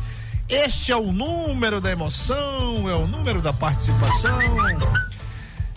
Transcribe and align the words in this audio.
Este 0.48 0.92
é 0.92 0.96
o 0.96 1.12
número 1.12 1.80
da 1.80 1.90
emoção, 1.90 2.88
é 2.88 2.94
o 2.94 3.06
número 3.06 3.40
da 3.40 3.52
participação. 3.52 4.38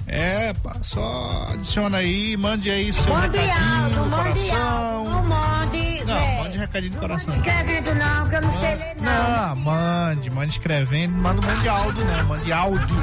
É, 0.08 0.53
pá, 0.53 0.75
só 0.83 1.47
adiciona 1.53 1.97
aí, 1.97 2.36
mande 2.38 2.69
aí 2.69 2.91
seu 2.93 3.11
Mande 3.13 3.38
recadinho 3.38 4.05
mande 4.05 4.09
coração. 4.09 4.58
alto, 4.58 5.09
não 5.09 5.23
mande. 5.25 6.03
Não, 6.05 6.17
é, 6.17 6.43
mande 6.43 6.58
recadinho 6.58 6.91
do 6.93 6.99
coração. 6.99 7.36
escrevendo 7.36 7.95
não, 7.95 8.30
que 8.30 8.36
eu 8.36 8.42
não 8.42 8.59
sei 8.59 8.76
ler 8.76 8.95
não. 9.02 9.47
Não, 9.47 9.55
mande, 9.55 10.30
mande 10.30 10.52
escrevendo, 10.52 11.14
manda 11.14 11.42
um 11.42 11.45
mande 11.52 11.67
áudio, 11.70 12.05
né? 12.05 12.23
Mande 12.23 12.53
áudio. 12.53 12.97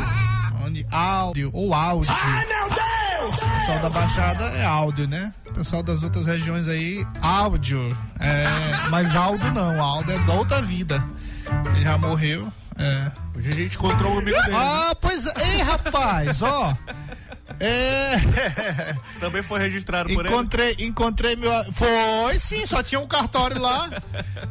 Mande 0.61 0.87
áudio 0.93 1.51
ou 1.53 1.75
áudio. 1.75 2.13
Ai, 2.13 2.47
meu 2.47 2.69
Deus! 2.69 2.92
O 3.63 3.65
pessoal 3.65 3.79
da 3.79 3.91
Baixada 3.91 4.45
é 4.57 4.65
áudio, 4.65 5.07
né? 5.07 5.33
O 5.47 5.55
pessoal 5.55 5.85
das 5.85 6.03
outras 6.03 6.27
regiões 6.27 6.67
aí, 6.67 7.07
áudio. 7.21 7.97
É, 8.19 8.45
mas 8.91 9.15
áudio 9.15 9.53
não, 9.53 9.81
áudio 9.81 10.11
é 10.11 10.19
da 10.27 10.33
outra 10.35 10.61
vida. 10.61 11.01
Ele 11.71 11.81
já 11.81 11.97
morreu. 11.97 12.53
É. 12.77 13.13
Hoje 13.39 13.49
a 13.49 13.53
gente 13.53 13.77
encontrou 13.77 14.15
um 14.15 14.19
amigo 14.19 14.43
dele. 14.43 14.57
Ah, 14.57 14.97
pois 15.01 15.27
é, 15.27 15.33
Ei, 15.47 15.63
rapaz, 15.63 16.43
ó. 16.43 16.77
É. 17.61 18.17
Também 19.21 19.45
foi 19.45 19.61
registrado 19.61 20.13
por 20.13 20.27
ele. 20.27 20.35
Encontrei, 20.35 20.77
encontrei 20.81 21.37
meu. 21.37 21.53
Foi 21.73 22.37
sim, 22.41 22.67
só 22.67 22.83
tinha 22.83 23.01
um 23.01 23.07
cartório 23.07 23.63
lá. 23.63 23.89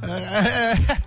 É, 0.03 0.97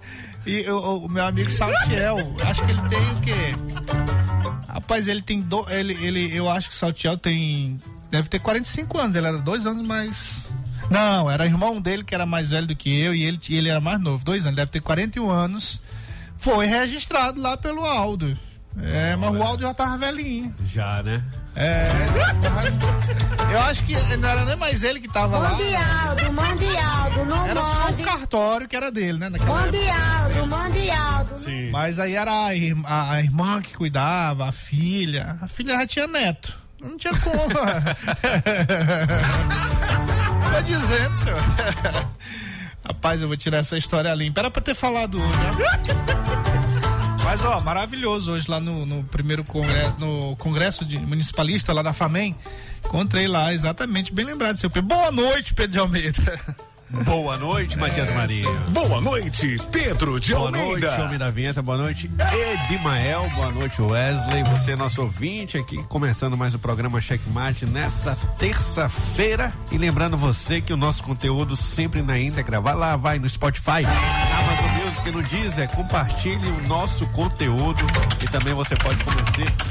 e 0.46 0.68
o, 0.70 1.04
o 1.04 1.08
meu 1.08 1.24
amigo 1.24 1.50
Saltiel, 1.50 2.18
acho 2.44 2.64
que 2.64 2.70
ele 2.70 2.88
tem 2.88 3.12
o 3.12 3.20
quê? 3.20 4.64
Rapaz, 4.68 5.08
ele 5.08 5.22
tem. 5.22 5.40
Do, 5.40 5.64
ele, 5.70 5.94
ele, 6.04 6.36
eu 6.36 6.48
acho 6.48 6.68
que 6.68 6.74
o 6.74 6.78
Saltiel 6.78 7.16
tem. 7.16 7.80
Deve 8.10 8.28
ter 8.28 8.38
45 8.38 8.98
anos, 8.98 9.16
ele 9.16 9.26
era 9.26 9.38
dois 9.38 9.66
anos 9.66 9.86
mais. 9.86 10.48
Não, 10.90 11.30
era 11.30 11.46
irmão 11.46 11.80
dele 11.80 12.04
que 12.04 12.14
era 12.14 12.26
mais 12.26 12.50
velho 12.50 12.66
do 12.66 12.76
que 12.76 12.90
eu 12.90 13.14
e 13.14 13.24
ele, 13.24 13.40
ele 13.48 13.68
era 13.68 13.80
mais 13.80 13.98
novo, 14.00 14.24
dois 14.24 14.44
anos, 14.44 14.56
deve 14.56 14.70
ter 14.70 14.80
41 14.80 15.30
anos. 15.30 15.80
Foi 16.36 16.66
registrado 16.66 17.40
lá 17.40 17.56
pelo 17.56 17.84
Aldo. 17.84 18.36
É, 18.82 19.16
mas 19.16 19.34
o 19.34 19.42
Aldo 19.42 19.62
já 19.62 19.72
tava 19.72 19.96
velhinho. 19.96 20.54
Já, 20.64 21.02
né? 21.02 21.22
É. 21.56 21.86
Eu 23.52 23.60
acho 23.60 23.84
que 23.84 23.94
não 24.16 24.28
era 24.28 24.44
nem 24.44 24.56
mais 24.56 24.82
ele 24.82 24.98
que 25.00 25.08
tava 25.08 25.38
lá. 25.38 25.50
Mande 25.50 26.76
alto, 26.76 27.24
não 27.24 27.46
Era 27.46 27.64
só 27.64 27.90
o 27.90 27.96
cartório 28.02 28.66
que 28.66 28.74
era 28.74 28.90
dele, 28.90 29.18
né? 29.18 29.28
Naquela 29.28 29.60
mande 29.62 30.90
alto. 30.90 31.38
Sim. 31.38 31.70
Mas 31.70 31.98
aí 31.98 32.14
era 32.14 32.46
a 32.46 32.54
irmã, 32.54 32.82
a, 32.86 33.12
a 33.12 33.20
irmã 33.20 33.60
que 33.62 33.76
cuidava, 33.76 34.48
a 34.48 34.52
filha. 34.52 35.38
A 35.40 35.48
filha 35.48 35.76
já 35.78 35.86
tinha 35.86 36.06
neto. 36.06 36.56
Não 36.80 36.96
tinha 36.96 37.14
como. 37.14 37.36
Tô 40.52 40.62
dizendo, 40.62 41.14
senhor. 41.14 41.38
Rapaz, 42.84 43.22
eu 43.22 43.28
vou 43.28 43.36
tirar 43.36 43.58
essa 43.58 43.78
história 43.78 44.12
limpa. 44.14 44.40
Era 44.40 44.50
pra 44.50 44.60
ter 44.60 44.74
falado 44.74 45.22
hoje, 45.22 45.38
né? 45.38 46.53
Mas, 47.24 47.42
ó, 47.44 47.58
maravilhoso 47.60 48.32
hoje 48.32 48.48
lá 48.50 48.60
no, 48.60 48.84
no 48.86 49.02
primeiro 49.04 49.42
congresso, 49.44 49.94
no 49.98 50.36
congresso 50.36 50.84
de 50.84 50.98
municipalista 50.98 51.72
lá 51.72 51.82
da 51.82 51.92
FAMEM. 51.92 52.36
Encontrei 52.84 53.26
lá, 53.26 53.52
exatamente, 53.52 54.12
bem 54.12 54.26
lembrado, 54.26 54.56
seu 54.58 54.68
Pedro. 54.70 54.88
Boa 54.88 55.10
noite, 55.10 55.54
Pedro 55.54 55.72
de 55.72 55.78
Almeida. 55.78 56.40
Boa 56.90 57.36
noite, 57.38 57.76
Matias 57.78 58.10
É, 58.10 58.14
Marinho. 58.14 58.60
Boa 58.68 59.00
noite, 59.00 59.58
Pedro 59.72 60.20
de 60.20 60.32
Boa 60.32 60.46
Almeida. 60.46 60.86
noite, 60.86 61.00
homem 61.00 61.18
da 61.18 61.30
vinheta. 61.30 61.60
Boa 61.62 61.78
noite, 61.78 62.08
Edimael. 62.68 63.28
Boa 63.34 63.50
noite, 63.50 63.82
Wesley. 63.82 64.44
Você 64.44 64.72
é 64.72 64.76
nosso 64.76 65.02
ouvinte 65.02 65.56
aqui, 65.58 65.82
começando 65.84 66.36
mais 66.36 66.54
o 66.54 66.58
programa 66.58 67.00
Checkmate 67.00 67.64
nessa 67.66 68.14
terça-feira. 68.38 69.52
E 69.72 69.78
lembrando 69.78 70.16
você 70.16 70.60
que 70.60 70.72
o 70.72 70.76
nosso 70.76 71.02
conteúdo 71.02 71.56
sempre 71.56 72.00
na 72.02 72.16
íntegra. 72.18 72.60
Vai 72.60 72.74
lá, 72.74 72.96
vai 72.96 73.18
no 73.18 73.28
Spotify, 73.28 73.82
Amazon 73.84 74.73
Music, 75.04 75.10
no 75.10 75.22
Deezer. 75.22 75.70
Compartilhe 75.70 76.46
o 76.46 76.68
nosso 76.68 77.06
conteúdo. 77.08 77.84
E 78.22 78.26
também 78.26 78.54
você 78.54 78.74
pode 78.76 78.98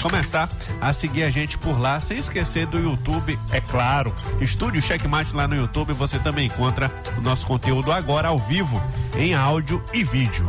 começar 0.01 0.49
a 0.79 0.93
seguir 0.93 1.23
a 1.23 1.31
gente 1.31 1.57
por 1.57 1.79
lá, 1.79 1.99
sem 1.99 2.17
esquecer 2.17 2.67
do 2.67 2.77
YouTube, 2.77 3.37
é 3.51 3.59
claro. 3.59 4.13
Estúdio 4.39 4.81
Checkmate 4.81 5.35
lá 5.35 5.47
no 5.47 5.55
YouTube. 5.55 5.93
Você 5.93 6.19
também 6.19 6.47
encontra 6.47 6.91
o 7.17 7.21
nosso 7.21 7.45
conteúdo 7.45 7.91
agora 7.91 8.27
ao 8.27 8.39
vivo, 8.39 8.81
em 9.17 9.33
áudio 9.33 9.83
e 9.93 10.03
vídeo. 10.03 10.45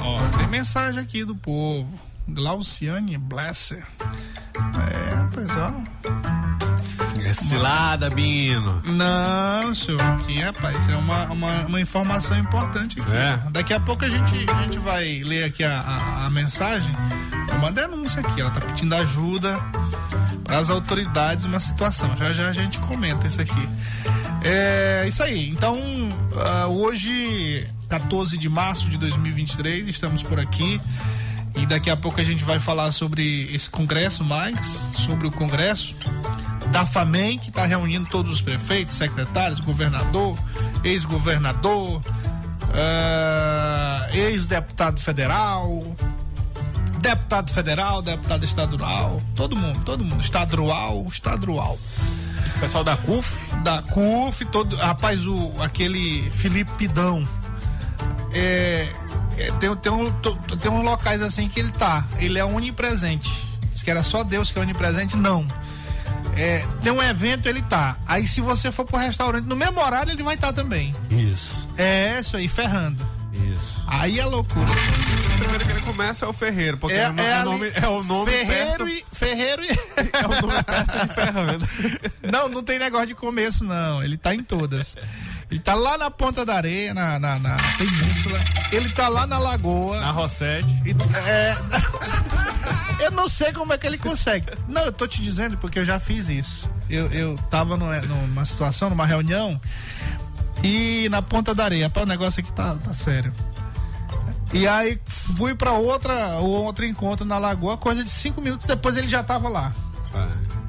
Ó, 0.00 0.18
tem 0.38 0.46
mensagem 0.48 1.02
aqui 1.02 1.24
do 1.24 1.34
povo. 1.34 1.88
Glauciane 2.28 3.16
Blesser. 3.16 3.86
É, 4.56 5.28
pois 5.32 6.35
É 7.26 7.32
cilada, 7.34 8.08
Bino. 8.08 8.80
Não, 8.84 9.74
senhor. 9.74 10.00
Aqui, 10.00 10.38
rapaz, 10.38 10.88
é 10.88 10.94
uma, 10.94 11.24
uma, 11.24 11.66
uma 11.66 11.80
informação 11.80 12.38
importante 12.38 13.00
aqui. 13.00 13.12
É. 13.12 13.50
Daqui 13.50 13.74
a 13.74 13.80
pouco 13.80 14.04
a 14.04 14.08
gente, 14.08 14.48
a 14.48 14.62
gente 14.62 14.78
vai 14.78 15.24
ler 15.24 15.42
aqui 15.42 15.64
a, 15.64 15.80
a, 15.80 16.26
a 16.26 16.30
mensagem. 16.30 16.92
É 17.50 17.54
uma 17.54 17.72
denúncia 17.72 18.20
aqui. 18.20 18.40
Ela 18.40 18.52
tá 18.52 18.60
pedindo 18.60 18.94
ajuda 18.94 19.58
para 20.44 20.58
as 20.58 20.70
autoridades 20.70 21.46
uma 21.46 21.58
situação. 21.58 22.16
Já 22.16 22.32
já 22.32 22.48
a 22.48 22.52
gente 22.52 22.78
comenta 22.78 23.26
isso 23.26 23.40
aqui. 23.40 23.68
É 24.44 25.04
isso 25.08 25.20
aí. 25.20 25.48
Então, 25.48 25.76
ah, 26.36 26.68
hoje, 26.68 27.66
14 27.88 28.38
de 28.38 28.48
março 28.48 28.88
de 28.88 28.96
2023, 28.98 29.88
estamos 29.88 30.22
por 30.22 30.38
aqui. 30.38 30.80
E 31.56 31.66
daqui 31.66 31.90
a 31.90 31.96
pouco 31.96 32.20
a 32.20 32.24
gente 32.24 32.44
vai 32.44 32.60
falar 32.60 32.92
sobre 32.92 33.52
esse 33.52 33.68
congresso 33.68 34.22
mais, 34.22 34.60
sobre 34.94 35.26
o 35.26 35.32
congresso 35.32 35.96
da 36.70 36.84
FAMEM, 36.84 37.38
que 37.38 37.48
está 37.48 37.64
reunindo 37.66 38.08
todos 38.08 38.32
os 38.32 38.40
prefeitos, 38.40 38.94
secretários, 38.94 39.60
governador, 39.60 40.36
ex-governador, 40.84 42.00
ah, 42.74 44.06
ex-deputado 44.12 45.00
federal, 45.00 45.84
Deputado 47.06 47.52
federal, 47.52 48.02
deputado 48.02 48.44
estadual, 48.44 49.22
todo 49.36 49.54
mundo, 49.54 49.80
todo 49.84 50.02
mundo. 50.02 50.20
Estadual, 50.20 51.06
estadual. 51.08 51.78
O 52.56 52.58
pessoal 52.58 52.82
da 52.82 52.96
CUF. 52.96 53.46
Da 53.62 53.82
CUF, 53.82 54.44
todo. 54.46 54.74
Rapaz, 54.74 55.24
o, 55.24 55.52
aquele 55.60 56.28
Felipe 56.30 56.72
Pidão. 56.72 57.26
É, 58.32 58.88
é, 59.36 59.52
tem, 59.52 59.76
tem, 59.76 59.92
um, 59.92 60.10
tem 60.10 60.70
uns 60.70 60.84
locais 60.84 61.22
assim 61.22 61.48
que 61.48 61.60
ele 61.60 61.70
tá. 61.70 62.04
Ele 62.18 62.40
é 62.40 62.44
onipresente. 62.44 63.30
Diz 63.72 63.84
que 63.84 63.90
era 63.90 64.02
só 64.02 64.24
Deus 64.24 64.50
que 64.50 64.58
é 64.58 64.62
onipresente, 64.62 65.16
não. 65.16 65.46
É, 66.36 66.64
tem 66.82 66.92
um 66.92 67.02
evento, 67.02 67.46
ele 67.46 67.62
tá. 67.62 67.96
Aí 68.06 68.26
se 68.26 68.40
você 68.40 68.70
for 68.70 68.84
pro 68.84 68.98
restaurante, 68.98 69.46
no 69.46 69.56
mesmo 69.56 69.80
horário 69.80 70.12
ele 70.12 70.22
vai 70.22 70.34
estar 70.34 70.52
também. 70.52 70.94
Isso. 71.10 71.68
É 71.76 72.20
isso 72.20 72.36
aí, 72.36 72.46
ferrando. 72.46 73.15
Isso. 73.56 73.84
Aí 73.86 74.18
é 74.20 74.24
loucura. 74.24 74.66
O 74.70 75.38
primeiro 75.38 75.64
que 75.64 75.72
ele 75.72 75.80
começa 75.82 76.24
é 76.24 76.28
o 76.28 76.32
Ferreiro, 76.32 76.78
porque 76.78 76.96
é, 76.96 77.08
o, 77.08 77.12
no- 77.12 77.20
é 77.22 77.24
o 77.30 77.34
ali- 77.36 77.44
nome, 77.44 77.72
é 77.74 77.88
o 77.88 78.02
nome 78.02 78.30
Ferreiro 78.30 78.84
perto, 78.84 78.88
e. 78.88 79.04
Ferreiro 79.12 79.62
e. 79.64 79.68
é 80.12 80.26
o 80.26 80.46
nome 80.46 80.62
perto 80.62 81.06
de 81.06 81.14
Ferrando. 81.14 81.68
Não, 82.32 82.48
não 82.48 82.62
tem 82.62 82.76
negócio 82.78 83.06
de 83.06 83.14
começo, 83.14 83.64
não. 83.64 84.02
Ele 84.02 84.16
tá 84.16 84.34
em 84.34 84.42
todas. 84.42 84.96
Ele 85.48 85.60
tá 85.60 85.74
lá 85.74 85.96
na 85.96 86.10
ponta 86.10 86.44
da 86.44 86.56
areia, 86.56 86.92
na, 86.92 87.18
na, 87.20 87.38
na 87.38 87.56
península. 87.78 88.38
Ele 88.72 88.88
tá 88.90 89.06
lá 89.08 89.26
na 89.28 89.38
lagoa. 89.38 90.00
Na 90.00 90.10
Rossete. 90.10 90.66
E, 90.84 90.90
é, 91.16 91.56
eu 93.06 93.12
não 93.12 93.28
sei 93.28 93.52
como 93.52 93.72
é 93.72 93.78
que 93.78 93.86
ele 93.86 93.96
consegue. 93.96 94.46
Não, 94.66 94.82
eu 94.86 94.92
tô 94.92 95.06
te 95.06 95.20
dizendo 95.22 95.56
porque 95.56 95.78
eu 95.78 95.84
já 95.84 96.00
fiz 96.00 96.28
isso. 96.28 96.68
Eu, 96.90 97.06
eu 97.12 97.38
tava 97.48 97.76
numa, 97.76 98.00
numa 98.00 98.44
situação, 98.44 98.90
numa 98.90 99.06
reunião, 99.06 99.60
e 100.62 101.08
na 101.08 101.22
ponta 101.22 101.54
da 101.54 101.64
areia. 101.64 101.90
Pá, 101.90 102.02
o 102.02 102.06
negócio 102.06 102.40
aqui 102.40 102.52
tá, 102.52 102.74
tá 102.74 102.94
sério. 102.94 103.32
E 104.52 104.66
aí 104.66 105.00
fui 105.06 105.54
pra 105.54 105.72
outra, 105.72 106.36
outro 106.36 106.84
encontro 106.84 107.24
na 107.24 107.38
lagoa, 107.38 107.76
coisa 107.76 108.04
de 108.04 108.10
cinco 108.10 108.40
minutos 108.40 108.66
depois 108.66 108.96
ele 108.96 109.08
já 109.08 109.22
tava 109.22 109.48
lá. 109.48 109.72
Ah, 110.14 110.28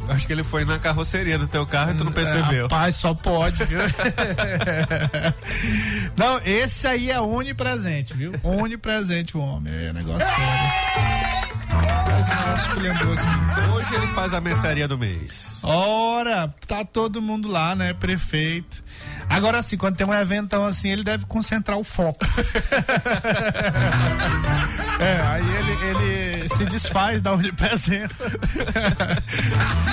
acho 0.09 0.25
que 0.25 0.33
ele 0.33 0.43
foi 0.43 0.65
na 0.65 0.79
carroceria 0.79 1.37
do 1.37 1.47
teu 1.47 1.65
carro 1.65 1.91
e 1.91 1.93
tu 1.93 2.03
não 2.03 2.11
percebeu. 2.11 2.59
É, 2.59 2.61
rapaz, 2.63 2.95
só 2.95 3.13
pode, 3.13 3.63
viu? 3.65 3.79
não, 6.17 6.41
esse 6.43 6.87
aí 6.87 7.11
é 7.11 7.21
onipresente, 7.21 8.13
viu? 8.13 8.33
Onipresente 8.43 9.37
o 9.37 9.39
homem. 9.39 9.73
É 9.73 9.93
negócio 9.93 10.25
sério. 10.25 11.37
Hoje 13.73 13.95
ele 13.95 14.07
faz 14.07 14.33
a 14.33 14.41
mensaria 14.41 14.87
do 14.87 14.97
mês. 14.97 15.59
Ora, 15.63 16.53
tá 16.65 16.83
todo 16.83 17.21
mundo 17.21 17.47
lá, 17.47 17.75
né? 17.75 17.93
Prefeito. 17.93 18.83
Agora 19.29 19.61
sim, 19.61 19.77
quando 19.77 19.95
tem 19.97 20.07
um 20.07 20.13
eventão 20.13 20.65
assim, 20.65 20.89
ele 20.89 21.03
deve 21.03 21.25
concentrar 21.25 21.77
o 21.77 21.83
foco. 21.83 22.25
é, 24.99 25.21
aí 25.27 25.43
ele, 25.55 25.71
ele 26.41 26.49
se 26.49 26.65
desfaz 26.65 27.21
da 27.21 27.33
onipresença. 27.33 28.23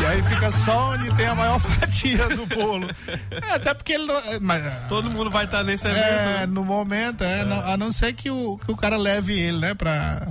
e 0.01 0.07
aí 0.07 0.23
fica 0.23 0.51
só 0.51 0.93
onde 0.93 1.15
tem 1.15 1.27
a 1.27 1.35
maior 1.35 1.59
fatia 1.61 2.29
do 2.31 2.47
bolo. 2.47 2.89
É, 3.31 3.55
até 3.55 3.75
porque 3.75 3.93
ele 3.93 4.07
não. 4.07 4.17
é, 4.17 4.39
Mas, 4.41 4.63
Todo 4.89 5.11
mundo 5.11 5.31
vai 5.31 5.45
estar 5.45 5.63
nesse 5.63 5.87
evento. 5.89 6.05
é, 6.05 6.47
no 6.47 6.65
momento, 6.65 7.23
é, 7.23 7.45
não- 7.45 7.67
a 7.67 7.77
não 7.77 7.93
ser 7.93 8.13
que 8.15 8.31
o, 8.31 8.59
que 8.65 8.73
o 8.73 8.77
cara 8.77 8.97
leve 8.97 9.39
ele, 9.39 9.59
né, 9.59 9.75
pra, 9.75 10.29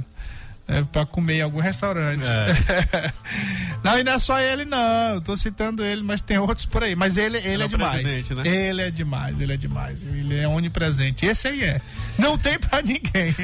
é, 0.79 0.83
pra 0.83 1.05
comer 1.05 1.37
em 1.37 1.41
algum 1.41 1.59
restaurante. 1.59 2.23
não, 3.83 3.97
e 3.97 4.03
não 4.03 4.13
é 4.13 4.19
só 4.19 4.39
ele, 4.39 4.65
não. 4.65 5.15
Eu 5.15 5.21
tô 5.21 5.35
citando 5.35 5.83
ele, 5.83 6.01
mas 6.03 6.21
tem 6.21 6.37
outros 6.37 6.65
por 6.65 6.83
aí. 6.83 6.95
Mas 6.95 7.17
ele, 7.17 7.37
ele 7.37 7.63
é 7.63 7.65
é, 7.65 7.67
demais. 7.67 8.03
né? 8.03 8.47
Ele 8.47 8.81
é 8.81 8.91
demais, 8.91 9.39
ele 9.39 9.53
é 9.53 9.57
demais. 9.57 10.03
Ele 10.03 10.39
é 10.39 10.47
onipresente. 10.47 11.25
Esse 11.25 11.47
aí 11.47 11.63
é. 11.63 11.81
Não 12.17 12.37
tem 12.37 12.57
pra 12.59 12.81
ninguém. 12.81 13.33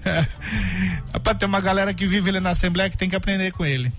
Rapaz, 1.12 1.38
tem 1.38 1.48
uma 1.48 1.60
galera 1.60 1.92
que 1.94 2.06
vive 2.06 2.30
ali 2.30 2.40
na 2.40 2.50
Assembleia 2.50 2.90
que 2.90 2.96
tem 2.96 3.08
que 3.08 3.16
aprender 3.16 3.52
com 3.52 3.64
ele. 3.64 3.92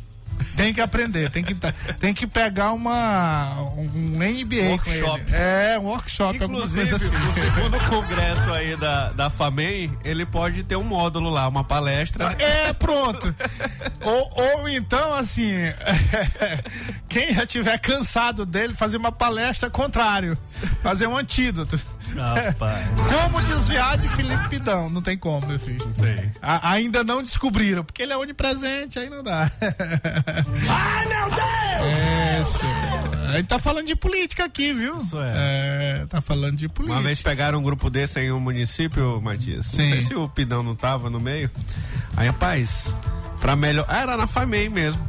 Tem 0.56 0.74
que 0.74 0.82
aprender, 0.82 1.30
tem 1.30 1.44
que, 1.44 1.56
tem 2.00 2.14
que 2.14 2.28
pegar 2.28 2.72
uma, 2.72 3.54
um 3.78 4.18
MBA 4.18 4.70
Workshop. 4.70 5.22
ele. 5.28 5.36
É, 5.36 5.80
um 5.80 5.86
workshop, 5.86 6.44
Inclusive, 6.44 6.96
assim. 6.96 7.16
o 7.16 7.34
segundo 7.34 7.80
congresso 7.90 8.52
aí 8.52 8.76
da, 8.76 9.10
da 9.12 9.30
FAMEI, 9.30 9.92
ele 10.04 10.26
pode 10.26 10.64
ter 10.64 10.76
um 10.76 10.84
módulo 10.84 11.30
lá, 11.30 11.48
uma 11.48 11.64
palestra. 11.64 12.36
É, 12.40 12.74
pronto. 12.74 13.34
ou, 14.02 14.32
ou 14.60 14.70
então, 14.70 15.14
assim, 15.14 15.52
quem 17.08 17.34
já 17.34 17.46
tiver 17.46 17.78
cansado 17.80 18.46
dele, 18.46 18.74
fazer 18.74 18.98
uma 18.98 19.12
palestra 19.12 19.70
contrário. 19.70 20.38
Fazer 20.82 21.08
um 21.08 21.18
antídoto. 21.18 21.80
Rapaz. 22.16 22.86
Como 23.10 23.42
desviar 23.46 23.98
de 23.98 24.10
Felipe 24.10 24.50
Pidão? 24.50 24.90
Não 24.90 25.02
tem 25.02 25.18
como, 25.18 25.46
meu 25.48 25.60
filho. 25.60 25.86
Tem. 26.00 26.32
A- 26.42 26.72
ainda 26.72 27.04
não 27.04 27.24
descobriram, 27.24 27.84
porque 27.84 28.02
ele 28.02 28.14
é 28.14 28.18
onipresente, 28.18 29.00
aí 29.00 29.10
não 29.10 29.24
dá. 29.24 29.50
Ai, 30.70 31.06
meu 31.08 31.30
Deus! 31.30 31.42
É, 31.84 32.44
senhor. 32.44 33.30
A 33.30 33.38
gente 33.38 33.48
tá 33.48 33.60
falando 33.60 33.88
de 33.88 33.96
política 33.96 34.46
aqui, 34.46 34.74
viu? 34.74 34.98
Isso 34.98 35.18
é. 35.22 35.32
É, 36.02 36.06
tá 36.10 36.20
falando 36.22 36.58
de 36.58 36.68
política. 36.68 36.98
Uma 37.00 37.04
vez 37.04 37.22
pegaram 37.22 37.60
um 37.60 37.64
grupo 37.64 37.90
desse 37.90 38.20
em 38.20 38.32
um 38.32 38.40
município, 38.40 39.22
Matias. 39.22 39.66
Sim. 39.68 39.84
Não 39.84 39.90
sei 39.92 40.02
se 40.02 40.16
o 40.16 40.28
Pidão 40.28 40.62
não 40.62 40.76
tava 40.76 41.10
no 41.10 41.20
meio. 41.20 41.50
Aí, 42.18 42.28
rapaz, 42.28 42.94
pra 43.40 43.56
melhor. 43.56 43.86
Ah, 43.88 44.02
era 44.02 44.18
na 44.18 44.28
FAMEI 44.28 44.68
mesmo. 44.70 45.02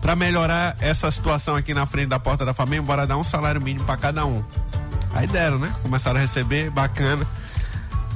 Pra 0.00 0.14
melhorar 0.16 0.76
essa 0.80 1.10
situação 1.10 1.56
aqui 1.56 1.74
na 1.74 1.84
frente 1.84 2.08
da 2.08 2.18
porta 2.20 2.44
da 2.44 2.54
FAMEI, 2.54 2.80
bora 2.80 3.04
dar 3.06 3.16
um 3.16 3.24
salário 3.24 3.60
mínimo 3.60 3.84
pra 3.84 3.96
cada 3.96 4.24
um. 4.24 4.42
Aí 5.14 5.26
deram, 5.26 5.58
né? 5.58 5.74
Começaram 5.82 6.18
a 6.18 6.20
receber, 6.20 6.70
bacana. 6.70 7.26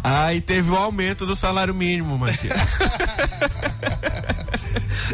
Aí 0.05 0.41
teve 0.41 0.71
o 0.71 0.77
aumento 0.77 1.25
do 1.25 1.35
salário 1.37 1.75
mínimo, 1.75 2.19
Matias. 2.19 2.56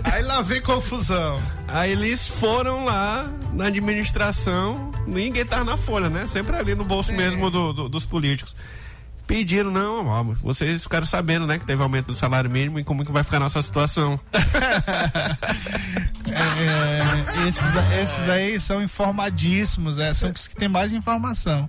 Aí 0.04 0.22
lá 0.22 0.40
vem 0.40 0.60
confusão. 0.60 1.40
Aí 1.66 1.92
eles 1.92 2.26
foram 2.26 2.84
lá 2.84 3.28
na 3.52 3.66
administração, 3.66 4.90
ninguém 5.06 5.44
tava 5.44 5.64
na 5.64 5.76
folha, 5.76 6.08
né? 6.08 6.26
Sempre 6.26 6.56
ali 6.56 6.74
no 6.74 6.84
bolso 6.84 7.12
mesmo 7.12 7.50
do- 7.50 7.72
do- 7.72 7.88
dos 7.88 8.04
políticos. 8.06 8.54
Pediram, 9.26 9.70
não, 9.70 10.34
vocês 10.36 10.82
ficaram 10.84 11.04
sabendo, 11.04 11.46
né, 11.46 11.58
que 11.58 11.64
teve 11.66 11.82
aumento 11.82 12.06
do 12.06 12.14
salário 12.14 12.48
mínimo 12.48 12.78
e 12.80 12.84
como 12.84 13.04
que 13.04 13.12
vai 13.12 13.22
ficar 13.22 13.36
a 13.36 13.40
nossa 13.40 13.60
situação. 13.60 14.18
É, 16.32 17.48
esses, 17.48 17.62
esses 18.02 18.28
aí 18.28 18.60
são 18.60 18.82
informadíssimos, 18.82 19.98
é, 19.98 20.12
são 20.14 20.30
os 20.30 20.48
que 20.48 20.56
tem 20.56 20.68
mais 20.68 20.92
informação. 20.92 21.68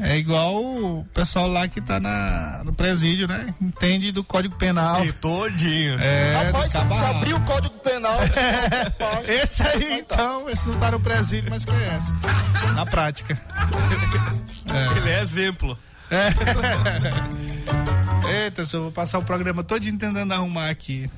É 0.00 0.16
igual 0.16 0.56
o 0.56 1.06
pessoal 1.14 1.46
lá 1.46 1.68
que 1.68 1.80
tá 1.80 2.00
na, 2.00 2.62
no 2.64 2.72
presídio, 2.72 3.28
né? 3.28 3.54
Entende 3.62 4.10
do 4.10 4.24
Código 4.24 4.56
Penal. 4.56 5.04
E 5.04 5.12
todinho. 5.12 6.00
É, 6.00 6.46
Rapaz, 6.46 6.72
se 6.72 6.78
abrir 6.78 7.34
o 7.34 7.40
código 7.42 7.74
penal. 7.78 8.18
Esse 9.28 9.62
aí, 9.62 10.00
então, 10.00 10.50
esse 10.50 10.66
não 10.66 10.80
tá 10.80 10.90
no 10.90 10.98
presídio, 10.98 11.48
mas 11.50 11.64
conhece. 11.64 12.12
Na 12.74 12.84
prática. 12.84 13.40
Ele 14.96 15.10
é 15.10 15.20
exemplo. 15.20 15.78
Eita, 18.28 18.64
se 18.64 18.74
eu 18.74 18.84
vou 18.84 18.92
passar 18.92 19.18
o 19.18 19.22
programa 19.22 19.62
todo 19.62 19.80
tentando 19.80 20.32
arrumar 20.32 20.70
aqui. 20.70 21.08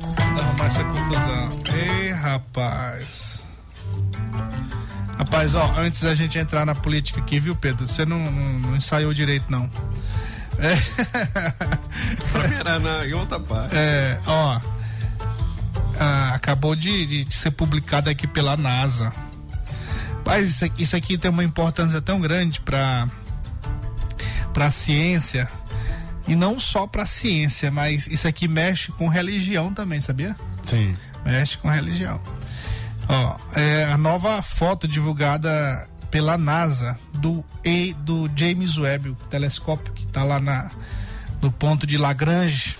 Tentando 0.00 0.40
arrumar 0.40 0.66
essa 0.66 0.84
confusão. 0.84 1.48
Ei, 1.74 2.10
rapaz. 2.12 3.44
Rapaz, 5.18 5.54
ó, 5.54 5.74
antes 5.78 6.02
da 6.02 6.14
gente 6.14 6.38
entrar 6.38 6.66
na 6.66 6.74
política 6.74 7.20
aqui, 7.20 7.40
viu, 7.40 7.56
Pedro? 7.56 7.88
Você 7.88 8.04
não, 8.04 8.18
não- 8.30 8.58
não 8.60 8.76
ensaiou 8.76 9.14
direito, 9.14 9.46
não. 9.50 9.68
Era 12.58 12.78
na, 12.78 13.06
em 13.06 13.12
outra 13.14 13.38
parte. 13.38 13.74
É, 13.74 14.18
ó. 14.26 14.60
ah, 15.98 16.34
acabou 16.34 16.74
de, 16.76 17.24
de 17.24 17.34
ser 17.34 17.50
publicado 17.50 18.08
aqui 18.10 18.26
pela 18.26 18.56
NASA. 18.56 19.12
Mas 20.24 20.50
isso 20.50 20.64
aqui, 20.64 20.82
isso 20.82 20.96
aqui 20.96 21.16
tem 21.18 21.30
uma 21.30 21.44
importância 21.44 22.00
tão 22.00 22.20
grande 22.20 22.60
para 22.60 23.08
para 24.52 24.70
ciência 24.70 25.48
e 26.26 26.34
não 26.34 26.58
só 26.58 26.86
para 26.86 27.06
ciência, 27.06 27.70
mas 27.70 28.06
isso 28.06 28.26
aqui 28.26 28.48
mexe 28.48 28.90
com 28.92 29.08
religião 29.08 29.72
também, 29.72 30.00
sabia? 30.00 30.36
Sim. 30.62 30.94
Mexe 31.24 31.56
com 31.58 31.68
religião. 31.68 32.20
Ó, 33.08 33.36
é 33.54 33.84
a 33.84 33.96
nova 33.96 34.42
foto 34.42 34.88
divulgada 34.88 35.88
pela 36.10 36.36
NASA 36.36 36.98
do 37.14 37.44
e 37.64 37.92
do 38.00 38.30
James 38.34 38.76
Webb, 38.78 39.10
o 39.10 39.14
telescópio 39.14 39.92
que 39.92 40.04
está 40.04 40.24
lá 40.24 40.40
na 40.40 40.70
no 41.42 41.52
ponto 41.52 41.86
de 41.86 41.96
Lagrange. 41.98 42.76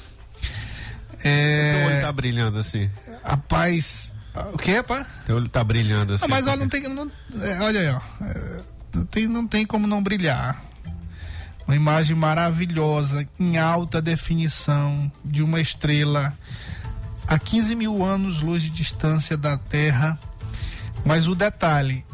Teu 1.23 1.31
olho 1.31 1.91
É, 1.97 2.01
tá 2.01 2.13
brilhando 2.13 2.59
assim. 2.59 2.91
rapaz, 3.25 4.13
o 4.53 4.59
que, 4.59 4.77
rapaz? 4.77 5.07
Teu 5.27 5.37
olho 5.37 5.49
tá 5.49 5.63
brilhando 5.65 6.15
assim. 6.15 6.25
Ah, 6.25 6.29
mas 6.29 6.47
olha, 6.47 6.57
não 6.57 6.69
tem, 6.69 6.83
não, 6.83 7.11
é, 7.41 7.61
olha 7.61 7.81
aí, 7.81 7.89
ó, 7.91 8.01
é, 8.25 8.61
não 8.95 9.05
tem, 9.07 9.29
não 9.29 9.47
tem 9.47 9.67
como 9.67 9.87
não 9.87 10.03
brilhar. 10.03 10.63
Uma 11.67 11.75
imagem 11.75 12.15
maravilhosa, 12.15 13.29
em 13.39 13.59
alta 13.59 14.01
definição, 14.01 15.11
de 15.25 15.43
uma 15.43 15.61
estrela 15.61 16.33
a 17.27 17.39
15 17.39 17.75
mil 17.75 18.05
anos 18.05 18.41
luz 18.41 18.63
de 18.63 18.71
distância 18.71 19.37
da 19.37 19.57
Terra. 19.57 20.19
Mas 21.05 21.27
o 21.29 21.35
detalhe, 21.35 22.05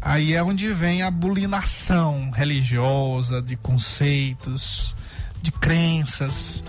aí 0.00 0.34
é 0.34 0.42
onde 0.42 0.72
vem 0.72 1.02
a 1.02 1.10
bulinação 1.10 2.30
religiosa, 2.30 3.42
de 3.42 3.56
conceitos, 3.56 4.94
de 5.42 5.50
crenças, 5.50 6.62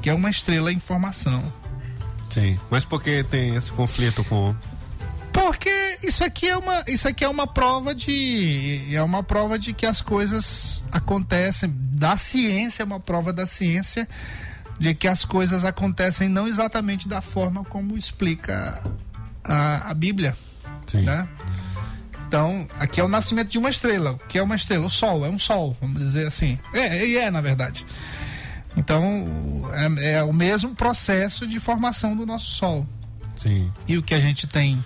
que 0.00 0.08
é 0.08 0.14
uma 0.14 0.30
estrela 0.30 0.72
em 0.72 0.78
formação. 0.78 1.42
Sim. 2.28 2.58
Mas 2.70 2.84
por 2.84 3.02
que 3.02 3.22
tem 3.24 3.56
esse 3.56 3.70
conflito 3.72 4.24
com. 4.24 4.54
Porque 5.44 5.98
isso 6.04 6.22
aqui 6.22 6.48
é 6.48 6.56
uma, 6.56 6.84
isso 6.86 7.08
aqui 7.08 7.24
é 7.24 7.28
uma 7.28 7.48
prova 7.48 7.92
de 7.92 8.80
é 8.92 9.02
uma 9.02 9.24
prova 9.24 9.58
de 9.58 9.72
que 9.72 9.84
as 9.84 10.00
coisas 10.00 10.84
acontecem 10.92 11.74
da 11.76 12.16
ciência, 12.16 12.84
é 12.84 12.86
uma 12.86 13.00
prova 13.00 13.32
da 13.32 13.44
ciência 13.44 14.08
de 14.78 14.94
que 14.94 15.08
as 15.08 15.24
coisas 15.24 15.64
acontecem 15.64 16.28
não 16.28 16.46
exatamente 16.46 17.08
da 17.08 17.20
forma 17.20 17.64
como 17.64 17.96
explica 17.96 18.80
a, 19.42 19.90
a 19.90 19.94
Bíblia, 19.94 20.36
Sim. 20.86 21.02
né? 21.02 21.28
Então, 22.28 22.68
aqui 22.78 23.00
é 23.00 23.04
o 23.04 23.08
nascimento 23.08 23.48
de 23.48 23.58
uma 23.58 23.68
estrela. 23.68 24.12
O 24.12 24.18
que 24.18 24.38
é 24.38 24.42
uma 24.42 24.54
estrela? 24.54 24.86
O 24.86 24.90
Sol, 24.90 25.26
é 25.26 25.28
um 25.28 25.38
Sol, 25.38 25.76
vamos 25.80 25.98
dizer 25.98 26.24
assim. 26.24 26.56
É, 26.72 27.04
e 27.04 27.16
é, 27.16 27.32
na 27.32 27.40
verdade. 27.40 27.84
Então, 28.76 29.04
é, 29.98 30.14
é 30.14 30.22
o 30.22 30.32
mesmo 30.32 30.72
processo 30.72 31.48
de 31.48 31.58
formação 31.58 32.16
do 32.16 32.24
nosso 32.24 32.46
Sol. 32.46 32.86
Sim. 33.36 33.72
E 33.88 33.98
o 33.98 34.02
que 34.02 34.14
a 34.14 34.20
gente 34.20 34.46
tem 34.46 34.82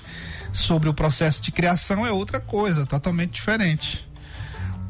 sobre 0.52 0.88
o 0.88 0.94
processo 0.94 1.42
de 1.42 1.50
criação 1.50 2.06
é 2.06 2.10
outra 2.10 2.40
coisa, 2.40 2.86
totalmente 2.86 3.32
diferente. 3.32 4.06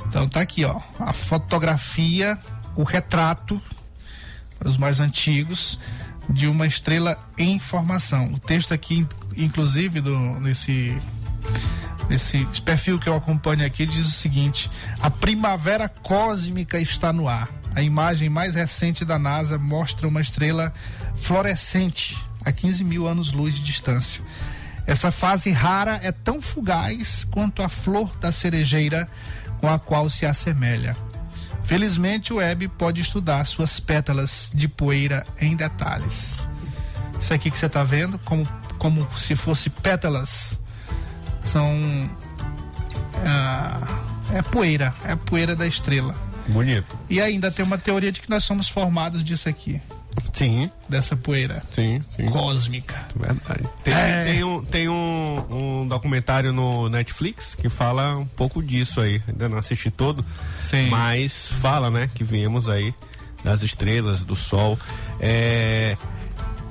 Então 0.06 0.28
tá 0.28 0.40
aqui, 0.40 0.64
ó, 0.64 0.80
a 0.98 1.12
fotografia, 1.12 2.38
o 2.76 2.84
retrato 2.84 3.60
para 4.58 4.68
os 4.68 4.76
mais 4.76 5.00
antigos 5.00 5.78
de 6.28 6.46
uma 6.46 6.66
estrela 6.66 7.18
em 7.38 7.58
formação. 7.58 8.32
O 8.32 8.38
texto 8.38 8.72
aqui, 8.72 9.06
inclusive, 9.36 10.00
do, 10.00 10.18
nesse, 10.40 11.00
nesse 12.08 12.44
perfil 12.64 12.98
que 12.98 13.08
eu 13.08 13.14
acompanho 13.14 13.64
aqui, 13.64 13.86
diz 13.86 14.06
o 14.06 14.10
seguinte: 14.10 14.70
a 15.00 15.10
primavera 15.10 15.88
cósmica 15.88 16.80
está 16.80 17.12
no 17.12 17.28
ar. 17.28 17.48
A 17.74 17.82
imagem 17.82 18.30
mais 18.30 18.54
recente 18.54 19.04
da 19.04 19.18
NASA 19.18 19.58
mostra 19.58 20.08
uma 20.08 20.20
estrela 20.20 20.72
fluorescente 21.16 22.16
a 22.44 22.50
15 22.50 22.84
mil 22.84 23.06
anos-luz 23.06 23.56
de 23.56 23.62
distância. 23.62 24.22
Essa 24.86 25.10
fase 25.10 25.50
rara 25.50 25.98
é 26.02 26.12
tão 26.12 26.40
fugaz 26.40 27.24
quanto 27.24 27.62
a 27.62 27.68
flor 27.68 28.16
da 28.18 28.30
cerejeira 28.30 29.08
com 29.60 29.68
a 29.68 29.78
qual 29.78 30.08
se 30.08 30.24
assemelha. 30.24 30.96
Felizmente, 31.64 32.32
o 32.32 32.36
Web 32.36 32.68
pode 32.68 33.00
estudar 33.00 33.44
suas 33.44 33.80
pétalas 33.80 34.50
de 34.54 34.68
poeira 34.68 35.26
em 35.40 35.56
detalhes. 35.56 36.46
Isso 37.18 37.34
aqui 37.34 37.50
que 37.50 37.58
você 37.58 37.66
está 37.66 37.82
vendo, 37.82 38.18
como, 38.20 38.46
como 38.78 39.08
se 39.18 39.34
fosse 39.34 39.68
pétalas, 39.68 40.56
são. 41.42 41.68
ah, 43.24 43.80
é 44.32 44.42
poeira, 44.42 44.94
é 45.04 45.12
a 45.12 45.16
poeira 45.16 45.56
da 45.56 45.66
estrela. 45.66 46.14
Bonito. 46.46 46.96
E 47.10 47.20
ainda 47.20 47.50
tem 47.50 47.64
uma 47.64 47.78
teoria 47.78 48.12
de 48.12 48.20
que 48.20 48.30
nós 48.30 48.44
somos 48.44 48.68
formados 48.68 49.24
disso 49.24 49.48
aqui, 49.48 49.82
Sim, 50.32 50.70
dessa 50.88 51.16
poeira 51.16 51.62
sim, 51.70 52.00
sim. 52.14 52.26
cósmica. 52.26 52.94
Verdade. 53.14 53.64
Tem, 53.82 53.94
É. 53.94 54.24
tem, 54.24 54.44
um, 54.44 54.62
tem 54.64 54.88
um, 54.88 55.44
um 55.82 55.88
documentário 55.88 56.52
no 56.52 56.88
Netflix 56.88 57.54
que 57.54 57.68
fala 57.68 58.16
um 58.16 58.26
pouco 58.26 58.62
disso 58.62 59.00
aí. 59.00 59.22
Ainda 59.28 59.48
não 59.48 59.56
assisti 59.58 59.90
todo, 59.90 60.24
Sim. 60.60 60.88
mas 60.90 61.48
fala, 61.60 61.90
né, 61.90 62.10
que 62.14 62.22
viemos 62.22 62.68
aí 62.68 62.94
das 63.42 63.62
estrelas, 63.62 64.22
do 64.22 64.36
sol. 64.36 64.78
É, 65.20 65.96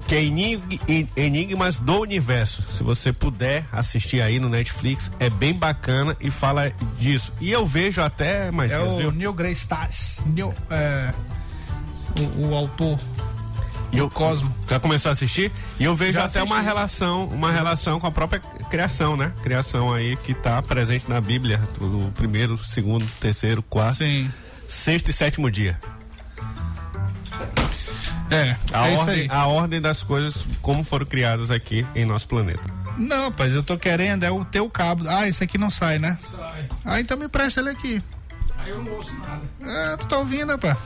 que 0.08 0.14
é 0.14 0.24
Enig- 0.24 0.80
En- 0.88 1.10
Enigmas 1.18 1.80
do 1.80 2.02
Universo. 2.02 2.66
Se 2.70 2.84
você 2.84 3.12
puder 3.12 3.66
assistir 3.72 4.22
aí 4.22 4.40
no 4.40 4.48
Netflix, 4.50 5.12
é 5.20 5.30
bem 5.32 5.54
bacana 5.54 6.16
e 6.22 6.30
fala 6.30 6.72
disso. 7.00 7.34
E 7.42 7.52
eu 7.52 7.66
vejo 7.66 8.02
até, 8.02 8.52
mas 8.52 8.72
É 8.72 8.80
o 8.80 9.12
Neil 9.12 9.34
Grace 9.34 9.66
Tyson, 9.68 10.22
Neil, 10.28 10.54
é, 10.70 11.12
o, 12.40 12.50
o 12.50 12.56
autor 12.56 13.00
E 13.92 13.98
eu 13.98 14.10
Cosmo. 14.10 14.54
Já 14.70 14.80
começou 14.80 15.10
a 15.10 15.14
assistir? 15.14 15.52
E 15.80 15.84
eu 15.86 15.96
vejo 15.96 16.14
Já 16.14 16.26
até 16.26 16.44
uma 16.44 16.56
assisti. 16.56 16.66
relação, 16.68 17.26
uma 17.28 17.52
relação 17.52 18.00
com 18.00 18.08
a 18.08 18.12
própria 18.12 18.40
criação, 18.70 19.16
né? 19.16 19.32
Criação 19.42 19.94
aí 19.94 20.18
que 20.18 20.32
está 20.34 20.62
presente 20.62 21.10
na 21.10 21.22
Bíblia, 21.22 21.58
do 21.80 22.12
primeiro, 22.14 22.58
segundo, 22.58 23.06
terceiro, 23.20 23.62
quarto, 23.64 23.98
Sim. 23.98 24.30
sexto 24.68 25.10
e 25.10 25.14
sétimo 25.14 25.50
dia. 25.50 25.80
É, 28.32 28.56
A, 28.74 28.88
é 28.90 28.94
isso 28.94 29.02
ordem, 29.04 29.22
aí. 29.22 29.28
a 29.30 29.46
ordem 29.46 29.80
das 29.82 30.04
coisas 30.04 30.48
como 30.62 30.84
foram 30.84 31.06
criadas 31.06 31.52
aqui 31.52 31.86
em 31.96 32.06
nosso 32.06 32.28
planeta. 32.28 32.64
Não, 32.98 33.26
rapaz, 33.26 33.54
eu 33.54 33.62
tô 33.64 33.78
querendo 33.78 34.24
é 34.24 34.32
o 34.32 34.44
teu 34.44 34.70
cabo. 34.70 35.08
Ah, 35.08 35.28
esse 35.28 35.44
aqui 35.44 35.58
não 35.58 35.70
sai, 35.70 36.00
né? 36.00 36.18
Sai. 36.22 36.66
Ah, 36.84 37.00
então 37.00 37.18
me 37.18 37.28
presta 37.28 37.60
ele 37.62 37.70
aqui. 37.70 38.02
Aí 38.58 38.72
eu 38.72 38.84
não 38.84 38.94
ouço 38.94 39.16
nada. 39.20 39.42
É, 39.94 39.98
tu 39.98 40.08
tá 40.08 40.18
ouvindo, 40.18 40.52
rapaz? 40.52 40.78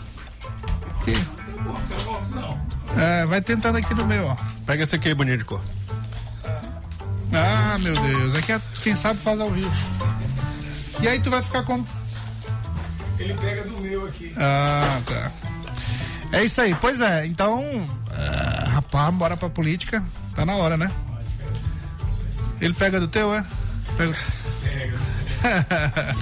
Aqui. 1.02 1.14
Tem 1.14 2.00
emoção. 2.08 2.60
É, 2.98 3.26
vai 3.26 3.42
tentando 3.42 3.78
aqui 3.78 3.94
no 3.94 4.06
meu, 4.06 4.28
ó. 4.28 4.36
Pega 4.66 4.84
esse 4.84 4.96
aqui, 4.96 5.14
bonito 5.14 5.40
de 5.40 5.46
cor. 5.46 5.62
Ah, 7.34 7.78
meu 7.80 7.96
Deus. 7.96 8.36
Aqui 8.36 8.52
é 8.52 8.62
quem 8.82 8.96
sabe 8.96 9.20
faz 9.20 9.40
ao 9.40 9.52
vivo. 9.52 9.72
E 11.02 11.08
aí 11.08 11.20
tu 11.20 11.30
vai 11.30 11.42
ficar 11.42 11.64
como? 11.64 11.88
Ele 13.18 13.34
pega 13.36 13.64
do 13.64 13.82
meu 13.82 14.06
aqui. 14.08 14.34
Ah, 14.38 15.00
tá. 15.06 15.32
É 16.32 16.44
isso 16.44 16.62
aí. 16.62 16.76
Pois 16.76 17.02
é, 17.02 17.26
então. 17.26 17.64
é, 18.12 18.70
rapaz, 18.70 19.14
bora 19.14 19.38
pra 19.38 19.50
política. 19.50 20.04
Tá 20.36 20.46
na 20.46 20.56
hora, 20.56 20.78
né? 20.78 20.92
Ele 22.62 22.74
pega 22.74 23.00
do 23.00 23.08
teu, 23.08 23.34
é? 23.34 23.46
Pega. 23.98 24.16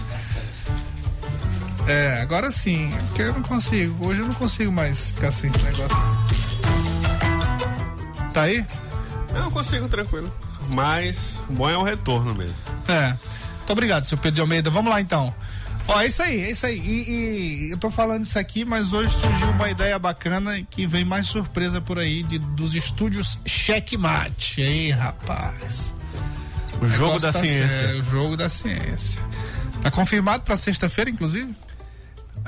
é, 1.88 2.22
agora 2.22 2.52
sim. 2.52 2.92
Porque 3.08 3.22
eu 3.24 3.34
não 3.34 3.44
consigo. 3.44 4.08
Hoje 4.08 4.20
eu 4.20 4.28
não 4.28 4.34
consigo 4.34 4.72
mais 4.72 5.12
ficar 5.12 5.32
sem 5.32 5.50
esse 5.50 5.64
negócio. 5.64 6.27
Tá 8.38 8.44
aí? 8.44 8.64
Não, 9.34 9.50
consigo, 9.50 9.90
tranquilo. 9.90 10.32
Mas 10.70 11.42
o 11.50 11.54
bom 11.54 11.68
é 11.68 11.76
o 11.76 11.82
retorno 11.82 12.36
mesmo. 12.36 12.54
É. 12.88 13.08
Muito 13.08 13.72
obrigado, 13.72 14.04
seu 14.04 14.16
Pedro 14.16 14.36
de 14.36 14.42
Almeida. 14.42 14.70
Vamos 14.70 14.92
lá 14.92 15.02
então. 15.02 15.34
Ó, 15.88 16.00
é 16.00 16.06
isso 16.06 16.22
aí, 16.22 16.42
é 16.42 16.52
isso 16.52 16.64
aí. 16.68 16.78
E, 16.78 17.66
e 17.66 17.72
eu 17.72 17.80
tô 17.80 17.90
falando 17.90 18.26
isso 18.26 18.38
aqui, 18.38 18.64
mas 18.64 18.94
hoje 18.94 19.12
surgiu 19.20 19.50
uma 19.50 19.72
ideia 19.72 19.98
bacana 19.98 20.62
que 20.70 20.86
vem 20.86 21.04
mais 21.04 21.28
surpresa 21.28 21.82
por 21.82 21.98
aí 21.98 22.22
de, 22.22 22.38
dos 22.38 22.76
estúdios 22.76 23.40
Checkmate. 23.44 24.62
Ei, 24.62 24.92
rapaz. 24.92 25.96
O 26.80 26.86
jogo 26.86 27.20
da 27.20 27.34
tá 27.34 27.40
ciência. 27.40 27.70
sério, 27.70 28.02
o 28.02 28.04
jogo 28.04 28.38
da 28.38 28.52
ciência. 28.52 29.20
Tá 29.82 29.90
confirmado 29.90 30.44
pra 30.44 30.56
sexta-feira, 30.56 31.10
inclusive? 31.10 31.56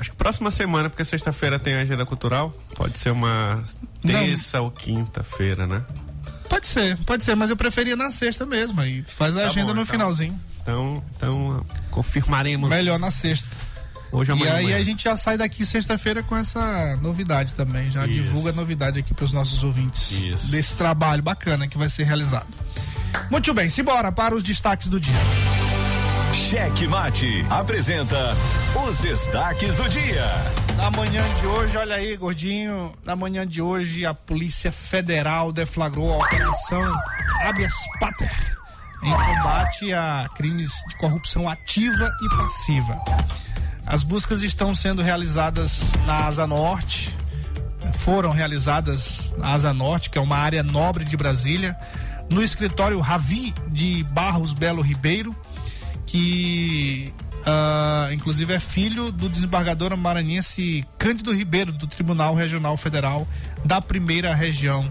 Acho 0.00 0.10
que 0.12 0.16
próxima 0.16 0.50
semana, 0.50 0.88
porque 0.88 1.04
sexta-feira 1.04 1.58
tem 1.58 1.74
a 1.74 1.82
agenda 1.82 2.06
cultural. 2.06 2.50
Pode 2.74 2.98
ser 2.98 3.10
uma 3.10 3.62
terça 4.04 4.60
ou 4.62 4.70
quinta-feira, 4.70 5.66
né? 5.66 5.84
Pode 6.48 6.66
ser, 6.66 6.96
pode 7.04 7.22
ser, 7.22 7.36
mas 7.36 7.50
eu 7.50 7.56
preferia 7.56 7.94
na 7.94 8.10
sexta 8.10 8.44
mesmo. 8.46 8.80
Aí 8.80 9.04
faz 9.06 9.36
a 9.36 9.42
Tá 9.42 9.46
agenda 9.48 9.66
bom, 9.68 9.74
no 9.74 9.82
então. 9.82 9.92
finalzinho. 9.92 10.40
Então, 10.62 11.04
então 11.14 11.64
confirmaremos. 11.90 12.68
Melhor 12.70 12.98
na 12.98 13.10
sexta. 13.10 13.46
Hoje 14.10 14.30
E 14.30 14.32
amanhã. 14.32 14.52
aí 14.54 14.64
amanhã. 14.64 14.78
a 14.78 14.82
gente 14.82 15.04
já 15.04 15.16
sai 15.16 15.36
daqui 15.38 15.64
sexta-feira 15.64 16.22
com 16.22 16.34
essa 16.36 16.96
novidade 17.02 17.54
também. 17.54 17.90
Já 17.90 18.04
Isso. 18.06 18.14
divulga 18.14 18.50
a 18.50 18.52
novidade 18.54 18.98
aqui 18.98 19.14
para 19.14 19.24
os 19.24 19.32
nossos 19.32 19.62
ouvintes 19.62 20.10
Isso. 20.10 20.46
desse 20.50 20.74
trabalho 20.74 21.22
bacana 21.22 21.68
que 21.68 21.78
vai 21.78 21.88
ser 21.88 22.04
realizado. 22.04 22.48
Muito 23.30 23.52
bem, 23.54 23.68
simbora 23.68 24.10
para 24.10 24.34
os 24.34 24.42
destaques 24.42 24.88
do 24.88 24.98
dia. 24.98 25.14
Cheque 26.32 26.86
Mate 26.86 27.44
apresenta 27.50 28.36
os 28.86 28.98
destaques 29.00 29.76
do 29.76 29.88
dia. 29.88 30.24
Na 30.76 30.90
manhã 30.90 31.22
de 31.34 31.46
hoje, 31.46 31.76
olha 31.76 31.96
aí, 31.96 32.16
gordinho. 32.16 32.92
Na 33.04 33.14
manhã 33.14 33.46
de 33.46 33.60
hoje, 33.60 34.06
a 34.06 34.14
Polícia 34.14 34.72
Federal 34.72 35.52
deflagrou 35.52 36.12
a 36.12 36.18
operação 36.18 36.92
Habeas 37.44 37.74
Pater 37.98 38.60
em 39.02 39.10
combate 39.10 39.92
a 39.92 40.28
crimes 40.34 40.70
de 40.88 40.96
corrupção 40.96 41.48
ativa 41.48 42.10
e 42.22 42.28
passiva. 42.36 43.00
As 43.86 44.04
buscas 44.04 44.42
estão 44.42 44.74
sendo 44.74 45.02
realizadas 45.02 45.94
na 46.06 46.26
Asa 46.26 46.46
Norte, 46.46 47.16
foram 47.94 48.30
realizadas 48.30 49.34
na 49.38 49.52
Asa 49.52 49.72
Norte, 49.72 50.10
que 50.10 50.18
é 50.18 50.20
uma 50.20 50.36
área 50.36 50.62
nobre 50.62 51.04
de 51.04 51.16
Brasília, 51.16 51.76
no 52.28 52.42
escritório 52.42 53.00
Ravi 53.00 53.54
de 53.68 54.04
Barros 54.12 54.52
Belo 54.52 54.82
Ribeiro, 54.82 55.34
que 56.10 57.14
ah, 57.46 58.08
inclusive 58.12 58.52
é 58.52 58.58
filho 58.58 59.12
do 59.12 59.28
desembargador 59.28 59.96
maranhense 59.96 60.84
Cândido 60.98 61.32
Ribeiro, 61.32 61.72
do 61.72 61.86
Tribunal 61.86 62.34
Regional 62.34 62.76
Federal 62.76 63.28
da 63.64 63.80
Primeira 63.80 64.34
Região, 64.34 64.90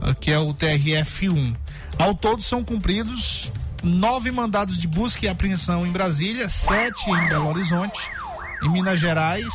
ah, 0.00 0.14
que 0.14 0.30
é 0.30 0.38
o 0.38 0.54
TRF1. 0.54 1.56
Ao 1.98 2.14
todo 2.14 2.42
são 2.42 2.62
cumpridos 2.62 3.50
nove 3.82 4.30
mandados 4.30 4.78
de 4.78 4.86
busca 4.86 5.26
e 5.26 5.28
apreensão 5.28 5.84
em 5.84 5.90
Brasília, 5.90 6.48
sete 6.48 7.10
em 7.10 7.28
Belo 7.28 7.48
Horizonte, 7.48 8.00
em 8.62 8.70
Minas 8.70 9.00
Gerais 9.00 9.52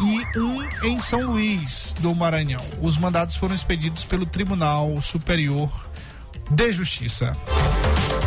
e 0.00 0.38
um 0.38 0.86
em 0.88 1.00
São 1.00 1.30
Luís 1.30 1.94
do 2.00 2.14
Maranhão. 2.14 2.64
Os 2.82 2.98
mandados 2.98 3.36
foram 3.36 3.54
expedidos 3.54 4.04
pelo 4.04 4.26
Tribunal 4.26 5.00
Superior 5.00 5.70
de 6.50 6.72
Justiça. 6.72 7.34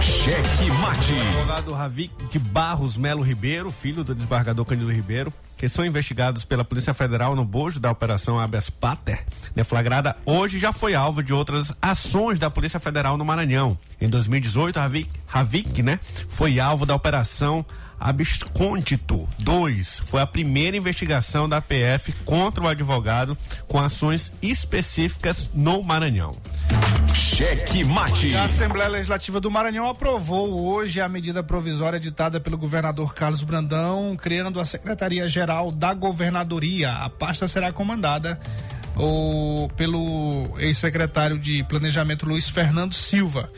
Cheque 0.06 0.70
Mate. 0.82 1.14
advogado 1.14 1.74
Ravi 1.74 2.12
de 2.30 2.38
Barros 2.38 2.96
Melo 2.96 3.24
Ribeiro, 3.24 3.72
filho 3.72 4.04
do 4.04 4.14
desembargador 4.14 4.64
Cândido 4.64 4.92
Ribeiro, 4.92 5.34
que 5.58 5.68
são 5.68 5.84
investigados 5.84 6.46
pela 6.46 6.64
Polícia 6.64 6.94
Federal 6.94 7.36
no 7.36 7.44
bojo 7.44 7.80
da 7.80 7.90
Operação 7.90 8.40
Habeas 8.40 8.70
Pater, 8.70 9.26
deflagrada 9.56 10.16
hoje, 10.24 10.60
já 10.60 10.72
foi 10.72 10.94
alvo 10.94 11.24
de 11.24 11.34
outras 11.34 11.74
ações 11.82 12.38
da 12.38 12.52
Polícia 12.52 12.80
Federal 12.80 13.18
no 13.18 13.26
Maranhão. 13.26 13.76
Em 14.00 14.08
2018, 14.08 14.80
Havik, 14.80 15.10
Havik 15.32 15.82
né, 15.82 16.00
foi 16.30 16.60
alvo 16.60 16.86
da 16.86 16.94
Operação 16.94 17.66
Abscôndito 18.00 19.28
2. 19.40 20.02
Foi 20.06 20.22
a 20.22 20.28
primeira 20.28 20.78
investigação 20.78 21.48
da 21.48 21.62
PF 21.62 22.12
contra 22.24 22.64
o 22.64 22.68
advogado 22.68 23.38
com 23.68 23.80
ações 23.80 24.32
específicas 24.42 25.50
no 25.54 25.84
Maranhão. 25.84 26.34
Cheque 27.14 27.84
mate. 27.84 28.36
A 28.36 28.44
Assembleia 28.44 28.90
Legislativa 28.90 29.40
do 29.40 29.50
Maranhão 29.50 29.88
aprovou 29.88 30.66
hoje 30.68 31.02
a 31.02 31.08
medida 31.08 31.42
provisória 31.42 31.98
editada 31.98 32.40
pelo 32.40 32.58
governador 32.58 33.14
Carlos 33.14 33.44
Brandão, 33.44 34.16
criando 34.18 34.60
a 34.60 34.66
Secretaria-Geral 34.66 35.72
da 35.72 35.94
Governadoria. 35.94 36.92
A 36.92 37.10
pasta 37.10 37.48
será 37.48 37.72
comandada 37.72 38.40
o, 38.96 39.70
pelo 39.76 40.56
ex-secretário 40.60 41.38
de 41.38 41.64
Planejamento 41.64 42.26
Luiz 42.26 42.50
Fernando 42.50 42.94
Silva. 42.94 43.50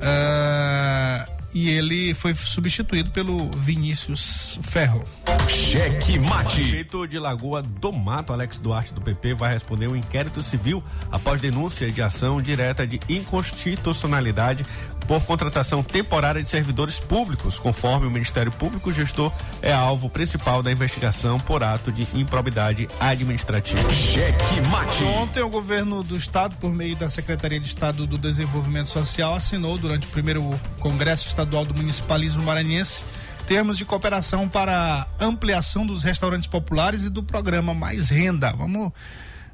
Ah, 0.00 1.28
e 1.54 1.70
ele 1.70 2.12
foi 2.14 2.34
substituído 2.34 3.12
pelo 3.12 3.48
Vinícius 3.58 4.58
Ferro. 4.62 5.04
Cheque 5.48 6.18
O 6.18 6.24
mate. 6.24 6.56
prefeito 6.62 7.06
de 7.06 7.18
Lagoa 7.18 7.62
do 7.62 7.92
Mato, 7.92 8.32
Alex 8.32 8.58
Duarte 8.58 8.92
do 8.92 9.00
PP, 9.00 9.34
vai 9.34 9.52
responder 9.52 9.86
um 9.86 9.94
inquérito 9.94 10.42
civil 10.42 10.82
após 11.12 11.40
denúncia 11.40 11.90
de 11.90 12.02
ação 12.02 12.42
direta 12.42 12.84
de 12.84 13.00
inconstitucionalidade 13.08 14.66
por 15.06 15.22
contratação 15.24 15.82
temporária 15.82 16.42
de 16.42 16.48
servidores 16.48 16.98
públicos. 16.98 17.58
Conforme 17.58 18.06
o 18.06 18.10
Ministério 18.10 18.50
Público, 18.52 18.90
o 18.90 18.92
gestor 18.92 19.32
é 19.60 19.72
alvo 19.72 20.08
principal 20.08 20.62
da 20.62 20.72
investigação 20.72 21.38
por 21.38 21.62
ato 21.62 21.92
de 21.92 22.06
improbidade 22.14 22.88
administrativa. 22.98 23.92
Cheque 23.92 24.60
mate. 24.70 25.04
Ontem, 25.04 25.42
o 25.42 25.48
governo 25.48 26.02
do 26.02 26.16
estado, 26.16 26.56
por 26.56 26.72
meio 26.72 26.96
da 26.96 27.08
Secretaria 27.08 27.60
de 27.60 27.66
Estado 27.66 28.06
do 28.06 28.18
Desenvolvimento 28.18 28.88
Social, 28.88 29.34
assinou 29.34 29.76
durante 29.78 30.06
o 30.06 30.10
primeiro 30.10 30.58
Congresso 30.80 31.28
Estadual 31.28 31.64
do 31.64 31.74
Municipalismo 31.74 32.42
Maranhense 32.42 33.04
termos 33.46 33.76
de 33.76 33.84
cooperação 33.84 34.48
para 34.48 35.06
ampliação 35.20 35.86
dos 35.86 36.02
restaurantes 36.02 36.48
populares 36.48 37.04
e 37.04 37.10
do 37.10 37.22
programa 37.22 37.74
Mais 37.74 38.08
Renda. 38.08 38.52
Vamos 38.52 38.90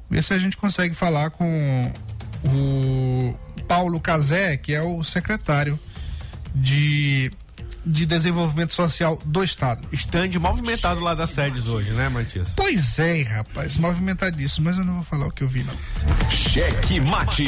ver 0.09 0.23
se 0.23 0.33
a 0.33 0.37
gente 0.37 0.57
consegue 0.57 0.95
falar 0.95 1.29
com 1.29 1.91
o 2.45 3.35
Paulo 3.71 4.01
Cazé, 4.01 4.57
que 4.57 4.73
é 4.73 4.81
o 4.81 5.01
secretário 5.01 5.79
de, 6.53 7.31
de 7.85 8.05
Desenvolvimento 8.05 8.73
Social 8.73 9.17
do 9.23 9.41
Estado. 9.41 9.87
Stand 9.93 10.37
movimentado 10.41 10.99
lá 10.99 11.13
das 11.13 11.29
sedes 11.29 11.69
hoje, 11.69 11.89
né, 11.91 12.09
Matias? 12.09 12.51
Pois 12.53 12.99
é, 12.99 13.21
rapaz, 13.21 13.77
movimentadíssimo, 13.77 14.65
mas 14.65 14.77
eu 14.77 14.83
não 14.83 14.95
vou 14.95 15.03
falar 15.05 15.27
o 15.27 15.31
que 15.31 15.45
eu 15.45 15.47
vi, 15.47 15.63
não. 15.63 16.29
Cheque 16.29 16.99
mate. 16.99 17.45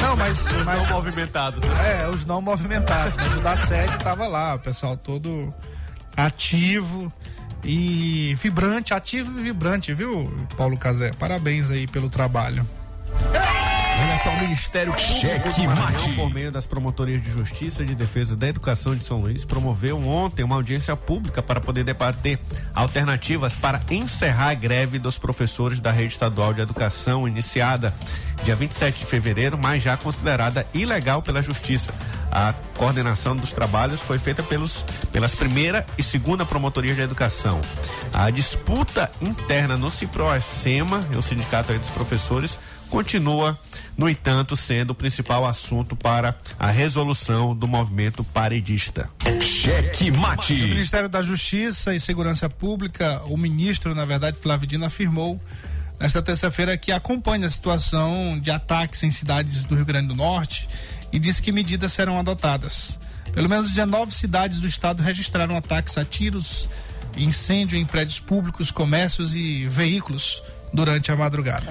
Não, 0.00 0.16
mas, 0.16 0.44
mas 0.64 0.90
movimentados. 0.90 1.62
É, 1.62 2.08
os 2.08 2.24
não 2.24 2.42
movimentados, 2.42 3.16
mas 3.16 3.34
o 3.36 3.40
da 3.40 3.54
sede 3.54 3.96
tava 3.98 4.26
lá, 4.26 4.56
o 4.56 4.58
pessoal 4.58 4.96
todo 4.96 5.54
ativo 6.16 7.12
e 7.62 8.34
vibrante, 8.42 8.92
ativo 8.92 9.38
e 9.38 9.42
vibrante, 9.44 9.94
viu, 9.94 10.36
Paulo 10.56 10.76
Cazé? 10.76 11.12
Parabéns 11.16 11.70
aí 11.70 11.86
pelo 11.86 12.10
trabalho. 12.10 12.66
Olha 14.00 14.18
só, 14.22 14.30
o 14.30 14.40
Ministério 14.40 14.96
Cheque 14.98 15.66
mate. 15.66 16.12
por 16.14 16.30
meio 16.30 16.52
das 16.52 16.64
promotorias 16.64 17.22
de 17.22 17.30
justiça 17.30 17.82
e 17.82 17.86
de 17.86 17.94
defesa 17.94 18.36
da 18.36 18.48
educação 18.48 18.94
de 18.94 19.04
São 19.04 19.20
Luís, 19.20 19.44
promoveu 19.44 19.98
ontem 19.98 20.44
uma 20.44 20.54
audiência 20.54 20.94
pública 20.96 21.42
para 21.42 21.60
poder 21.60 21.84
debater 21.84 22.38
alternativas 22.74 23.56
para 23.56 23.82
encerrar 23.90 24.50
a 24.50 24.54
greve 24.54 24.98
dos 24.98 25.18
professores 25.18 25.80
da 25.80 25.90
rede 25.90 26.12
estadual 26.12 26.54
de 26.54 26.60
educação 26.60 27.26
iniciada 27.26 27.92
dia 28.44 28.54
27 28.54 29.00
de 29.00 29.06
fevereiro, 29.06 29.58
mas 29.58 29.82
já 29.82 29.96
considerada 29.96 30.66
ilegal 30.72 31.20
pela 31.20 31.42
justiça. 31.42 31.92
A 32.30 32.54
coordenação 32.76 33.34
dos 33.34 33.52
trabalhos 33.52 34.00
foi 34.00 34.18
feita 34.18 34.42
pelos, 34.42 34.84
pelas 35.10 35.34
primeira 35.34 35.84
e 35.96 36.02
segunda 36.02 36.44
promotorias 36.44 36.96
de 36.96 37.02
educação. 37.02 37.60
A 38.12 38.30
disputa 38.30 39.10
interna 39.20 39.76
no 39.76 39.90
Ciproacema, 39.90 41.00
o 41.16 41.22
sindicato 41.22 41.72
dos 41.72 41.90
professores, 41.90 42.58
continua, 42.88 43.58
no 43.96 44.08
entanto, 44.08 44.56
sendo 44.56 44.90
o 44.90 44.94
principal 44.94 45.46
assunto 45.46 45.94
para 45.94 46.36
a 46.58 46.70
resolução 46.70 47.54
do 47.54 47.68
movimento 47.68 48.24
paredista. 48.24 49.10
Cheque 49.40 50.10
O 50.10 50.16
mate. 50.16 50.54
Ministério 50.54 51.08
da 51.08 51.22
Justiça 51.22 51.94
e 51.94 52.00
Segurança 52.00 52.48
Pública, 52.48 53.22
o 53.26 53.36
ministro, 53.36 53.94
na 53.94 54.04
verdade, 54.04 54.38
Flávio 54.40 54.66
Dino, 54.66 54.84
afirmou 54.84 55.40
nesta 55.98 56.22
terça-feira 56.22 56.76
que 56.76 56.92
acompanha 56.92 57.46
a 57.46 57.50
situação 57.50 58.38
de 58.40 58.50
ataques 58.50 59.02
em 59.02 59.10
cidades 59.10 59.64
do 59.64 59.74
Rio 59.74 59.84
Grande 59.84 60.08
do 60.08 60.14
Norte 60.14 60.68
e 61.12 61.18
disse 61.18 61.42
que 61.42 61.52
medidas 61.52 61.92
serão 61.92 62.18
adotadas. 62.18 62.98
Pelo 63.32 63.48
menos 63.48 63.68
19 63.68 64.14
cidades 64.14 64.60
do 64.60 64.66
estado 64.66 65.02
registraram 65.02 65.56
ataques 65.56 65.98
a 65.98 66.04
tiros, 66.04 66.68
incêndio 67.16 67.78
em 67.78 67.84
prédios 67.84 68.20
públicos, 68.20 68.70
comércios 68.70 69.34
e 69.34 69.66
veículos 69.68 70.42
durante 70.72 71.10
a 71.10 71.16
madrugada. 71.16 71.66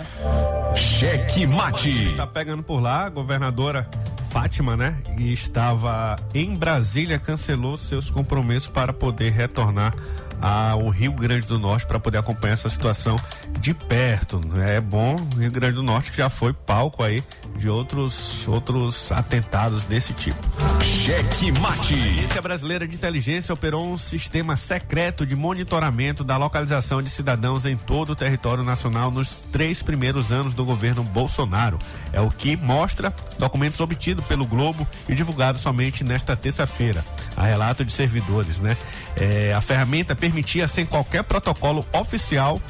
Cheque 0.76 1.46
mate. 1.48 1.90
Está 1.90 2.28
pegando 2.28 2.64
por 2.64 2.80
lá, 2.80 3.06
a 3.06 3.10
governadora 3.10 3.88
Fátima, 4.30 4.76
né? 4.76 4.98
E 5.18 5.34
estava 5.34 6.16
em 6.34 6.54
Brasília, 6.56 7.18
cancelou 7.18 7.78
seus 7.78 8.10
compromissos 8.10 8.70
para 8.70 8.94
poder 8.94 9.32
retornar 9.32 9.94
ao 10.42 10.90
Rio 10.90 11.12
Grande 11.14 11.48
do 11.48 11.60
Norte 11.60 11.86
para 11.86 12.00
poder 12.00 12.18
acompanhar 12.18 12.54
essa 12.54 12.70
situação 12.70 13.20
de 13.60 13.74
perto. 13.74 14.40
É 14.58 14.80
bom, 14.80 15.16
o 15.36 15.40
Rio 15.40 15.52
Grande 15.52 15.76
do 15.76 15.84
Norte 15.84 16.12
que 16.12 16.18
já 16.18 16.30
foi 16.30 16.54
palco 16.54 17.04
aí 17.04 17.24
de 17.58 17.70
outros 17.70 18.48
outros 18.48 19.12
atentados 19.12 19.84
desse 19.86 20.14
tipo. 20.14 20.38
Cheque 20.82 21.50
A 21.50 21.60
mate. 21.60 21.96
Agência 21.96 22.42
Brasileira 22.42 22.88
de 22.88 22.96
Inteligência 22.96 23.54
operou 23.54 23.92
um 23.92 23.98
sistema 23.98 24.56
secreto 24.56 25.26
de 25.26 25.36
monitoramento 25.36 26.24
da 26.24 26.38
localização 26.38 27.02
de 27.02 27.10
cidadãos 27.10 27.66
em 27.66 27.76
todo 27.76 28.12
o 28.12 28.16
território 28.16 28.64
nacional 28.64 29.10
nos 29.12 29.42
três 29.52 29.82
primeiros 29.82 30.32
anos 30.32 30.54
do 30.54 30.64
governo 30.64 31.04
Bolsonaro. 31.04 31.80
É 32.12 32.22
o 32.22 32.30
que 32.30 32.56
mostra 32.58 33.14
documentos 33.40 33.80
obtidos 33.80 34.26
pelo 34.26 34.46
Globo 34.46 34.88
e 35.08 35.16
divulgados 35.16 35.62
somente 35.62 36.04
nesta 36.04 36.36
terça-feira. 36.36 37.04
A 37.36 37.46
relato 37.46 37.86
de 37.86 37.92
servidores, 37.92 38.60
né? 38.60 38.76
É, 39.16 39.54
a 39.54 39.62
ferramenta 39.62 40.16
permitia, 40.28 40.68
sem 40.68 40.86
qualquer 40.86 41.24
protocolo 41.24 41.86
oficial, 41.94 42.62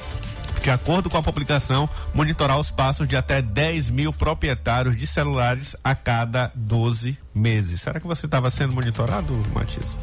de 0.61 0.69
acordo 0.69 1.09
com 1.09 1.17
a 1.17 1.23
publicação, 1.23 1.89
monitorar 2.13 2.59
os 2.59 2.69
passos 2.69 3.07
de 3.07 3.15
até 3.15 3.41
10 3.41 3.89
mil 3.89 4.13
proprietários 4.13 4.95
de 4.95 5.07
celulares 5.07 5.75
a 5.83 5.95
cada 5.95 6.51
12 6.55 7.17
meses. 7.33 7.81
Será 7.81 7.99
que 7.99 8.05
você 8.07 8.25
estava 8.27 8.49
sendo 8.49 8.73
monitorado, 8.73 9.33
Matias? 9.53 9.97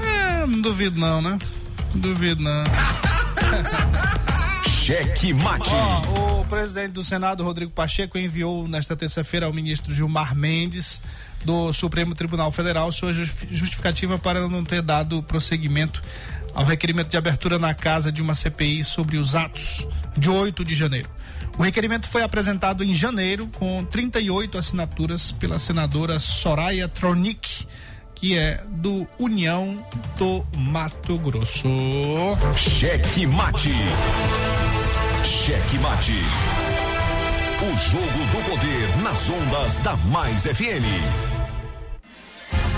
É, 0.00 0.46
não 0.46 0.60
duvido 0.60 0.98
não, 0.98 1.20
né? 1.20 1.38
Não 1.94 2.00
duvido 2.00 2.42
não. 2.42 2.64
Cheque 4.68 5.32
mate. 5.34 5.70
Ó, 5.72 6.40
o 6.40 6.44
presidente 6.46 6.92
do 6.92 7.04
Senado, 7.04 7.44
Rodrigo 7.44 7.70
Pacheco, 7.70 8.18
enviou 8.18 8.66
nesta 8.68 8.96
terça-feira 8.96 9.46
ao 9.46 9.52
ministro 9.52 9.94
Gilmar 9.94 10.34
Mendes 10.34 11.00
do 11.44 11.72
Supremo 11.72 12.14
Tribunal 12.14 12.50
Federal 12.50 12.90
sua 12.90 13.12
justi- 13.12 13.48
justificativa 13.50 14.18
para 14.18 14.48
não 14.48 14.64
ter 14.64 14.82
dado 14.82 15.22
prosseguimento 15.22 16.02
ao 16.58 16.64
requerimento 16.64 17.08
de 17.08 17.16
abertura 17.16 17.56
na 17.56 17.72
casa 17.72 18.10
de 18.10 18.20
uma 18.20 18.34
CPI 18.34 18.82
sobre 18.82 19.16
os 19.16 19.36
atos 19.36 19.86
de 20.16 20.28
8 20.28 20.64
de 20.64 20.74
janeiro. 20.74 21.08
O 21.56 21.62
requerimento 21.62 22.08
foi 22.08 22.24
apresentado 22.24 22.82
em 22.82 22.92
janeiro 22.92 23.46
com 23.46 23.84
38 23.84 24.58
assinaturas 24.58 25.30
pela 25.30 25.60
senadora 25.60 26.18
Soraya 26.18 26.88
Tronic, 26.88 27.64
que 28.12 28.36
é 28.36 28.60
do 28.70 29.06
União 29.20 29.86
do 30.16 30.44
Mato 30.56 31.16
Grosso. 31.20 31.68
Cheque 32.56 33.24
mate. 33.24 33.70
Cheque 35.22 35.78
mate. 35.78 36.10
O 37.62 37.76
jogo 37.88 38.02
do 38.02 38.50
poder 38.50 38.96
nas 39.04 39.30
ondas 39.30 39.78
da 39.78 39.96
Mais 39.96 40.42
FM. 40.42 41.37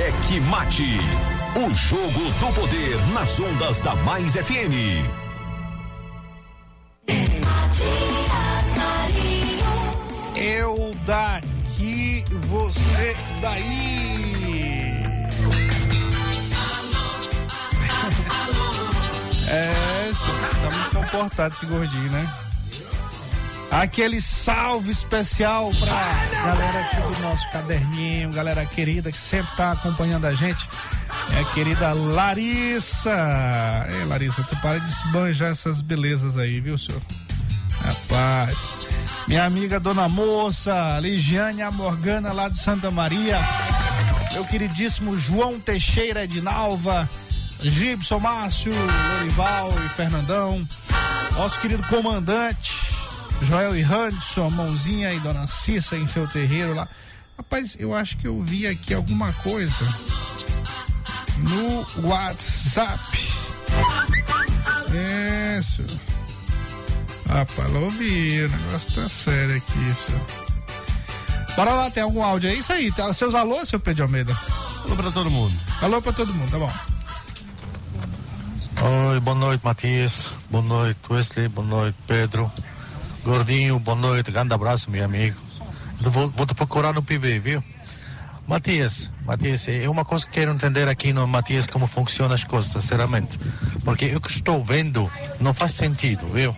Cheque 0.00 0.40
Mate. 0.48 0.98
O 1.54 1.74
jogo 1.74 2.24
do 2.40 2.54
poder 2.54 2.96
nas 3.12 3.38
ondas 3.38 3.82
da 3.82 3.94
Mais 3.96 4.32
FM. 4.32 5.04
Eu 10.34 10.90
daqui, 11.04 12.24
você 12.46 13.14
daí. 13.42 15.02
É, 19.48 20.12
tá 20.62 20.70
muito 20.70 21.10
comportado 21.10 21.54
esse 21.54 21.66
gordinho, 21.66 22.10
né? 22.10 22.49
Aquele 23.70 24.20
salve 24.20 24.90
especial 24.90 25.70
pra 25.78 26.44
galera 26.44 26.80
aqui 26.80 26.96
do 26.96 27.22
nosso 27.22 27.50
caderninho, 27.50 28.32
galera 28.32 28.66
querida 28.66 29.12
que 29.12 29.20
sempre 29.20 29.54
tá 29.56 29.72
acompanhando 29.72 30.24
a 30.24 30.32
gente. 30.32 30.68
É 31.36 31.40
a 31.40 31.44
querida 31.54 31.92
Larissa. 31.92 33.10
É, 33.10 34.04
Larissa, 34.06 34.42
tu 34.42 34.56
para 34.56 34.80
de 34.80 34.88
esbanjar 34.88 35.50
essas 35.50 35.80
belezas 35.80 36.36
aí, 36.36 36.60
viu, 36.60 36.76
senhor? 36.76 37.00
Rapaz. 37.84 38.80
Minha 39.28 39.44
amiga 39.44 39.78
Dona 39.78 40.08
Moça, 40.08 40.98
Ligiane 41.00 41.62
Morgana 41.70 42.32
lá 42.32 42.48
do 42.48 42.56
Santa 42.56 42.90
Maria. 42.90 43.38
Meu 44.32 44.44
queridíssimo 44.44 45.16
João 45.16 45.60
Teixeira 45.60 46.26
de 46.26 46.40
Nalva. 46.40 47.08
Gibson 47.62 48.18
Márcio, 48.18 48.72
Lorival 49.16 49.72
e 49.84 49.88
Fernandão. 49.90 50.66
Nosso 51.36 51.60
querido 51.60 51.82
comandante, 51.84 52.72
Joel 53.42 53.76
e 53.76 53.82
Hanson, 53.82 54.50
Mãozinha 54.50 55.12
e 55.12 55.20
Dona 55.20 55.46
Cissa 55.46 55.96
em 55.96 56.06
seu 56.06 56.26
terreiro 56.28 56.74
lá. 56.74 56.86
Rapaz, 57.36 57.76
eu 57.78 57.94
acho 57.94 58.18
que 58.18 58.28
eu 58.28 58.42
vi 58.42 58.66
aqui 58.66 58.92
alguma 58.92 59.32
coisa 59.32 59.84
no 61.38 62.08
WhatsApp. 62.08 63.00
Isso. 65.58 65.84
Rapaz, 67.28 67.74
eu 67.74 67.82
ouvi, 67.82 68.44
o 68.44 68.48
negócio 68.48 68.92
tá 68.94 69.08
sério 69.08 69.56
aqui, 69.56 69.94
senhor. 69.94 70.20
Bora 71.56 71.72
lá, 71.72 71.90
tem 71.90 72.02
algum 72.02 72.22
áudio 72.22 72.50
aí? 72.50 72.58
Isso 72.58 72.72
aí, 72.72 72.92
tá? 72.92 73.12
Seus 73.12 73.34
alô, 73.34 73.64
seu 73.64 73.80
Pedro 73.80 74.04
Almeida? 74.04 74.36
Alô 74.84 74.96
pra 74.96 75.10
todo 75.10 75.30
mundo. 75.30 75.54
Alô 75.80 76.02
pra 76.02 76.12
todo 76.12 76.32
mundo, 76.32 76.50
tá 76.50 76.58
bom. 76.58 76.72
Oi, 79.10 79.20
boa 79.20 79.36
noite, 79.36 79.64
Matias. 79.64 80.32
Boa 80.50 80.64
noite, 80.64 80.98
Wesley. 81.10 81.48
Boa 81.48 81.66
noite, 81.66 81.96
Pedro. 82.06 82.50
Gordinho, 83.24 83.78
boa 83.78 83.96
noite. 83.96 84.30
Grande 84.30 84.54
abraço, 84.54 84.90
meu 84.90 85.04
amigo. 85.04 85.38
Eu 86.02 86.10
vou, 86.10 86.28
vou 86.30 86.46
te 86.46 86.54
procurar 86.54 86.94
no 86.94 87.02
PB, 87.02 87.38
viu? 87.38 87.64
Matias, 88.46 89.12
Matias, 89.24 89.68
é 89.68 89.88
uma 89.88 90.04
coisa 90.04 90.24
que 90.26 90.32
quero 90.32 90.50
entender 90.50 90.88
aqui 90.88 91.12
no 91.12 91.26
Matias 91.26 91.66
como 91.66 91.86
funcionam 91.86 92.34
as 92.34 92.42
coisas, 92.42 92.72
sinceramente. 92.72 93.38
Porque 93.84 94.14
o 94.16 94.20
que 94.20 94.30
estou 94.30 94.62
vendo 94.64 95.10
não 95.38 95.54
faz 95.54 95.72
sentido, 95.72 96.26
viu? 96.32 96.56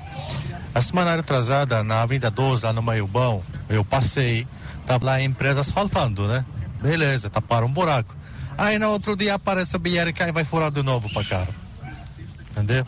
A 0.75 0.81
semana 0.81 1.14
atrasada, 1.14 1.83
na 1.83 2.03
Avenida 2.03 2.31
12, 2.31 2.64
lá 2.64 2.72
no 2.72 2.81
Maiobão, 2.81 3.42
eu 3.68 3.85
passei, 3.85 4.46
tava 4.87 5.05
lá 5.05 5.14
a 5.14 5.22
empresa 5.22 5.61
asfaltando, 5.61 6.27
né? 6.29 6.44
Beleza, 6.81 7.29
taparam 7.29 7.66
um 7.66 7.72
buraco. 7.72 8.16
Aí 8.57 8.79
no 8.79 8.88
outro 8.88 9.16
dia 9.16 9.35
aparece 9.35 9.77
a 9.77 9.79
BRK 9.79 10.29
e 10.29 10.33
vai 10.33 10.44
furar 10.44 10.70
de 10.70 10.83
novo 10.83 11.12
pra 11.12 11.25
cá. 11.25 11.46
Entendeu? 12.53 12.87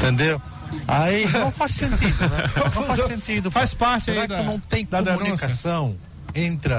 Entendeu? 0.00 0.40
Aí 0.88 1.26
não 1.32 1.50
faz 1.50 1.72
sentido, 1.72 2.28
né? 2.28 2.50
Não 2.56 2.70
faz 2.86 3.04
sentido. 3.06 3.50
Faz 3.50 3.74
parte 3.74 4.04
Será 4.06 4.22
aí 4.22 4.28
que 4.28 4.34
da- 4.34 4.42
não 4.42 4.58
tem 4.58 4.84
denúncia? 4.84 5.12
comunicação 5.14 5.98
entre 6.34 6.72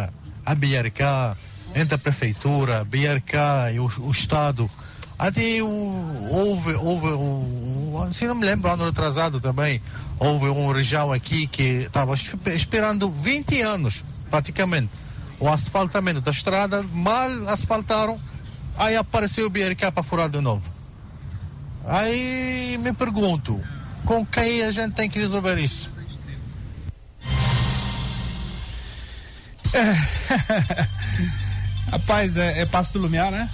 a 0.45 0.55
BRK, 0.55 1.37
entre 1.75 1.95
a 1.95 1.97
prefeitura, 1.97 2.81
a 2.81 2.83
BRK 2.83 3.35
e 3.73 3.79
o, 3.79 3.91
o 3.99 4.11
Estado? 4.11 4.69
Até 5.19 5.61
houve, 5.61 6.73
houve 6.75 7.07
um, 7.09 8.09
se 8.11 8.25
não 8.25 8.33
me 8.33 8.43
lembro, 8.45 8.71
ano 8.71 8.87
atrasado 8.87 9.39
também, 9.39 9.79
houve 10.17 10.47
um 10.47 10.71
região 10.71 11.13
aqui 11.13 11.45
que 11.45 11.83
estava 11.83 12.15
esperando 12.55 13.11
20 13.11 13.61
anos, 13.61 14.03
praticamente, 14.31 14.89
o 15.39 15.47
asfaltamento 15.47 16.21
da 16.21 16.31
estrada, 16.31 16.81
mal 16.91 17.29
asfaltaram, 17.49 18.19
aí 18.75 18.95
apareceu 18.95 19.45
o 19.45 19.49
BRK 19.49 19.91
para 19.91 20.01
furar 20.01 20.27
de 20.27 20.41
novo. 20.41 20.67
Aí 21.85 22.77
me 22.79 22.93
pergunto, 22.93 23.61
com 24.05 24.25
quem 24.25 24.61
a 24.63 24.71
gente 24.71 24.93
tem 24.93 25.09
que 25.09 25.19
resolver 25.19 25.57
isso? 25.57 25.89
Rapaz, 31.91 32.37
é, 32.37 32.61
é 32.61 32.65
Passo 32.65 32.93
do 32.93 32.99
Lumiar, 32.99 33.31
né? 33.31 33.49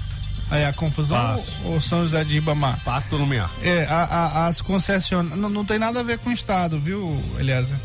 Aí 0.49 0.63
a 0.65 0.71
confusão 0.71 1.17
Passo. 1.17 1.57
ou, 1.65 1.73
ou 1.73 1.81
São 1.81 2.01
José 2.03 2.23
de 2.23 2.35
Ribamar? 2.35 2.79
Pasto 2.83 3.15
Lumiar. 3.17 3.49
É, 3.61 3.85
a- 3.89 4.03
a- 4.05 4.47
as 4.47 4.61
concessionárias. 4.61 5.37
Não, 5.39 5.49
não 5.49 5.65
tem 5.65 5.77
nada 5.77 5.99
a 5.99 6.03
ver 6.03 6.19
com 6.19 6.29
o 6.29 6.33
Estado, 6.33 6.79
viu, 6.79 7.21
Eliezer? 7.39 7.75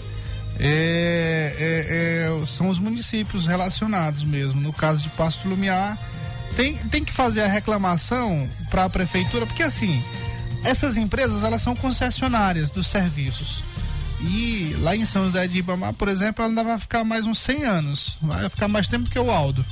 É, 0.61 1.57
é- 1.59 2.43
é- 2.43 2.47
são 2.47 2.69
os 2.69 2.79
municípios 2.79 3.47
relacionados 3.47 4.23
mesmo. 4.25 4.61
No 4.61 4.73
caso 4.73 5.03
de 5.03 5.09
Pasto 5.11 5.49
Lumiar, 5.49 5.99
tem, 6.55 6.77
tem 6.77 7.05
que 7.05 7.13
fazer 7.13 7.43
a 7.43 7.49
reclamação 7.49 8.49
para 8.71 8.85
a 8.85 8.91
prefeitura, 8.91 9.47
porque 9.47 9.63
assim, 9.63 10.03
essas 10.65 10.97
empresas 10.97 11.45
elas 11.45 11.63
são 11.63 11.75
concessionárias 11.75 12.71
dos 12.71 12.87
serviços. 12.87 13.63
E 14.21 14.77
lá 14.81 14.95
em 14.95 15.05
São 15.05 15.25
José 15.25 15.47
de 15.49 15.55
Ribamar, 15.55 15.93
por 15.95 16.09
exemplo, 16.09 16.43
ela 16.45 16.51
ainda 16.51 16.63
vai 16.63 16.79
ficar 16.79 17.03
mais 17.05 17.27
uns 17.27 17.39
100 17.41 17.65
anos. 17.65 18.17
Vai 18.23 18.49
ficar 18.49 18.69
mais 18.69 18.87
tempo 18.87 19.11
que 19.11 19.19
o 19.19 19.31
Aldo. 19.31 19.65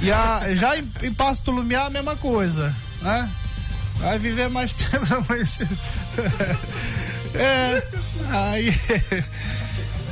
E 0.00 0.10
a, 0.10 0.54
já 0.54 0.78
em, 0.78 0.90
em 1.02 1.12
Pasto 1.12 1.50
Lumiar, 1.50 1.86
a 1.86 1.90
mesma 1.90 2.16
coisa, 2.16 2.74
né? 3.02 3.28
Vai 3.98 4.18
viver 4.18 4.48
mais 4.48 4.72
tempo 4.74 5.06
município. 5.28 5.78
É, 7.32 7.82
aí. 8.30 8.74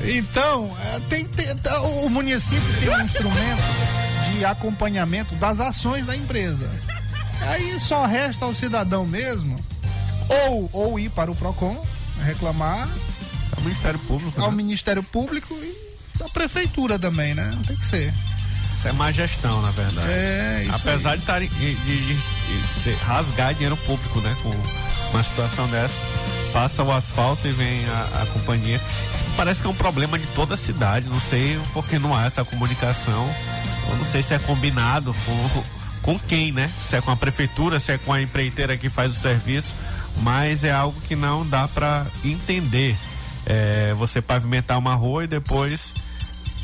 Então, 0.05 0.71
é, 0.95 1.01
tem, 1.09 1.25
tem- 1.27 1.57
tá, 1.57 1.81
o 1.81 2.09
município 2.09 2.63
tem 2.81 2.89
um 2.89 3.01
instrumento 3.05 3.63
de 4.33 4.45
acompanhamento 4.45 5.35
das 5.35 5.59
ações 5.59 6.07
da 6.07 6.15
empresa. 6.15 6.71
Aí 7.41 7.81
só 7.81 8.07
resta 8.07 8.45
ao 8.45 8.55
cidadão 8.55 9.05
mesmo, 9.05 9.57
ou, 10.29 10.71
ou 10.73 10.99
ir 10.99 11.11
para 11.11 11.31
o 11.31 11.35
PROCON, 11.35 11.85
reclamar 12.25 12.89
É 13.57 13.61
o 13.61 13.63
Ministério 13.63 13.99
Público. 14.01 14.41
ao 14.41 14.51
né? 14.51 14.57
Ministério 14.57 15.03
Público 15.03 15.55
e 15.55 16.23
à 16.23 16.29
prefeitura 16.29 16.99
também, 16.99 17.35
né? 17.35 17.57
Tem 17.67 17.77
que 17.77 17.85
ser. 17.87 18.13
Isso 18.73 18.87
é 18.89 18.93
má 18.93 19.11
gestão, 19.11 19.61
na 19.63 19.71
verdade. 19.73 20.09
É, 20.09 20.63
isso 20.69 20.77
Apesar 20.77 21.13
aí. 21.13 21.19
de, 21.19 21.25
tarem- 21.25 21.49
de, 21.49 21.75
de- 21.75 22.15
de 22.15 22.91
rasgar 23.05 23.53
dinheiro 23.55 23.77
público, 23.77 24.21
né? 24.21 24.37
Com 24.43 24.51
uma 25.13 25.23
situação 25.23 25.67
dessa. 25.69 25.95
Passa 26.53 26.83
o 26.83 26.93
asfalto 26.93 27.47
e 27.47 27.53
vem 27.53 27.85
a, 27.87 28.23
a 28.23 28.27
companhia. 28.27 28.77
Isso 28.77 29.25
parece 29.37 29.61
que 29.61 29.67
é 29.67 29.71
um 29.71 29.75
problema 29.75 30.19
de 30.19 30.27
toda 30.29 30.55
a 30.55 30.57
cidade. 30.57 31.09
Não 31.09 31.21
sei 31.21 31.61
por 31.73 31.87
que 31.87 31.99
não 31.99 32.15
há 32.17 32.25
essa 32.25 32.45
comunicação. 32.45 33.35
Eu 33.91 33.97
não 33.97 34.05
sei 34.05 34.23
se 34.23 34.33
é 34.35 34.39
combinado 34.39 35.15
com, 35.27 35.65
com 36.03 36.19
quem, 36.21 36.53
né? 36.53 36.71
Se 36.83 36.97
é 36.97 37.01
com 37.01 37.11
a 37.11 37.17
prefeitura, 37.17 37.79
se 37.81 37.93
é 37.93 37.99
com 37.99 38.13
a 38.13 38.23
empreiteira 38.23 38.77
que 38.77 38.89
faz 38.89 39.13
o 39.17 39.21
serviço. 39.21 39.73
Mas 40.17 40.65
é 40.65 40.73
algo 40.73 41.01
que 41.03 41.15
não 41.15 41.47
dá 41.47 41.69
para 41.69 42.07
entender. 42.25 42.97
É, 43.47 43.95
você 43.95 44.21
pavimentar 44.21 44.77
uma 44.77 44.95
rua 44.95 45.25
e 45.25 45.27
depois 45.27 45.95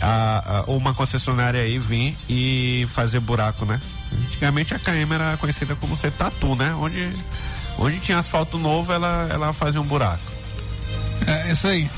a, 0.00 0.60
a, 0.66 0.70
uma 0.70 0.92
concessionária 0.92 1.60
aí 1.60 1.78
vir 1.78 2.16
e 2.28 2.86
fazer 2.92 3.20
buraco, 3.20 3.64
né? 3.64 3.80
Antigamente 4.26 4.74
a 4.74 4.78
KM 4.78 5.12
era 5.12 5.36
conhecida 5.38 5.74
como 5.76 5.96
ser 5.96 6.12
tatu, 6.12 6.54
né? 6.56 6.74
Onde, 6.74 7.10
onde 7.78 7.98
tinha 8.00 8.18
asfalto 8.18 8.58
novo, 8.58 8.92
ela, 8.92 9.28
ela 9.30 9.52
fazia 9.52 9.80
um 9.80 9.84
buraco. 9.84 10.22
É, 11.26 11.50
isso 11.50 11.66
aí. 11.66 11.88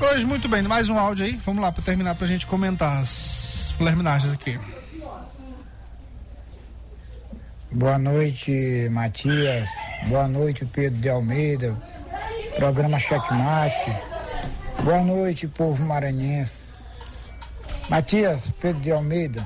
Hoje, 0.00 0.26
muito 0.26 0.48
bem, 0.48 0.62
mais 0.62 0.88
um 0.88 0.98
áudio 0.98 1.24
aí. 1.24 1.40
Vamos 1.46 1.62
lá 1.62 1.72
para 1.72 1.82
terminar 1.82 2.14
pra 2.14 2.26
gente 2.26 2.44
comentar 2.44 3.00
as 3.00 3.72
preliminares 3.78 4.30
aqui. 4.32 4.58
Boa 7.74 7.96
noite, 7.98 8.86
Matias. 8.90 9.70
Boa 10.06 10.28
noite, 10.28 10.66
Pedro 10.66 11.00
de 11.00 11.08
Almeida. 11.08 11.74
Programa 12.54 12.98
Checkmate. 12.98 13.96
Boa 14.84 15.00
noite, 15.00 15.48
povo 15.48 15.82
maranhense. 15.82 16.82
Matias, 17.88 18.52
Pedro 18.60 18.82
de 18.82 18.92
Almeida. 18.92 19.42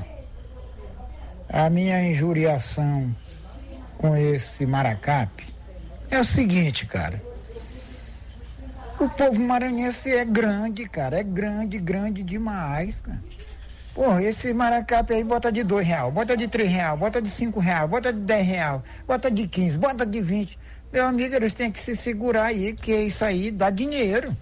A 1.48 1.70
minha 1.70 2.02
injuriação 2.02 3.14
com 3.96 4.16
esse 4.16 4.66
maracape 4.66 5.46
é 6.10 6.18
o 6.18 6.24
seguinte, 6.24 6.84
cara. 6.84 7.22
O 8.98 9.08
povo 9.08 9.38
maranhense 9.38 10.10
é 10.10 10.24
grande, 10.24 10.88
cara. 10.88 11.20
É 11.20 11.22
grande, 11.22 11.78
grande 11.78 12.24
demais, 12.24 13.00
cara. 13.00 13.22
Porra, 13.96 14.22
esse 14.22 14.52
maracape 14.52 15.14
aí 15.14 15.24
bota 15.24 15.50
de 15.50 15.64
dois 15.64 15.86
real, 15.86 16.12
bota 16.12 16.36
de 16.36 16.46
três 16.46 16.70
real, 16.70 16.98
bota 16.98 17.22
de 17.22 17.30
cinco 17.30 17.58
real, 17.58 17.88
bota 17.88 18.12
de 18.12 18.20
dez 18.20 18.46
real, 18.46 18.84
bota 19.06 19.30
de 19.30 19.48
quinze, 19.48 19.78
bota 19.78 20.04
de 20.04 20.20
vinte. 20.20 20.58
Meu 20.92 21.06
amigo, 21.06 21.34
eles 21.34 21.54
têm 21.54 21.72
que 21.72 21.80
se 21.80 21.96
segurar 21.96 22.44
aí, 22.44 22.74
que 22.74 22.94
isso 22.94 23.24
aí 23.24 23.50
dá 23.50 23.70
dinheiro. 23.70 24.36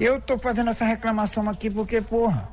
Eu 0.00 0.18
tô 0.18 0.38
fazendo 0.38 0.70
essa 0.70 0.86
reclamação 0.86 1.46
aqui 1.50 1.68
porque, 1.68 2.00
porra, 2.00 2.48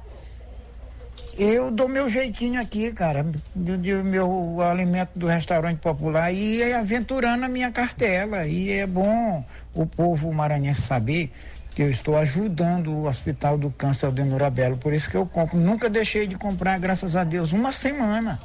eu 1.38 1.72
dou 1.72 1.88
meu 1.88 2.10
jeitinho 2.10 2.60
aqui, 2.60 2.92
cara, 2.92 3.26
do, 3.56 3.78
do 3.78 4.04
meu 4.04 4.62
alimento 4.62 5.12
do 5.16 5.26
restaurante 5.26 5.80
popular 5.80 6.34
e 6.34 6.62
é 6.62 6.76
aventurando 6.76 7.46
a 7.46 7.48
minha 7.48 7.72
cartela. 7.72 8.46
E 8.46 8.72
é 8.72 8.86
bom 8.86 9.42
o 9.74 9.86
povo 9.86 10.34
maranhense 10.34 10.82
saber 10.82 11.32
que 11.80 11.84
eu 11.84 11.90
estou 11.90 12.18
ajudando 12.18 12.92
o 12.92 13.08
Hospital 13.08 13.58
do 13.58 13.72
Câncer 13.72 14.08
Aldenora 14.08 14.50
Belo. 14.50 14.76
Por 14.76 14.92
isso 14.92 15.10
que 15.10 15.16
eu 15.16 15.26
compro. 15.26 15.58
Nunca 15.58 15.90
deixei 15.90 16.28
de 16.28 16.36
comprar, 16.36 16.78
graças 16.78 17.16
a 17.16 17.24
Deus, 17.24 17.54
uma 17.54 17.72
semana. 17.72 18.38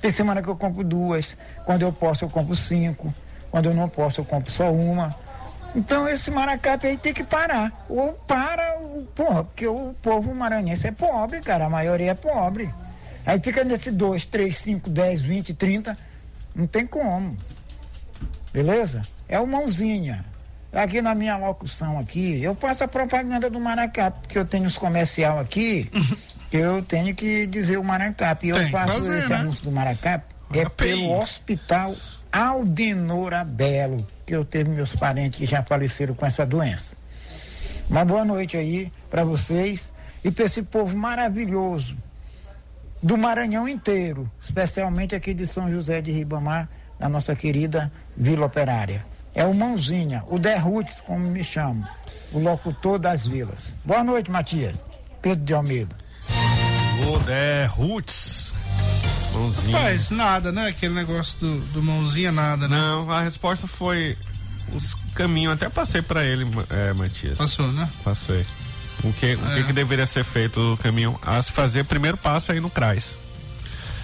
Tem 0.00 0.10
semana 0.10 0.40
que 0.40 0.48
eu 0.48 0.56
compro 0.56 0.82
duas. 0.82 1.36
Quando 1.66 1.82
eu 1.82 1.92
posso, 1.92 2.24
eu 2.24 2.30
compro 2.30 2.56
cinco. 2.56 3.12
Quando 3.50 3.66
eu 3.66 3.74
não 3.74 3.86
posso, 3.86 4.22
eu 4.22 4.24
compro 4.24 4.50
só 4.50 4.72
uma. 4.72 5.14
Então 5.74 6.08
esse 6.08 6.30
maracape 6.30 6.86
aí 6.86 6.96
tem 6.96 7.12
que 7.12 7.22
parar. 7.22 7.84
Ou 7.86 8.14
para, 8.14 8.78
o- 8.80 9.06
porra, 9.14 9.44
porque 9.44 9.66
o 9.66 9.94
povo 10.00 10.34
maranhense 10.34 10.86
é 10.86 10.90
pobre, 10.90 11.40
cara. 11.42 11.66
A 11.66 11.68
maioria 11.68 12.12
é 12.12 12.14
pobre. 12.14 12.72
Aí 13.26 13.38
fica 13.40 13.62
nesse 13.62 13.90
2, 13.90 14.24
3, 14.24 14.56
5, 14.56 14.88
10, 14.88 15.20
20, 15.20 15.52
30. 15.52 15.98
Não 16.54 16.66
tem 16.66 16.86
como. 16.86 17.36
Beleza? 18.54 19.02
É 19.28 19.38
o 19.38 19.46
mãozinha. 19.46 20.24
Aqui 20.72 21.02
na 21.02 21.14
minha 21.14 21.36
locução 21.36 21.98
aqui, 21.98 22.40
eu 22.42 22.54
faço 22.54 22.84
a 22.84 22.88
propaganda 22.88 23.50
do 23.50 23.58
Maracape, 23.58 24.20
porque 24.22 24.38
eu 24.38 24.44
tenho 24.44 24.66
os 24.66 24.78
comercial 24.78 25.40
aqui, 25.40 25.90
eu 26.52 26.80
tenho 26.82 27.12
que 27.14 27.46
dizer 27.46 27.76
o 27.76 27.84
Maracape. 27.84 28.48
Eu 28.48 28.56
Tem 28.56 28.70
faço 28.70 28.94
fazer, 28.94 29.18
esse 29.18 29.30
né? 29.30 29.36
anúncio 29.36 29.64
do 29.64 29.72
Maracape 29.72 30.24
é 30.54 30.68
pelo 30.68 31.20
Hospital 31.20 31.94
Aldenora 32.32 33.42
Belo, 33.42 34.06
que 34.24 34.34
eu 34.34 34.44
tenho 34.44 34.68
meus 34.70 34.94
parentes 34.94 35.40
que 35.40 35.46
já 35.46 35.62
faleceram 35.62 36.14
com 36.14 36.24
essa 36.24 36.46
doença. 36.46 36.96
Uma 37.88 38.04
boa 38.04 38.24
noite 38.24 38.56
aí 38.56 38.92
para 39.10 39.24
vocês 39.24 39.92
e 40.24 40.30
para 40.30 40.44
esse 40.44 40.62
povo 40.62 40.96
maravilhoso 40.96 41.96
do 43.02 43.18
Maranhão 43.18 43.68
inteiro, 43.68 44.30
especialmente 44.40 45.16
aqui 45.16 45.34
de 45.34 45.46
São 45.46 45.68
José 45.70 46.00
de 46.00 46.12
Ribamar, 46.12 46.68
na 46.98 47.08
nossa 47.08 47.34
querida 47.34 47.90
Vila 48.16 48.46
Operária. 48.46 49.04
É 49.34 49.44
o 49.44 49.54
Mãozinha, 49.54 50.24
o 50.28 50.38
Derrutes, 50.38 51.00
como 51.00 51.30
me 51.30 51.44
chamam, 51.44 51.86
o 52.32 52.38
locutor 52.40 52.98
das 52.98 53.24
vilas. 53.26 53.72
Boa 53.84 54.02
noite, 54.02 54.30
Matias. 54.30 54.84
Pedro 55.22 55.44
de 55.44 55.54
Almeida. 55.54 55.96
O 57.06 57.76
Roots. 57.82 58.52
Mãozinha. 59.32 59.78
Faz 59.78 60.10
nada, 60.10 60.50
né? 60.52 60.68
Aquele 60.68 60.94
negócio 60.94 61.38
do, 61.38 61.60
do 61.72 61.82
mãozinha, 61.82 62.32
nada, 62.32 62.66
né? 62.68 62.76
Não, 62.76 63.10
a 63.10 63.22
resposta 63.22 63.66
foi 63.66 64.16
os 64.74 64.94
caminhos. 65.14 65.54
Até 65.54 65.68
passei 65.68 66.02
pra 66.02 66.24
ele, 66.24 66.46
é, 66.68 66.92
Matias. 66.92 67.38
Passou, 67.38 67.70
né? 67.72 67.88
Passei. 68.04 68.44
O 69.02 69.12
que, 69.12 69.34
o 69.34 69.38
que, 69.38 69.60
É. 69.60 69.62
que 69.62 69.72
deveria 69.72 70.06
ser 70.06 70.24
feito 70.24 70.74
o 70.74 70.76
caminho? 70.76 71.18
A 71.24 71.40
se 71.40 71.52
fazer 71.52 71.84
primeiro 71.84 72.16
passo 72.16 72.52
aí 72.52 72.60
no 72.60 72.68
CRAS. 72.68 73.18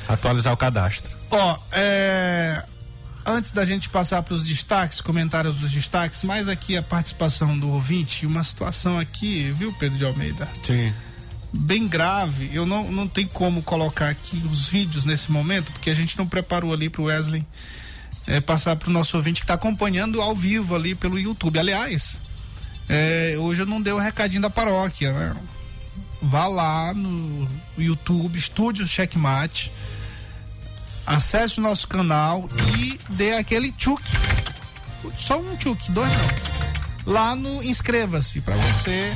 Atualizar 0.08 0.52
o 0.52 0.56
cadastro. 0.56 1.14
Ó, 1.30 1.58
é, 1.72 2.62
antes 3.26 3.50
da 3.50 3.64
gente 3.64 3.88
passar 3.88 4.22
para 4.22 4.34
os 4.34 4.44
destaques, 4.44 5.00
comentários 5.00 5.56
dos 5.56 5.72
destaques, 5.72 6.22
mais 6.22 6.48
aqui 6.48 6.76
a 6.76 6.82
participação 6.82 7.58
do 7.58 7.68
ouvinte, 7.68 8.24
uma 8.24 8.44
situação 8.44 8.98
aqui, 8.98 9.52
viu, 9.56 9.72
Pedro 9.72 9.98
de 9.98 10.04
Almeida? 10.04 10.48
Sim. 10.62 10.92
Bem 11.52 11.88
grave. 11.88 12.50
Eu 12.52 12.64
não, 12.64 12.90
não 12.90 13.08
tem 13.08 13.26
como 13.26 13.62
colocar 13.62 14.08
aqui 14.08 14.42
os 14.50 14.68
vídeos 14.68 15.04
nesse 15.04 15.30
momento, 15.32 15.72
porque 15.72 15.90
a 15.90 15.94
gente 15.94 16.16
não 16.16 16.26
preparou 16.26 16.72
ali 16.72 16.88
para 16.88 17.02
o 17.02 17.06
Wesley 17.06 17.44
é, 18.26 18.40
passar 18.40 18.76
para 18.76 18.88
o 18.88 18.92
nosso 18.92 19.16
ouvinte 19.16 19.40
que 19.40 19.44
está 19.44 19.54
acompanhando 19.54 20.20
ao 20.20 20.34
vivo 20.34 20.74
ali 20.74 20.94
pelo 20.94 21.18
YouTube. 21.18 21.58
Aliás, 21.58 22.18
é, 22.88 23.36
hoje 23.38 23.62
eu 23.62 23.66
não 23.66 23.80
dei 23.80 23.92
o 23.92 23.98
recadinho 23.98 24.42
da 24.42 24.50
paróquia, 24.50 25.12
né? 25.12 25.36
Vá 26.20 26.46
lá 26.46 26.92
no 26.94 27.48
YouTube, 27.78 28.38
Estúdios 28.38 28.90
Checkmate, 28.90 29.70
acesse 31.06 31.58
o 31.58 31.62
nosso 31.62 31.86
canal 31.86 32.48
e 32.78 32.98
dê 33.10 33.34
aquele 33.34 33.70
tchuk. 33.72 34.02
Só 35.18 35.38
um 35.38 35.56
tchuk, 35.56 35.90
dois 35.92 36.10
não. 36.10 37.12
Lá 37.12 37.36
no 37.36 37.62
inscreva-se 37.62 38.40
para 38.40 38.56
você 38.56 39.14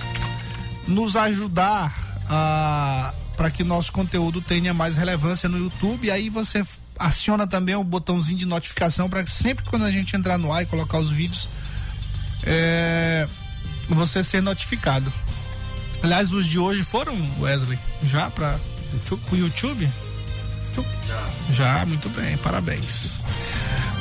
nos 0.86 1.16
ajudar 1.16 1.92
a 2.28 3.12
para 3.40 3.50
que 3.50 3.64
nosso 3.64 3.90
conteúdo 3.90 4.42
tenha 4.42 4.74
mais 4.74 4.96
relevância 4.96 5.48
no 5.48 5.56
YouTube. 5.56 6.10
Aí 6.10 6.28
você 6.28 6.62
aciona 6.98 7.46
também 7.46 7.74
o 7.74 7.82
botãozinho 7.82 8.38
de 8.38 8.44
notificação 8.44 9.08
para 9.08 9.24
que 9.24 9.30
sempre 9.30 9.64
quando 9.64 9.86
a 9.86 9.90
gente 9.90 10.14
entrar 10.14 10.36
no 10.36 10.52
ar 10.52 10.62
e 10.62 10.66
colocar 10.66 10.98
os 10.98 11.10
vídeos, 11.10 11.48
é, 12.42 13.26
você 13.88 14.22
ser 14.22 14.42
notificado. 14.42 15.10
Aliás, 16.02 16.30
os 16.32 16.44
de 16.44 16.58
hoje 16.58 16.84
foram, 16.84 17.14
Wesley, 17.40 17.78
já 18.04 18.28
para 18.28 18.60
o 19.32 19.36
YouTube? 19.36 19.88
Já, 21.50 21.84
muito 21.86 22.08
bem, 22.10 22.36
parabéns. 22.38 23.16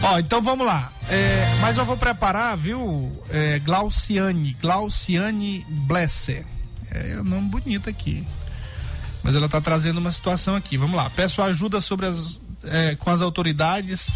Ó, 0.02 0.20
então 0.20 0.42
vamos 0.42 0.66
lá. 0.66 0.92
É, 1.10 1.58
mas 1.60 1.78
eu 1.78 1.86
vou 1.86 1.98
preparar, 1.98 2.56
viu, 2.56 3.12
é, 3.30 3.60
Glauciane, 3.60 4.56
Glauciane 4.62 5.66
Blesser. 5.68 6.46
É 6.92 7.18
um 7.20 7.24
nome 7.24 7.50
bonito 7.50 7.90
aqui. 7.90 8.26
Mas 9.22 9.36
ela 9.36 9.48
está 9.48 9.60
trazendo 9.60 9.98
uma 9.98 10.12
situação 10.12 10.56
aqui. 10.56 10.78
Vamos 10.78 10.96
lá. 10.96 11.10
Peço 11.10 11.42
ajuda 11.42 11.82
sobre 11.82 12.06
as, 12.06 12.40
é, 12.64 12.96
com 12.96 13.10
as 13.10 13.22
autoridades. 13.22 14.08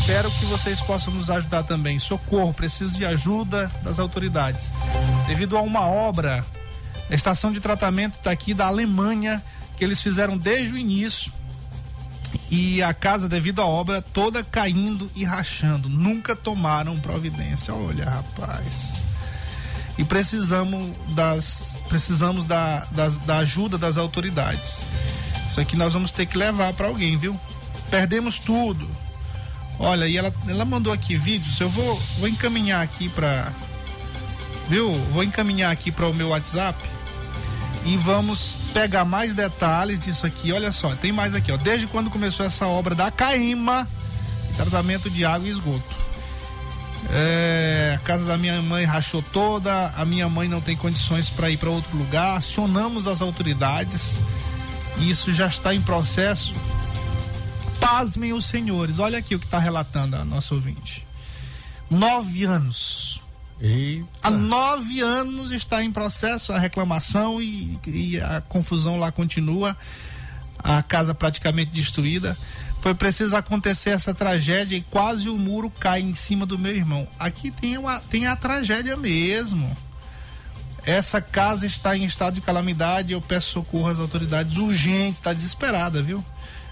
Espero 0.00 0.30
que 0.30 0.46
vocês 0.46 0.80
possam 0.80 1.12
nos 1.12 1.28
ajudar 1.28 1.64
também. 1.64 1.98
Socorro, 1.98 2.54
preciso 2.54 2.96
de 2.96 3.04
ajuda 3.04 3.70
das 3.82 3.98
autoridades. 3.98 4.70
Devido 5.26 5.56
a 5.56 5.60
uma 5.60 5.82
obra, 5.82 6.44
a 7.10 7.14
estação 7.14 7.52
de 7.52 7.60
tratamento 7.60 8.18
daqui 8.24 8.54
da 8.54 8.66
Alemanha, 8.66 9.42
que 9.76 9.84
eles 9.84 10.02
fizeram 10.02 10.36
desde 10.36 10.74
o 10.74 10.78
início 10.78 11.32
e 12.50 12.82
a 12.82 12.94
casa, 12.94 13.28
devido 13.28 13.60
à 13.60 13.66
obra, 13.66 14.00
toda 14.00 14.42
caindo 14.42 15.10
e 15.14 15.24
rachando. 15.24 15.88
Nunca 15.88 16.34
tomaram 16.34 16.98
providência. 16.98 17.74
Olha, 17.74 18.08
rapaz. 18.08 18.94
E 19.96 20.04
precisamos 20.04 20.92
das 21.08 21.76
precisamos 21.88 22.44
da, 22.44 22.86
da 23.24 23.38
ajuda 23.38 23.76
das 23.78 23.96
autoridades. 23.96 24.86
Isso 25.48 25.60
aqui 25.60 25.76
nós 25.76 25.92
vamos 25.92 26.12
ter 26.12 26.26
que 26.26 26.36
levar 26.36 26.72
para 26.74 26.86
alguém, 26.86 27.16
viu? 27.16 27.38
Perdemos 27.90 28.38
tudo. 28.38 28.88
Olha, 29.78 30.06
e 30.06 30.16
ela, 30.16 30.32
ela 30.46 30.64
mandou 30.64 30.92
aqui 30.92 31.16
vídeos. 31.16 31.58
Eu 31.60 31.68
vou, 31.68 31.96
vou 32.18 32.28
encaminhar 32.28 32.82
aqui 32.82 33.08
para 33.08 33.52
viu? 34.68 34.92
Vou 35.12 35.24
encaminhar 35.24 35.72
aqui 35.72 35.90
para 35.90 36.06
o 36.06 36.14
meu 36.14 36.28
WhatsApp 36.28 36.78
e 37.84 37.96
vamos 37.96 38.58
pegar 38.72 39.04
mais 39.04 39.34
detalhes 39.34 40.00
disso 40.00 40.26
aqui. 40.26 40.52
Olha 40.52 40.72
só, 40.72 40.94
tem 40.94 41.12
mais 41.12 41.34
aqui, 41.34 41.50
ó. 41.50 41.56
Desde 41.56 41.86
quando 41.86 42.10
começou 42.10 42.44
essa 42.44 42.66
obra 42.66 42.94
da 42.94 43.10
Caima, 43.10 43.88
tratamento 44.56 45.08
de 45.10 45.24
água 45.24 45.46
e 45.46 45.50
esgoto. 45.50 45.96
É, 47.10 47.94
a 47.96 47.98
casa 48.00 48.24
da 48.24 48.36
minha 48.36 48.60
mãe 48.60 48.84
rachou 48.84 49.22
toda, 49.22 49.92
a 49.96 50.04
minha 50.04 50.28
mãe 50.28 50.48
não 50.48 50.60
tem 50.60 50.76
condições 50.76 51.30
para 51.30 51.50
ir 51.50 51.56
para 51.56 51.70
outro 51.70 51.96
lugar. 51.96 52.36
Acionamos 52.36 53.06
as 53.06 53.22
autoridades 53.22 54.18
e 54.98 55.10
isso 55.10 55.32
já 55.32 55.46
está 55.46 55.74
em 55.74 55.80
processo. 55.80 56.54
Pasmem 57.80 58.32
os 58.32 58.44
senhores, 58.44 58.98
olha 58.98 59.18
aqui 59.18 59.34
o 59.34 59.38
que 59.38 59.46
está 59.46 59.58
relatando 59.58 60.16
a 60.16 60.24
nossa 60.24 60.54
ouvinte. 60.54 61.06
Nove 61.88 62.44
anos 62.44 63.17
Há 64.22 64.30
nove 64.30 65.00
anos 65.00 65.50
está 65.50 65.82
em 65.82 65.90
processo 65.90 66.52
a 66.52 66.58
reclamação 66.58 67.42
e, 67.42 67.78
e 67.86 68.20
a 68.20 68.40
confusão 68.40 68.98
lá 68.98 69.10
continua. 69.10 69.76
A 70.58 70.82
casa 70.82 71.14
praticamente 71.14 71.70
destruída. 71.70 72.36
Foi 72.80 72.94
preciso 72.94 73.34
acontecer 73.36 73.90
essa 73.90 74.14
tragédia 74.14 74.76
e 74.76 74.80
quase 74.80 75.28
o 75.28 75.36
muro 75.36 75.70
cai 75.70 76.00
em 76.00 76.14
cima 76.14 76.46
do 76.46 76.58
meu 76.58 76.74
irmão. 76.74 77.06
Aqui 77.18 77.50
tem, 77.50 77.76
uma, 77.76 78.00
tem 78.00 78.26
a 78.26 78.36
tragédia 78.36 78.96
mesmo. 78.96 79.76
Essa 80.84 81.20
casa 81.20 81.66
está 81.66 81.96
em 81.96 82.04
estado 82.04 82.34
de 82.34 82.40
calamidade. 82.40 83.12
Eu 83.12 83.20
peço 83.20 83.50
socorro 83.50 83.88
às 83.88 83.98
autoridades 83.98 84.56
urgente, 84.56 85.18
está 85.18 85.32
desesperada, 85.32 86.02
viu? 86.02 86.24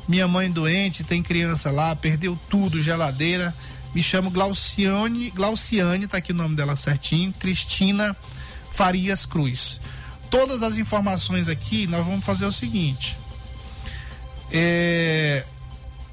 Minha 0.09 0.29
mãe 0.29 0.51
doente, 0.51 1.03
tem 1.03 1.23
criança 1.23 1.71
lá, 1.71 1.95
perdeu 1.97 2.39
tudo, 2.49 2.81
geladeira. 2.81 3.53
Me 3.95 4.03
chamo 4.03 4.31
Glauciane, 4.31 5.31
Glauciane, 5.31 6.07
tá 6.07 6.19
aqui 6.19 6.33
o 6.33 6.35
nome 6.35 6.55
dela 6.55 6.77
certinho, 6.77 7.33
Cristina 7.33 8.17
Farias 8.73 9.25
Cruz. 9.25 9.81
Todas 10.31 10.63
as 10.63 10.77
informações 10.77 11.49
aqui, 11.49 11.87
nós 11.87 12.05
vamos 12.05 12.25
fazer 12.25 12.45
o 12.45 12.53
seguinte. 12.53 13.17
É, 14.53 15.45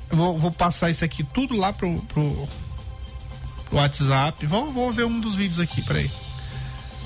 vou, 0.10 0.40
vou, 0.40 0.52
passar 0.52 0.90
isso 0.90 1.04
aqui 1.04 1.24
tudo 1.24 1.56
lá 1.56 1.74
pro, 1.74 2.00
pro, 2.04 2.50
pro 3.66 3.78
WhatsApp. 3.78 4.46
Vou, 4.46 4.72
vou 4.72 4.92
ver 4.92 5.06
um 5.06 5.20
dos 5.20 5.36
vídeos 5.36 5.60
aqui, 5.60 5.82
peraí. 5.82 6.10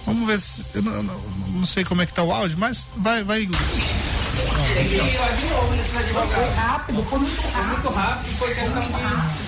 Vamos 0.06 0.26
ver 0.28 0.40
se. 0.40 0.66
Eu 0.74 0.84
não, 0.84 1.04
não, 1.04 1.20
não, 1.50 1.66
sei 1.66 1.84
como 1.84 2.02
é 2.02 2.06
que 2.06 2.14
tá 2.14 2.24
o 2.24 2.32
áudio, 2.32 2.58
mas 2.58 2.90
vai, 2.96 3.24
vai. 3.24 3.46
De 3.46 3.52
novo 5.50 5.76
nesse 5.76 5.98
advogado. 5.98 6.30
Foi 6.30 6.54
rápido, 6.54 7.04
foi 7.04 7.20
muito 7.20 7.42
rápido. 7.42 7.52
Foi 7.52 7.66
muito 7.66 7.90
rápido, 7.90 8.38
foi 8.38 8.56
questão 8.56 8.82
de. 8.82 9.47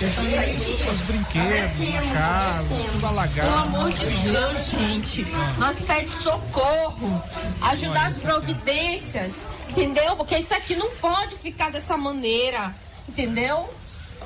Os 0.00 1.00
brinquedos 1.08 1.92
na 1.92 2.14
casa, 2.14 2.74
tudo 2.92 3.06
alagado. 3.08 3.48
Pelo 3.48 3.78
amor 3.78 3.92
de 3.92 4.06
Deus, 4.06 4.70
gente. 4.70 5.26
Nós 5.58 5.76
pedimos 5.80 6.22
socorro, 6.22 7.24
ajudar 7.62 8.06
as 8.06 8.18
providências, 8.18 9.48
entendeu? 9.70 10.14
Porque 10.14 10.38
isso 10.38 10.54
aqui 10.54 10.76
não 10.76 10.88
pode 10.98 11.34
ficar 11.34 11.72
dessa 11.72 11.96
maneira, 11.96 12.72
entendeu? 13.08 13.74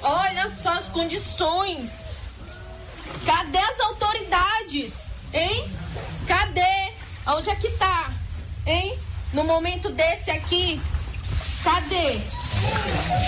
Olha 0.02 0.46
só 0.50 0.72
as 0.72 0.88
condições. 0.88 2.04
Cadê 3.24 3.56
as 3.56 3.80
autoridades? 3.80 5.10
Hein? 5.32 5.72
Cadê? 6.28 6.92
Onde 7.28 7.48
é 7.48 7.56
que 7.56 7.70
tá? 7.70 8.10
Hein? 8.66 8.98
No 9.32 9.42
momento 9.44 9.88
desse 9.88 10.30
aqui, 10.30 10.78
cadê? 11.64 12.20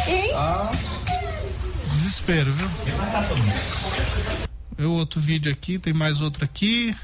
Hein? 0.06 0.30
Ah 0.34 0.70
desespero, 2.14 2.52
viu? 2.52 2.68
Eu 4.78 4.92
outro 4.92 5.20
vídeo 5.20 5.50
aqui, 5.50 5.78
tem 5.78 5.92
mais 5.92 6.20
outro 6.20 6.44
aqui. 6.44 6.94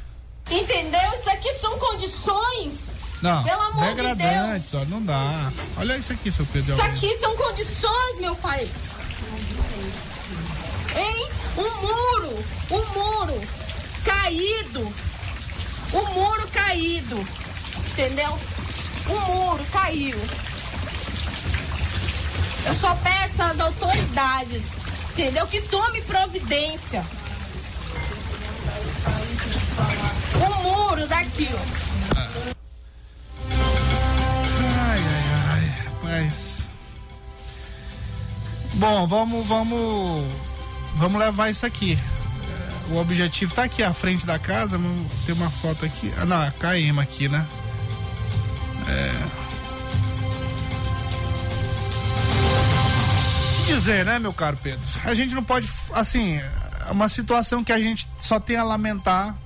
Entendeu? 0.51 1.01
Isso 1.15 1.31
aqui 1.31 1.53
são 1.55 1.79
condições. 1.79 2.93
Não, 3.21 3.43
Pelo 3.43 3.61
amor 3.61 3.85
degradantes, 3.87 4.71
de 4.71 4.77
Deus. 4.77 4.83
ó, 4.83 4.85
não 4.87 5.03
dá. 5.03 5.53
Olha 5.77 5.97
isso 5.97 6.13
aqui, 6.13 6.31
seu 6.33 6.47
Pedro. 6.47 6.75
Isso 6.75 6.83
aqui 6.83 7.15
são 7.19 7.37
condições, 7.37 8.21
meu 8.21 8.35
pai. 8.37 8.69
Hein? 10.97 11.29
Um 11.57 11.83
muro, 11.83 12.45
um 12.71 12.99
muro 12.99 13.41
caído. 14.05 14.93
Um 15.93 16.15
muro 16.15 16.49
caído. 16.49 17.27
Entendeu? 17.93 18.39
Um 19.09 19.35
muro 19.35 19.65
caiu. 19.73 20.19
Eu 22.67 22.75
só 22.75 22.95
peço 22.97 23.43
às 23.43 23.59
autoridades 23.61 24.80
entendeu? 25.13 25.47
Que 25.47 25.61
tome 25.63 26.01
providência. 26.03 27.05
O 30.35 30.63
muro 30.63 31.07
daqui, 31.07 31.49
ó. 31.53 31.59
Ai, 34.79 34.99
ai, 34.99 35.23
ai, 35.49 35.75
mas. 36.03 36.69
Bom, 38.75 39.07
vamos, 39.07 39.47
vamos, 39.47 40.27
vamos 40.97 41.21
levar 41.21 41.51
isso 41.51 41.67
aqui. 41.67 41.99
O 42.91 42.97
objetivo 42.97 43.55
tá 43.55 43.65
aqui 43.65 43.83
à 43.83 43.95
frente 43.95 44.27
da 44.27 44.39
casa, 44.39 44.79
tem 45.25 45.35
uma 45.35 45.51
foto 45.51 45.85
aqui. 45.85 46.13
Ah, 46.19 46.27
não, 46.27 46.43
é 46.43 46.51
KM 46.51 46.99
aqui, 47.01 47.29
né? 47.29 47.47
É. 48.89 49.40
dizer, 53.75 54.05
né, 54.05 54.19
meu 54.19 54.33
caro 54.33 54.57
Pedro? 54.63 54.81
A 55.05 55.15
gente 55.15 55.35
não 55.35 55.43
pode, 55.43 55.69
assim, 55.93 56.37
é 56.37 56.93
uma 56.93 57.09
situação 57.09 57.63
que 57.63 57.73
a 57.73 57.81
gente 57.81 58.09
só 58.21 58.39
tem 58.41 58.57
a 58.57 58.65
lamentar 58.65 59.37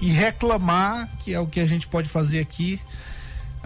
e 0.00 0.10
reclamar, 0.10 1.08
que 1.20 1.34
é 1.34 1.40
o 1.40 1.46
que 1.46 1.60
a 1.60 1.66
gente 1.66 1.86
pode 1.86 2.08
fazer 2.08 2.40
aqui. 2.40 2.80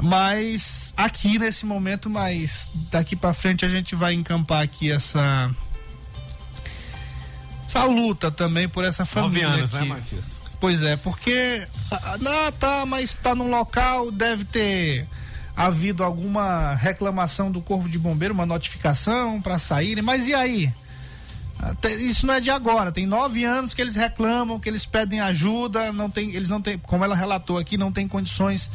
Mas 0.00 0.94
aqui 0.96 1.38
nesse 1.38 1.66
momento, 1.66 2.09
mas 2.09 2.70
daqui 2.90 3.14
para 3.14 3.35
frente 3.35 3.64
a 3.64 3.68
gente 3.68 3.94
vai 3.94 4.14
encampar 4.14 4.62
aqui 4.62 4.90
essa 4.90 5.50
essa 7.66 7.85
luta 7.85 8.31
também 8.31 8.68
por 8.68 8.85
essa 8.85 9.05
família 9.05 9.48
Nove 9.48 9.61
anos, 9.61 9.74
aqui. 9.74 9.88
né? 9.88 10.22
Pois 10.59 10.83
é, 10.83 10.96
porque 10.96 11.66
não 12.20 12.52
tá, 12.52 12.87
mas 12.87 13.16
tá 13.16 13.35
num 13.35 13.50
local, 13.50 14.11
deve 14.11 14.44
ter 14.44 15.07
havido 15.56 16.02
alguma 16.02 16.74
reclamação 16.74 17.50
do 17.50 17.60
Corpo 17.60 17.88
de 17.88 17.98
Bombeiro, 17.98 18.34
uma 18.34 18.46
notificação 18.46 19.40
para 19.40 19.58
saírem, 19.58 20.02
mas 20.02 20.26
e 20.26 20.34
aí? 20.34 20.72
Isso 22.00 22.26
não 22.26 22.34
é 22.34 22.40
de 22.40 22.50
agora, 22.50 22.90
tem 22.90 23.06
nove 23.06 23.44
anos 23.44 23.72
que 23.72 23.80
eles 23.80 23.94
reclamam, 23.94 24.58
que 24.58 24.68
eles 24.68 24.84
pedem 24.84 25.20
ajuda, 25.20 25.92
não 25.92 26.10
tem, 26.10 26.34
eles 26.34 26.48
não 26.48 26.60
têm, 26.60 26.76
como 26.78 27.04
ela 27.04 27.14
relatou 27.14 27.58
aqui, 27.58 27.76
não 27.76 27.92
tem 27.92 28.08
condições 28.08 28.68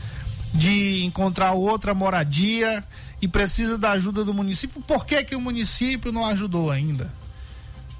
de 0.54 1.04
encontrar 1.04 1.52
outra 1.52 1.94
moradia 1.94 2.84
e 3.22 3.28
precisa 3.28 3.78
da 3.78 3.92
ajuda 3.92 4.24
do 4.24 4.34
município. 4.34 4.82
Por 4.82 5.06
que, 5.06 5.22
que 5.24 5.36
o 5.36 5.42
município 5.42 6.12
não 6.12 6.26
ajudou 6.26 6.72
ainda? 6.72 7.12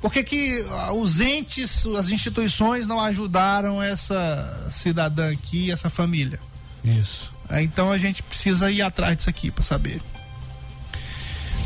Por 0.02 0.12
que, 0.12 0.24
que 0.24 0.66
os 0.96 1.20
entes, 1.20 1.86
as 1.86 2.10
instituições 2.10 2.86
não 2.86 3.02
ajudaram 3.02 3.82
essa 3.82 4.70
cidadã 4.72 5.32
aqui, 5.32 5.72
essa 5.72 5.90
família? 5.90 6.40
Isso. 6.84 7.34
É, 7.50 7.62
então 7.62 7.92
a 7.92 7.98
gente 7.98 8.22
precisa 8.24 8.72
ir 8.72 8.82
atrás 8.82 9.18
disso 9.18 9.30
aqui 9.30 9.50
para 9.50 9.64
saber. 9.64 10.02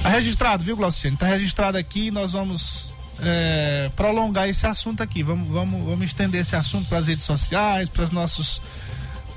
Tá 0.01 0.09
registrado, 0.09 0.63
viu, 0.63 0.75
Glauciane? 0.75 1.17
Tá 1.17 1.27
registrado 1.27 1.77
aqui. 1.77 2.09
Nós 2.09 2.33
vamos 2.33 2.93
é, 3.19 3.91
prolongar 3.95 4.49
esse 4.49 4.65
assunto 4.65 5.01
aqui. 5.03 5.23
Vamos, 5.23 5.47
vamos, 5.47 5.85
vamos 5.85 6.05
estender 6.05 6.41
esse 6.41 6.55
assunto 6.55 6.87
para 6.87 6.99
as 6.99 7.07
redes 7.07 7.25
sociais, 7.25 7.87
para 7.87 8.03
os 8.03 8.11
nossos, 8.11 8.57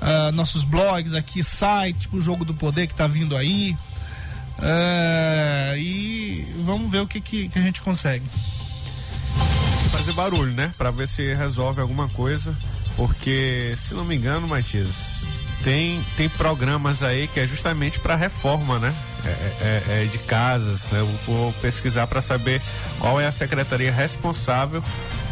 uh, 0.01 0.31
nossos 0.33 0.63
blogs 0.63 1.13
aqui, 1.13 1.43
site, 1.43 2.09
o 2.11 2.19
Jogo 2.21 2.43
do 2.43 2.53
Poder 2.53 2.87
que 2.87 2.95
tá 2.95 3.07
vindo 3.07 3.37
aí. 3.37 3.77
Uh, 4.57 5.77
e 5.77 6.47
vamos 6.63 6.89
ver 6.89 7.01
o 7.01 7.07
que, 7.07 7.21
que, 7.21 7.47
que 7.47 7.59
a 7.59 7.61
gente 7.61 7.81
consegue. 7.81 8.25
Fazer 9.91 10.13
barulho, 10.13 10.51
né? 10.51 10.71
Para 10.77 10.91
ver 10.91 11.07
se 11.07 11.33
resolve 11.33 11.79
alguma 11.79 12.09
coisa. 12.09 12.55
Porque, 12.95 13.75
se 13.77 13.93
não 13.93 14.05
me 14.05 14.15
engano, 14.15 14.47
Matias, 14.47 15.34
tem, 15.65 15.99
tem 16.15 16.29
programas 16.29 17.01
aí 17.01 17.27
que 17.27 17.39
é 17.39 17.47
justamente 17.47 17.99
para 17.99 18.15
reforma, 18.15 18.77
né? 18.77 18.93
É, 19.25 19.29
é, 19.29 20.03
é 20.03 20.05
de 20.05 20.19
casas. 20.19 20.91
Eu 20.91 21.07
vou 21.25 21.51
pesquisar 21.53 22.05
para 22.05 22.21
saber 22.21 22.61
qual 22.99 23.19
é 23.19 23.25
a 23.25 23.31
secretaria 23.31 23.91
responsável 23.91 24.83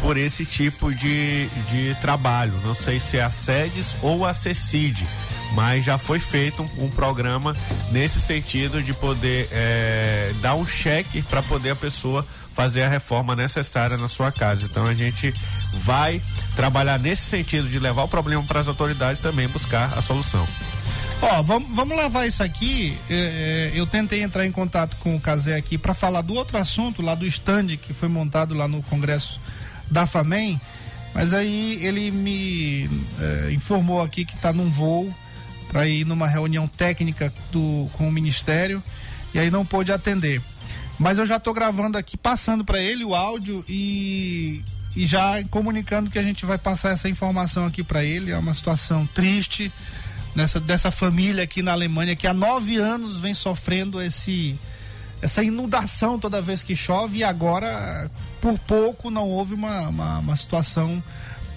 por 0.02 0.16
esse 0.16 0.44
tipo 0.44 0.92
de, 0.92 1.46
de 1.70 1.94
trabalho. 2.00 2.52
Não 2.64 2.74
sei 2.74 2.98
se 2.98 3.16
é 3.16 3.22
a 3.22 3.30
SEDES 3.30 3.94
ou 4.02 4.26
a 4.26 4.34
CECID, 4.34 5.06
mas 5.54 5.84
já 5.84 5.98
foi 5.98 6.18
feito 6.18 6.64
um, 6.64 6.86
um 6.86 6.90
programa 6.90 7.56
nesse 7.92 8.20
sentido 8.20 8.82
de 8.82 8.92
poder 8.92 9.48
é, 9.52 10.32
dar 10.40 10.56
um 10.56 10.66
cheque 10.66 11.22
para 11.22 11.42
poder 11.42 11.70
a 11.70 11.76
pessoa 11.76 12.26
fazer 12.54 12.82
a 12.82 12.88
reforma 12.88 13.34
necessária 13.34 13.96
na 13.96 14.08
sua 14.08 14.30
casa. 14.32 14.64
Então 14.64 14.86
a 14.86 14.94
gente 14.94 15.34
vai 15.82 16.22
trabalhar 16.54 16.98
nesse 16.98 17.22
sentido 17.22 17.68
de 17.68 17.78
levar 17.78 18.04
o 18.04 18.08
problema 18.08 18.42
para 18.44 18.60
as 18.60 18.68
autoridades 18.68 19.20
também 19.20 19.48
buscar 19.48 19.92
a 19.96 20.00
solução. 20.00 20.46
Ó, 21.20 21.42
vamos, 21.42 21.96
levar 21.96 22.26
isso 22.26 22.42
aqui. 22.42 22.96
É, 23.08 23.72
eu 23.74 23.86
tentei 23.86 24.22
entrar 24.22 24.46
em 24.46 24.52
contato 24.52 24.96
com 24.98 25.16
o 25.16 25.20
Casé 25.20 25.56
aqui 25.56 25.78
para 25.78 25.94
falar 25.94 26.20
do 26.20 26.34
outro 26.34 26.56
assunto 26.58 27.02
lá 27.02 27.14
do 27.14 27.26
stand 27.26 27.76
que 27.78 27.94
foi 27.94 28.08
montado 28.08 28.54
lá 28.54 28.68
no 28.68 28.82
Congresso 28.82 29.40
da 29.90 30.06
FAMEM, 30.06 30.60
mas 31.14 31.32
aí 31.32 31.78
ele 31.82 32.10
me 32.10 32.90
é, 33.20 33.52
informou 33.52 34.02
aqui 34.02 34.24
que 34.24 34.34
está 34.34 34.52
num 34.52 34.70
voo 34.70 35.12
para 35.68 35.86
ir 35.88 36.04
numa 36.04 36.26
reunião 36.26 36.68
técnica 36.68 37.32
do, 37.50 37.88
com 37.94 38.08
o 38.08 38.12
Ministério 38.12 38.82
e 39.32 39.38
aí 39.38 39.50
não 39.50 39.64
pôde 39.64 39.92
atender. 39.92 40.40
Mas 40.98 41.18
eu 41.18 41.26
já 41.26 41.36
estou 41.36 41.52
gravando 41.52 41.98
aqui, 41.98 42.16
passando 42.16 42.64
para 42.64 42.80
ele 42.80 43.04
o 43.04 43.14
áudio 43.14 43.64
e, 43.68 44.62
e 44.96 45.06
já 45.06 45.42
comunicando 45.50 46.10
que 46.10 46.18
a 46.18 46.22
gente 46.22 46.46
vai 46.46 46.56
passar 46.58 46.90
essa 46.90 47.08
informação 47.08 47.66
aqui 47.66 47.82
para 47.82 48.04
ele. 48.04 48.30
É 48.30 48.38
uma 48.38 48.54
situação 48.54 49.06
triste 49.06 49.72
nessa, 50.34 50.60
dessa 50.60 50.90
família 50.90 51.42
aqui 51.42 51.62
na 51.62 51.72
Alemanha 51.72 52.16
que 52.16 52.26
há 52.26 52.34
nove 52.34 52.76
anos 52.76 53.18
vem 53.18 53.34
sofrendo 53.34 54.00
esse, 54.00 54.58
essa 55.20 55.42
inundação 55.42 56.18
toda 56.18 56.42
vez 56.42 56.62
que 56.62 56.76
chove 56.76 57.18
e 57.18 57.24
agora, 57.24 58.10
por 58.40 58.58
pouco, 58.58 59.10
não 59.10 59.28
houve 59.28 59.54
uma, 59.54 59.88
uma, 59.88 60.18
uma 60.18 60.36
situação 60.36 61.02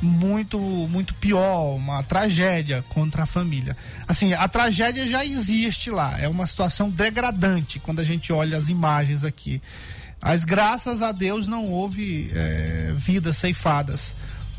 muito 0.01 0.59
muito 0.59 1.13
pior, 1.15 1.75
uma 1.75 2.03
tragédia 2.03 2.83
contra 2.89 3.23
a 3.23 3.25
família. 3.25 3.75
Assim, 4.07 4.33
a 4.33 4.47
tragédia 4.47 5.07
já 5.07 5.25
existe 5.25 5.89
lá, 5.89 6.19
é 6.19 6.27
uma 6.27 6.45
situação 6.45 6.89
degradante 6.89 7.79
quando 7.79 7.99
a 7.99 8.03
gente 8.03 8.31
olha 8.31 8.57
as 8.57 8.69
imagens 8.69 9.23
aqui. 9.23 9.61
Mas 10.21 10.43
graças 10.43 11.01
a 11.01 11.11
Deus 11.11 11.47
não 11.47 11.65
houve 11.65 12.29
é, 12.33 12.93
vidas 12.95 13.37
ceifadas, 13.37 14.15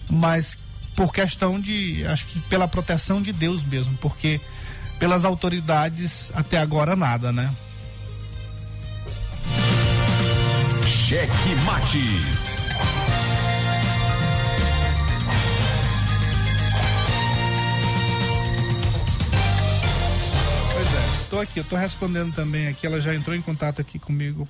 mas 0.08 0.56
por 0.94 1.12
questão 1.12 1.60
de, 1.60 2.04
acho 2.06 2.26
que 2.26 2.40
pela 2.42 2.66
proteção 2.66 3.20
de 3.22 3.32
Deus 3.32 3.64
mesmo, 3.64 3.96
porque 3.98 4.40
pelas 4.98 5.24
autoridades 5.24 6.32
até 6.34 6.58
agora 6.58 6.96
nada, 6.96 7.32
né? 7.32 7.50
Cheque 10.86 11.54
Mate. 11.64 12.47
Tô 21.38 21.42
aqui, 21.42 21.60
eu 21.60 21.64
tô 21.64 21.76
respondendo 21.76 22.34
também 22.34 22.66
aqui, 22.66 22.86
ela 22.86 23.00
já 23.00 23.14
entrou 23.14 23.36
em 23.36 23.40
contato 23.40 23.80
aqui 23.80 23.98
comigo 23.98 24.48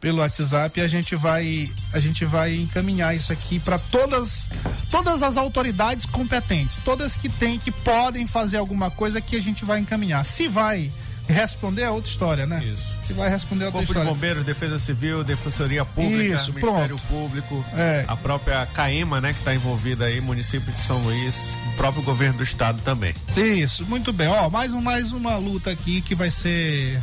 pelo 0.00 0.18
WhatsApp 0.18 0.80
e 0.80 0.82
a 0.82 0.88
gente 0.88 1.14
vai 1.14 1.70
a 1.92 2.00
gente 2.00 2.24
vai 2.24 2.56
encaminhar 2.56 3.14
isso 3.14 3.32
aqui 3.32 3.60
para 3.60 3.78
todas 3.78 4.48
todas 4.90 5.22
as 5.22 5.36
autoridades 5.36 6.04
competentes, 6.06 6.78
todas 6.78 7.14
que 7.14 7.28
têm 7.28 7.56
que 7.56 7.70
podem 7.70 8.26
fazer 8.26 8.56
alguma 8.56 8.90
coisa 8.90 9.20
que 9.20 9.36
a 9.36 9.40
gente 9.40 9.64
vai 9.64 9.78
encaminhar. 9.78 10.24
Se 10.24 10.48
vai 10.48 10.90
responder 11.32 11.82
é 11.82 11.90
outra 11.90 12.10
história, 12.10 12.46
né? 12.46 12.62
Isso. 12.64 12.92
Se 13.06 13.12
vai 13.12 13.28
responder 13.28 13.64
é 13.64 13.66
outra 13.66 13.80
Corpo 13.80 13.92
de 13.92 13.98
história. 13.98 14.14
Bombeiros, 14.14 14.44
Defesa 14.44 14.78
Civil, 14.78 15.24
Defensoria 15.24 15.84
Pública, 15.84 16.34
Isso, 16.34 16.52
Ministério 16.52 16.98
pronto. 16.98 17.02
Público, 17.08 17.64
É. 17.74 18.04
a 18.06 18.16
própria 18.16 18.64
CAEMA, 18.66 19.20
né, 19.20 19.32
que 19.32 19.38
está 19.40 19.54
envolvida 19.54 20.04
aí, 20.06 20.20
município 20.20 20.72
de 20.72 20.80
São 20.80 20.98
Luís, 21.02 21.50
o 21.72 21.76
próprio 21.76 22.02
governo 22.02 22.38
do 22.38 22.44
estado 22.44 22.80
também. 22.82 23.14
Isso, 23.36 23.84
muito 23.86 24.12
bem. 24.12 24.28
Ó, 24.28 24.48
mais, 24.48 24.72
um, 24.74 24.80
mais 24.80 25.12
uma 25.12 25.36
luta 25.36 25.70
aqui 25.70 26.00
que 26.00 26.14
vai 26.14 26.30
ser 26.30 27.00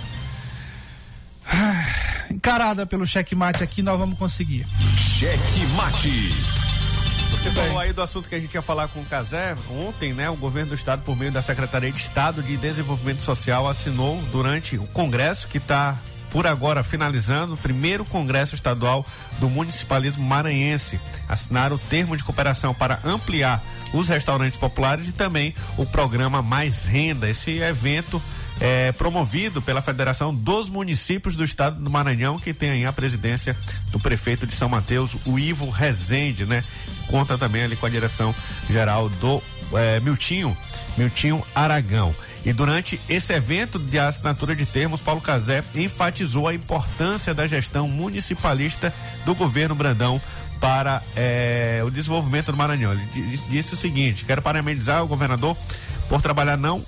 ah, 1.46 1.86
encarada 2.30 2.86
pelo 2.86 3.06
checkmate 3.08 3.64
aqui, 3.64 3.82
nós 3.82 3.98
vamos 3.98 4.18
conseguir. 4.18 4.66
Cheque 4.96 5.66
Mate. 5.76 6.59
Você 7.40 7.52
falou 7.52 7.80
aí 7.80 7.94
do 7.94 8.02
assunto 8.02 8.28
que 8.28 8.36
a 8.36 8.40
gente 8.40 8.54
ia 8.54 8.62
falar 8.62 8.90
com 8.90 9.00
o 9.00 9.06
Casé. 9.06 9.56
Ontem, 9.70 10.14
né, 10.14 10.30
o 10.30 10.36
governo 10.36 10.72
do 10.72 10.76
estado, 10.76 11.04
por 11.04 11.16
meio 11.16 11.32
da 11.32 11.42
Secretaria 11.42 11.90
de 11.90 11.98
Estado 11.98 12.44
de 12.44 12.58
Desenvolvimento 12.58 13.22
Social, 13.22 13.66
assinou 13.66 14.22
durante 14.30 14.78
o 14.78 14.86
congresso 14.88 15.48
que 15.48 15.58
está 15.58 15.98
por 16.32 16.46
agora 16.46 16.84
finalizando 16.84 17.54
o 17.54 17.58
primeiro 17.58 18.04
congresso 18.04 18.56
estadual 18.56 19.06
do 19.40 19.50
municipalismo 19.50 20.22
maranhense. 20.22 21.00
Assinaram 21.30 21.78
o 21.78 21.80
termo 21.80 22.18
de 22.18 22.26
cooperação 22.26 22.74
para 22.74 23.00
ampliar 23.06 23.64
os 23.94 24.10
restaurantes 24.10 24.60
populares 24.60 25.08
e 25.08 25.14
também 25.14 25.56
o 25.78 25.86
programa 25.86 26.42
Mais 26.42 26.84
Renda. 26.84 27.30
Esse 27.30 27.60
evento 27.60 28.22
é 28.60 28.92
promovido 28.92 29.62
pela 29.62 29.82
Federação 29.82 30.34
dos 30.34 30.70
Municípios 30.70 31.36
do 31.36 31.44
Estado 31.44 31.82
do 31.82 31.90
Maranhão, 31.90 32.38
que 32.40 32.54
tem 32.54 32.72
aí 32.72 32.86
a 32.86 32.92
presidência 32.94 33.56
do 33.92 34.00
prefeito 34.00 34.46
de 34.46 34.54
São 34.54 34.68
Mateus, 34.68 35.16
o 35.26 35.40
Ivo 35.40 35.70
Rezende, 35.70 36.46
né? 36.46 36.64
Conta 37.08 37.38
também 37.38 37.64
ali 37.64 37.76
com 37.76 37.86
a 37.86 37.90
direção 37.90 38.36
geral 38.70 39.10
do 39.10 39.42
é, 39.74 40.00
Miltinho, 40.02 40.56
Miltinho 40.98 41.44
Aragão. 41.56 42.14
E 42.46 42.54
durante 42.54 43.00
esse 43.10 43.34
evento 43.34 43.78
de 43.78 44.00
assinatura 44.00 44.56
de 44.56 44.66
termos, 44.66 45.02
Paulo 45.02 45.20
Casé 45.20 45.64
enfatizou 45.76 46.48
a 46.48 46.54
importância 46.54 47.34
da 47.34 47.46
gestão 47.48 47.88
municipalista 47.88 48.94
do 49.26 49.36
governo 49.36 49.76
Brandão 49.76 50.22
para 50.60 51.02
eh, 51.16 51.82
o 51.86 51.90
desenvolvimento 51.90 52.52
do 52.52 52.58
Maranhão. 52.58 52.94
Ele 52.94 53.06
di- 53.14 53.38
disse 53.50 53.74
o 53.74 53.78
seguinte: 53.78 54.24
quero 54.26 54.42
parabenizar 54.42 55.04
o 55.04 55.08
governador 55.08 55.56
por 56.08 56.22
trabalhar 56.22 56.58
não 56.58 56.84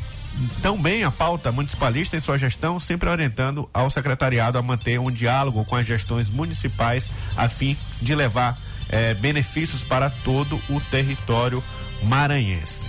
tão 0.61 0.81
bem 0.81 1.03
a 1.03 1.11
pauta 1.11 1.51
municipalista 1.51 2.17
em 2.17 2.19
sua 2.19 2.37
gestão, 2.37 2.79
sempre 2.79 3.09
orientando 3.09 3.69
ao 3.73 3.89
secretariado 3.89 4.57
a 4.57 4.61
manter 4.61 4.99
um 4.99 5.11
diálogo 5.11 5.65
com 5.65 5.75
as 5.75 5.85
gestões 5.85 6.29
municipais 6.29 7.09
a 7.35 7.47
fim 7.47 7.77
de 8.01 8.15
levar 8.15 8.57
eh, 8.89 9.13
benefícios 9.15 9.83
para 9.83 10.09
todo 10.09 10.59
o 10.69 10.79
território 10.91 11.63
maranhense. 12.03 12.87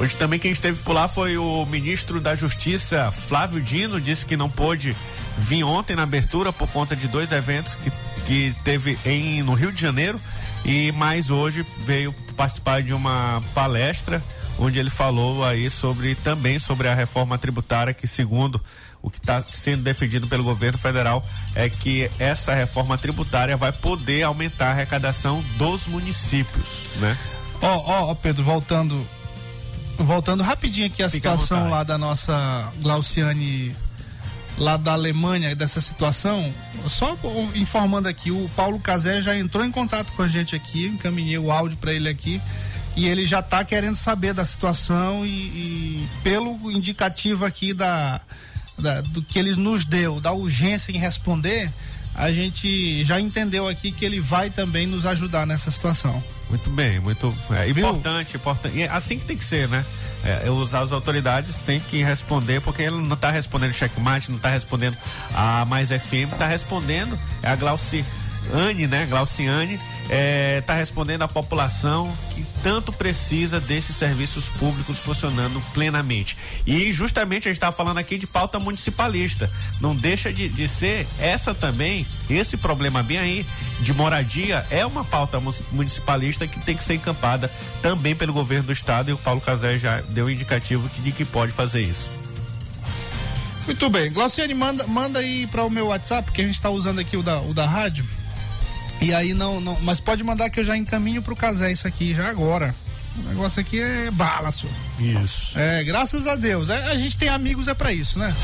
Hoje 0.00 0.16
também 0.16 0.38
quem 0.38 0.50
esteve 0.50 0.82
por 0.82 0.92
lá 0.92 1.06
foi 1.06 1.36
o 1.36 1.64
ministro 1.66 2.20
da 2.20 2.34
Justiça, 2.34 3.12
Flávio 3.12 3.60
Dino, 3.60 4.00
disse 4.00 4.26
que 4.26 4.36
não 4.36 4.48
pôde 4.48 4.96
vir 5.38 5.64
ontem 5.64 5.94
na 5.94 6.02
abertura 6.02 6.52
por 6.52 6.68
conta 6.68 6.96
de 6.96 7.08
dois 7.08 7.32
eventos 7.32 7.74
que, 7.76 7.92
que 8.26 8.54
teve 8.64 8.98
em, 9.04 9.42
no 9.42 9.54
Rio 9.54 9.72
de 9.72 9.80
Janeiro 9.80 10.20
e 10.64 10.92
mais 10.92 11.30
hoje 11.30 11.64
veio 11.84 12.14
participar 12.36 12.82
de 12.82 12.92
uma 12.92 13.42
palestra 13.54 14.22
onde 14.58 14.78
ele 14.78 14.90
falou 14.90 15.44
aí 15.44 15.68
sobre 15.70 16.14
também 16.14 16.58
sobre 16.58 16.88
a 16.88 16.94
reforma 16.94 17.38
tributária 17.38 17.94
que 17.94 18.06
segundo 18.06 18.60
o 19.02 19.10
que 19.10 19.18
está 19.18 19.42
sendo 19.42 19.82
defendido 19.82 20.28
pelo 20.28 20.44
governo 20.44 20.78
federal 20.78 21.26
é 21.54 21.68
que 21.68 22.08
essa 22.18 22.54
reforma 22.54 22.96
tributária 22.96 23.56
vai 23.56 23.72
poder 23.72 24.22
aumentar 24.22 24.68
a 24.68 24.70
arrecadação 24.70 25.42
dos 25.56 25.88
municípios, 25.88 26.84
né? 27.00 27.18
Ó, 27.60 27.76
ó, 27.76 28.10
ó, 28.10 28.14
Pedro, 28.14 28.44
voltando 28.44 29.04
voltando 29.98 30.42
rapidinho 30.42 30.86
aqui 30.86 31.02
a 31.02 31.10
Fica 31.10 31.30
situação 31.32 31.68
lá 31.68 31.82
da 31.82 31.98
nossa 31.98 32.72
Glauciane 32.80 33.74
lá 34.58 34.76
da 34.76 34.92
Alemanha 34.92 35.56
dessa 35.56 35.80
situação, 35.80 36.52
só 36.86 37.16
informando 37.54 38.06
aqui, 38.08 38.30
o 38.30 38.50
Paulo 38.54 38.78
Casé 38.78 39.22
já 39.22 39.36
entrou 39.36 39.64
em 39.64 39.72
contato 39.72 40.12
com 40.12 40.22
a 40.22 40.28
gente 40.28 40.54
aqui, 40.54 40.86
encaminhei 40.86 41.38
o 41.38 41.50
áudio 41.50 41.78
para 41.78 41.92
ele 41.92 42.08
aqui 42.08 42.40
e 42.96 43.06
ele 43.06 43.24
já 43.24 43.40
está 43.40 43.64
querendo 43.64 43.96
saber 43.96 44.34
da 44.34 44.44
situação 44.44 45.24
e, 45.24 45.28
e 45.28 46.08
pelo 46.22 46.70
indicativo 46.70 47.44
aqui 47.44 47.72
da, 47.72 48.20
da- 48.78 49.00
do 49.00 49.22
que 49.22 49.38
ele 49.38 49.54
nos 49.56 49.84
deu, 49.84 50.20
da 50.20 50.32
urgência 50.32 50.92
em 50.92 50.98
responder, 50.98 51.72
a 52.14 52.30
gente 52.30 53.02
já 53.04 53.18
entendeu 53.18 53.66
aqui 53.66 53.90
que 53.90 54.04
ele 54.04 54.20
vai 54.20 54.50
também 54.50 54.86
nos 54.86 55.06
ajudar 55.06 55.46
nessa 55.46 55.70
situação. 55.70 56.22
Muito 56.50 56.68
bem, 56.70 57.00
muito 57.00 57.34
é, 57.50 57.68
importante, 57.70 58.36
importante. 58.36 58.76
E 58.76 58.82
é 58.82 58.88
assim 58.90 59.18
que 59.18 59.24
tem 59.24 59.36
que 59.36 59.44
ser, 59.44 59.66
né? 59.68 59.82
É, 60.24 60.48
os, 60.50 60.74
as 60.74 60.92
autoridades 60.92 61.56
têm 61.56 61.80
que 61.80 62.02
responder, 62.04 62.60
porque 62.60 62.82
ele 62.82 62.96
não 63.00 63.14
está 63.14 63.30
respondendo 63.30 63.72
checkmate, 63.72 64.28
não 64.30 64.36
está 64.36 64.50
respondendo 64.50 64.96
a 65.34 65.64
Mais 65.64 65.88
FM, 65.88 66.30
está 66.32 66.46
respondendo 66.46 67.18
é 67.42 67.48
a 67.48 67.56
Glauciane, 68.48 68.86
né? 68.86 69.06
Glauciane 69.06 69.80
está 70.58 70.74
respondendo 70.74 71.22
a 71.22 71.28
população 71.28 72.12
que 72.34 72.44
tanto 72.62 72.92
precisa 72.92 73.58
desses 73.60 73.96
serviços 73.96 74.48
públicos 74.48 74.98
funcionando 74.98 75.62
plenamente. 75.72 76.36
E 76.66 76.92
justamente 76.92 77.48
a 77.48 77.50
gente 77.50 77.56
está 77.56 77.72
falando 77.72 77.98
aqui 77.98 78.18
de 78.18 78.26
pauta 78.26 78.58
municipalista. 78.58 79.50
Não 79.80 79.94
deixa 79.94 80.32
de, 80.32 80.48
de 80.48 80.68
ser 80.68 81.06
essa 81.18 81.54
também, 81.54 82.06
esse 82.28 82.56
problema 82.56 83.02
bem 83.02 83.18
aí 83.18 83.46
de 83.80 83.94
moradia 83.94 84.66
é 84.70 84.84
uma 84.84 85.04
pauta 85.04 85.40
municipalista 85.70 86.46
que 86.46 86.60
tem 86.60 86.76
que 86.76 86.84
ser 86.84 86.94
encampada 86.94 87.50
também 87.80 88.14
pelo 88.14 88.32
governo 88.32 88.64
do 88.66 88.72
estado 88.72 89.08
e 89.10 89.12
o 89.12 89.18
Paulo 89.18 89.40
Casé 89.40 89.78
já 89.78 90.00
deu 90.02 90.28
indicativo 90.28 90.88
que- 90.90 91.00
de 91.00 91.12
que 91.12 91.24
pode 91.24 91.52
fazer 91.52 91.80
isso. 91.82 92.10
Muito 93.66 93.88
bem. 93.88 94.10
Glauciane, 94.12 94.54
manda, 94.54 94.86
manda 94.88 95.20
aí 95.20 95.46
para 95.46 95.62
o 95.64 95.70
meu 95.70 95.86
WhatsApp, 95.86 96.24
porque 96.24 96.42
a 96.42 96.44
gente 96.44 96.54
está 96.54 96.68
usando 96.68 96.98
aqui 96.98 97.16
o 97.16 97.22
da, 97.22 97.40
o 97.40 97.54
da 97.54 97.64
rádio. 97.64 98.04
E 99.02 99.14
aí 99.14 99.34
não, 99.34 99.60
não. 99.60 99.78
Mas 99.80 100.00
pode 100.00 100.22
mandar 100.22 100.48
que 100.50 100.60
eu 100.60 100.64
já 100.64 100.76
encaminho 100.76 101.22
pro 101.22 101.36
Casé 101.36 101.72
isso 101.72 101.86
aqui 101.86 102.14
já 102.14 102.28
agora. 102.28 102.74
O 103.16 103.28
negócio 103.28 103.60
aqui 103.60 103.78
é 103.78 104.10
bala, 104.10 104.50
senhor. 104.50 104.74
Isso. 104.98 105.58
É, 105.58 105.84
graças 105.84 106.26
a 106.26 106.34
Deus. 106.34 106.70
É, 106.70 106.90
a 106.90 106.96
gente 106.96 107.16
tem 107.16 107.28
amigos 107.28 107.68
é 107.68 107.74
para 107.74 107.92
isso, 107.92 108.18
né? 108.18 108.34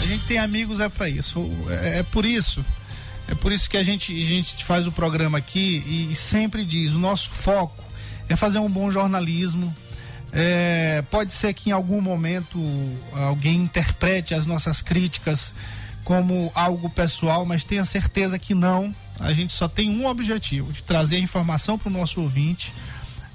A 0.00 0.06
gente 0.06 0.24
tem 0.24 0.38
amigos 0.38 0.80
é 0.80 0.88
para 0.88 1.08
isso. 1.08 1.50
É, 1.68 1.98
é 1.98 2.02
por 2.02 2.24
isso. 2.24 2.64
É 3.28 3.34
por 3.34 3.52
isso 3.52 3.68
que 3.68 3.76
a 3.76 3.82
gente, 3.82 4.12
a 4.12 4.26
gente 4.26 4.64
faz 4.64 4.86
o 4.86 4.92
programa 4.92 5.38
aqui 5.38 5.82
e, 5.86 6.12
e 6.12 6.16
sempre 6.16 6.64
diz: 6.64 6.92
o 6.92 6.98
nosso 6.98 7.30
foco 7.30 7.84
é 8.28 8.36
fazer 8.36 8.58
um 8.58 8.70
bom 8.70 8.90
jornalismo. 8.90 9.74
É, 10.32 11.02
pode 11.10 11.32
ser 11.32 11.54
que 11.54 11.70
em 11.70 11.72
algum 11.72 12.00
momento 12.00 12.58
alguém 13.12 13.56
interprete 13.56 14.34
as 14.34 14.46
nossas 14.46 14.82
críticas 14.82 15.54
como 16.04 16.52
algo 16.54 16.88
pessoal, 16.90 17.44
mas 17.44 17.64
tenha 17.64 17.84
certeza 17.84 18.38
que 18.38 18.54
não. 18.54 18.94
A 19.18 19.32
gente 19.32 19.52
só 19.52 19.66
tem 19.66 19.90
um 19.90 20.06
objetivo: 20.06 20.72
de 20.72 20.82
trazer 20.82 21.18
informação 21.18 21.78
para 21.78 21.88
o 21.88 21.92
nosso 21.92 22.20
ouvinte 22.20 22.72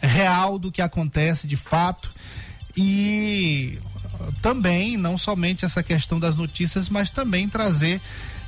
real 0.01 0.57
do 0.57 0.71
que 0.71 0.81
acontece 0.81 1.45
de 1.45 1.57
fato 1.57 2.09
e 2.77 3.77
também 4.41 4.95
não 4.95 5.17
somente 5.17 5.65
essa 5.65 5.83
questão 5.83 6.19
das 6.19 6.37
notícias, 6.37 6.87
mas 6.87 7.11
também 7.11 7.49
trazer 7.49 8.01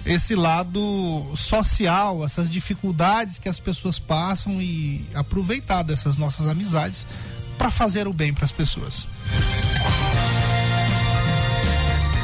esse 0.06 0.36
lado 0.36 1.32
social, 1.36 2.26
essas 2.26 2.50
dificuldades 2.50 3.38
que 3.38 3.48
as 3.48 3.60
pessoas 3.60 4.00
passam 4.00 4.62
e 4.62 5.06
aproveitar 5.14 5.84
dessas 5.84 6.18
nossas 6.18 6.48
amizades 6.48 7.06
para 7.58 7.70
fazer 7.70 8.08
o 8.08 8.14
bem 8.14 8.34
para 8.34 8.46
as 8.46 8.52
pessoas. 8.52 9.06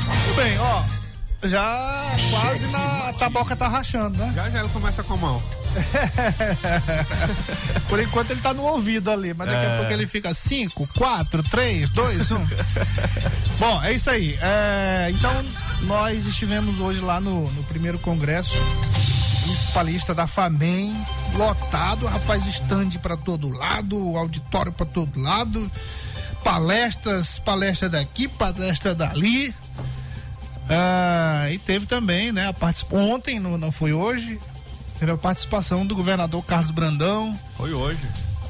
Muito 0.08 0.36
bem, 0.36 0.58
ó, 0.58 0.97
já 1.44 2.12
quase 2.32 2.66
na 2.68 3.10
a 3.10 3.14
taboca 3.14 3.56
tá 3.56 3.68
rachando, 3.68 4.18
né? 4.18 4.32
Já 4.36 4.50
já 4.50 4.60
ele 4.60 4.70
começa 4.70 5.04
com 5.04 5.14
a 5.14 5.18
mão. 5.18 5.42
Por 7.88 8.00
enquanto 8.00 8.32
ele 8.32 8.42
tá 8.42 8.54
no 8.54 8.64
ouvido 8.64 9.12
ali, 9.12 9.34
mas 9.34 9.48
daqui 9.48 9.66
a 9.66 9.70
É. 9.70 9.78
pouco 9.78 9.92
ele 9.94 10.08
fica 10.08 10.34
5, 10.34 10.88
4, 10.98 11.44
3, 11.44 11.90
2, 11.90 12.32
1. 12.32 12.48
Bom, 13.60 13.84
é 13.84 13.94
isso 13.94 14.10
aí. 14.10 14.38
É, 14.42 15.10
então, 15.12 15.32
nós 15.84 16.26
estivemos 16.26 16.80
hoje 16.80 17.00
lá 17.00 17.20
no, 17.20 17.50
no 17.52 17.64
primeiro 17.64 18.00
congresso 18.00 18.52
municipalista 19.46 20.14
da 20.14 20.28
FAMEM, 20.28 20.94
lotado, 21.36 22.06
rapaz, 22.08 22.46
stand 22.48 22.90
pra 23.02 23.16
todo 23.16 23.48
lado, 23.50 24.18
auditório 24.18 24.74
pra 24.74 24.86
todo 24.86 25.20
lado, 25.22 25.72
palestras, 26.44 27.40
palestra 27.40 27.88
daqui, 27.88 28.28
palestra 28.28 28.94
dali. 28.94 29.54
Ah, 30.70 31.48
e 31.52 31.58
teve 31.60 31.86
também, 31.86 32.32
né, 32.32 32.48
a 32.48 32.54
particip... 32.54 32.94
ontem, 32.94 33.40
não, 33.40 33.58
não 33.58 33.72
foi 33.72 33.94
hoje, 33.94 34.40
teve 35.00 35.12
a 35.12 35.18
participação 35.18 35.86
do 35.86 35.96
governador 35.96 36.44
Carlos 36.44 36.72
Brandão. 36.72 37.38
Foi 37.56 37.74
hoje. 37.74 38.02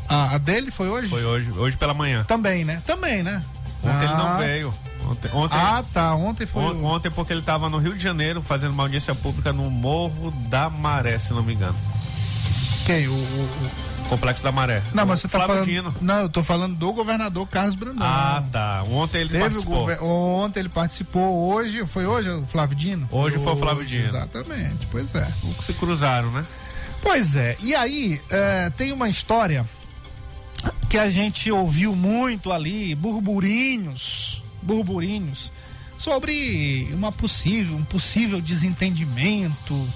A, 0.10 0.36
a 0.36 0.38
dele 0.38 0.72
foi 0.72 0.90
hoje? 0.90 1.08
Foi 1.10 1.24
hoje, 1.24 1.52
hoje 1.52 1.78
pela 1.78 1.94
manhã. 1.94 2.24
Também, 2.28 2.64
né? 2.66 2.82
Também, 2.86 3.22
né? 3.24 3.44
Ontem 3.84 4.06
ele 4.06 4.14
não 4.16 4.28
Ah. 4.28 4.38
veio. 4.38 4.74
Ontem, 5.10 5.30
ontem, 5.34 5.56
Ah, 5.58 5.84
tá. 5.94 6.16
Ontem 6.16 6.46
foi. 6.46 6.62
on- 6.64 6.84
ontem 6.84 7.10
porque 7.12 7.32
ele 7.32 7.40
estava 7.42 7.70
no 7.70 7.78
Rio 7.78 7.94
de 7.94 8.04
Janeiro 8.04 8.42
fazendo 8.42 8.72
uma 8.72 8.84
audiência 8.84 9.14
pública 9.14 9.54
no 9.54 9.70
Morro 9.70 10.32
da 10.50 10.70
Maré, 10.70 11.18
se 11.20 11.32
não 11.34 11.44
me 11.44 11.54
engano. 11.54 11.76
Quem? 12.86 13.08
O, 13.08 13.14
o- 13.14 13.16
o- 13.16 13.97
Complexo 14.10 14.42
da 14.42 14.52
Maré. 14.54 14.82
Não, 14.94 15.06
mas 15.06 15.20
você 15.20 15.28
tá 15.28 15.38
Flávio 15.38 15.56
falando. 15.56 15.66
Dino. 15.66 15.96
Não, 16.02 16.20
eu 16.22 16.30
tô 16.30 16.42
falando 16.42 16.76
do 16.78 16.94
governador 16.94 17.46
Carlos 17.48 17.76
Brandão. 17.76 18.06
Ah, 18.08 18.42
tá. 18.52 18.84
Ontem 18.90 19.20
ele 19.20 19.30
Teve 19.30 19.42
participou. 19.44 19.76
gover- 19.80 20.04
Ontem 20.04 20.60
ele 20.62 20.70
participou, 20.70 21.50
hoje, 21.54 21.86
foi 21.86 22.06
hoje 22.06 22.30
o 22.30 22.46
Flávio 22.48 22.76
Dino? 22.78 23.08
Hoje 23.12 23.38
foi 23.38 23.52
o 23.54 23.56
Flávio 23.58 23.86
Dino. 23.86 24.06
Exatamente, 24.06 24.88
pois 24.90 25.14
é. 25.14 25.28
O 25.44 25.54
que 25.54 25.64
se 25.64 25.74
cruzaram, 25.74 26.32
né? 26.32 26.46
Pois 27.02 27.36
é, 27.36 27.58
e 27.62 27.76
aí 27.76 28.20
é, 28.30 28.70
tem 28.72 28.92
uma 28.92 29.08
história 29.10 29.66
que 30.90 30.98
a 30.98 31.10
gente 31.10 31.52
ouviu 31.52 31.96
muito 31.96 32.52
ali, 32.52 32.96
burburinhos, 32.96 34.42
burburinhos, 34.62 35.52
sobre 35.98 36.88
uma 36.94 37.12
possível, 37.12 37.76
um 37.76 37.84
possível 37.84 38.40
desentendimento 38.42 39.88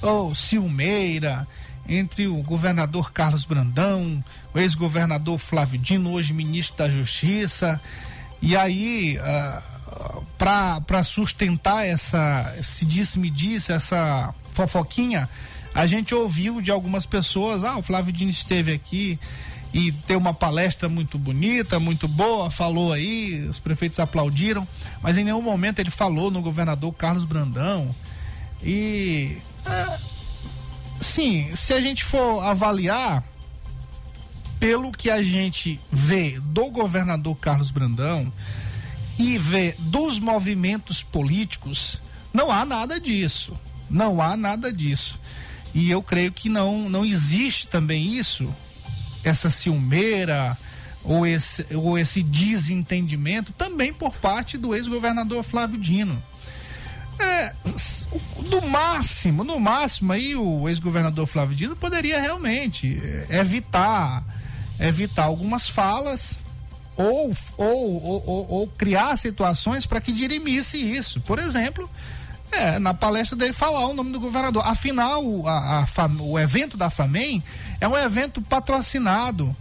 ou 0.00 0.34
ciumeira 0.34 1.46
entre 1.88 2.26
o 2.26 2.36
governador 2.42 3.12
Carlos 3.12 3.44
Brandão, 3.44 4.22
o 4.54 4.58
ex-governador 4.58 5.38
Flávio 5.38 5.78
Dino, 5.78 6.12
hoje 6.12 6.32
ministro 6.32 6.78
da 6.78 6.90
Justiça, 6.90 7.80
e 8.42 8.56
aí 8.56 9.18
ah, 9.20 9.62
para 10.36 11.02
sustentar 11.02 11.86
essa 11.86 12.54
se 12.62 12.84
disse 12.84 13.18
me 13.18 13.30
disse 13.30 13.72
essa 13.72 14.34
fofoquinha 14.52 15.28
a 15.74 15.86
gente 15.86 16.14
ouviu 16.14 16.60
de 16.60 16.70
algumas 16.70 17.06
pessoas 17.06 17.64
ah 17.64 17.78
o 17.78 17.82
Flávio 17.82 18.12
Dino 18.12 18.30
esteve 18.30 18.72
aqui 18.72 19.18
e 19.72 19.90
deu 19.90 20.18
uma 20.18 20.34
palestra 20.34 20.88
muito 20.88 21.16
bonita 21.16 21.80
muito 21.80 22.06
boa 22.06 22.50
falou 22.50 22.92
aí 22.92 23.46
os 23.48 23.58
prefeitos 23.58 23.98
aplaudiram 23.98 24.68
mas 25.02 25.16
em 25.16 25.24
nenhum 25.24 25.42
momento 25.42 25.78
ele 25.78 25.90
falou 25.90 26.30
no 26.30 26.42
governador 26.42 26.92
Carlos 26.92 27.24
Brandão. 27.24 27.94
E 28.62 29.38
ah, 29.64 29.98
sim 31.00 31.54
se 31.54 31.72
a 31.72 31.80
gente 31.80 32.04
for 32.04 32.42
avaliar 32.42 33.22
pelo 34.58 34.90
que 34.90 35.10
a 35.10 35.22
gente 35.22 35.78
vê 35.90 36.40
do 36.40 36.70
governador 36.70 37.36
Carlos 37.36 37.70
Brandão 37.70 38.32
e 39.18 39.38
vê 39.38 39.74
dos 39.78 40.18
movimentos 40.18 41.02
políticos, 41.02 42.02
não 42.32 42.50
há 42.50 42.64
nada 42.64 43.00
disso. 43.00 43.58
Não 43.88 44.20
há 44.20 44.36
nada 44.36 44.72
disso. 44.72 45.18
E 45.74 45.90
eu 45.90 46.02
creio 46.02 46.32
que 46.32 46.48
não, 46.48 46.88
não 46.88 47.04
existe 47.04 47.66
também 47.66 48.14
isso, 48.14 48.52
essa 49.22 49.50
ciumeira 49.50 50.56
ou 51.04 51.26
esse, 51.26 51.66
ou 51.74 51.98
esse 51.98 52.22
desentendimento 52.22 53.52
também 53.52 53.92
por 53.92 54.16
parte 54.16 54.58
do 54.58 54.74
ex-governador 54.74 55.42
Flávio 55.42 55.78
Dino. 55.78 56.20
É, 57.18 57.52
no 58.50 58.68
máximo, 58.68 59.42
no 59.42 59.58
máximo 59.58 60.12
aí 60.12 60.36
o 60.36 60.68
ex-governador 60.68 61.26
Flávio 61.26 61.56
Dino 61.56 61.74
poderia 61.76 62.20
realmente 62.20 63.00
é, 63.30 63.38
evitar 63.38 64.22
evitar 64.78 65.24
algumas 65.24 65.66
falas 65.68 66.38
ou, 66.96 67.32
ou, 67.56 68.02
ou, 68.04 68.46
ou- 68.50 68.68
criar 68.68 69.16
situações 69.16 69.86
para 69.86 70.00
que 70.00 70.12
dirimisse 70.12 70.76
isso. 70.78 71.20
Por 71.22 71.38
exemplo, 71.38 71.88
é, 72.52 72.78
na 72.78 72.92
palestra 72.92 73.36
dele 73.36 73.52
falar 73.54 73.86
o 73.86 73.94
nome 73.94 74.12
do 74.12 74.20
governador. 74.20 74.62
Afinal, 74.66 75.22
a, 75.46 75.80
a 75.80 76.06
o 76.20 76.38
evento 76.38 76.76
da 76.76 76.90
FAMEM 76.90 77.42
é 77.80 77.88
um 77.88 77.96
evento 77.96 78.40
patrocinado, 78.42 79.54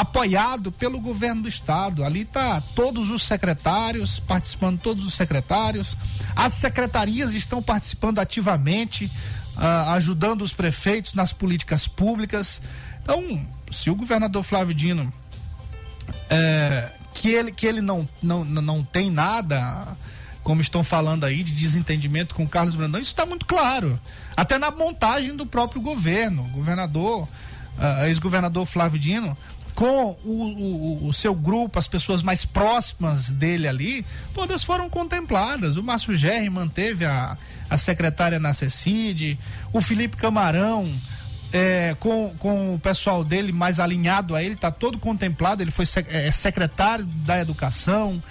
apoiado 0.00 0.72
pelo 0.72 0.98
governo 0.98 1.42
do 1.42 1.48
estado. 1.48 2.02
Ali 2.02 2.24
tá 2.24 2.62
todos 2.74 3.10
os 3.10 3.22
secretários, 3.22 4.18
participando 4.18 4.80
todos 4.80 5.04
os 5.04 5.12
secretários. 5.12 5.94
As 6.34 6.54
secretarias 6.54 7.34
estão 7.34 7.62
participando 7.62 8.18
ativamente, 8.18 9.10
ah, 9.56 9.92
ajudando 9.92 10.40
os 10.40 10.54
prefeitos 10.54 11.12
nas 11.12 11.34
políticas 11.34 11.86
públicas. 11.86 12.62
Então, 13.02 13.46
se 13.70 13.90
o 13.90 13.94
governador 13.94 14.42
Flávio 14.42 14.74
Dino 14.74 15.12
é, 16.30 16.90
que 17.12 17.28
ele, 17.28 17.52
que 17.52 17.66
ele 17.66 17.82
não, 17.82 18.08
não, 18.22 18.42
não 18.42 18.82
tem 18.82 19.10
nada, 19.10 19.86
como 20.42 20.62
estão 20.62 20.82
falando 20.82 21.24
aí, 21.24 21.42
de 21.42 21.52
desentendimento 21.52 22.34
com 22.34 22.44
o 22.44 22.48
Carlos 22.48 22.74
Brandão, 22.74 23.00
isso 23.02 23.10
está 23.10 23.26
muito 23.26 23.44
claro. 23.44 24.00
Até 24.34 24.56
na 24.56 24.70
montagem 24.70 25.36
do 25.36 25.44
próprio 25.44 25.82
governo. 25.82 26.42
O 26.44 26.48
governador, 26.48 27.28
ah, 27.78 28.08
ex-governador 28.08 28.64
Flávio 28.64 28.98
Dino, 28.98 29.36
com 29.80 30.14
o, 30.26 31.04
o, 31.04 31.08
o 31.08 31.12
seu 31.14 31.34
grupo, 31.34 31.78
as 31.78 31.88
pessoas 31.88 32.22
mais 32.22 32.44
próximas 32.44 33.30
dele 33.30 33.66
ali, 33.66 34.04
todas 34.34 34.62
foram 34.62 34.90
contempladas. 34.90 35.76
O 35.76 35.82
Márcio 35.82 36.14
Gerri 36.14 36.50
manteve 36.50 37.06
a, 37.06 37.34
a 37.70 37.78
secretária 37.78 38.38
na 38.38 38.52
CECID, 38.52 39.38
o 39.72 39.80
Felipe 39.80 40.18
Camarão 40.18 40.86
é, 41.50 41.96
com, 41.98 42.30
com 42.38 42.74
o 42.74 42.78
pessoal 42.78 43.24
dele 43.24 43.52
mais 43.52 43.80
alinhado 43.80 44.36
a 44.36 44.42
ele, 44.44 44.52
está 44.52 44.70
todo 44.70 44.98
contemplado, 44.98 45.62
ele 45.62 45.70
foi 45.70 45.86
sec- 45.86 46.12
é, 46.12 46.30
secretário 46.30 47.06
da 47.06 47.40
educação. 47.40 48.22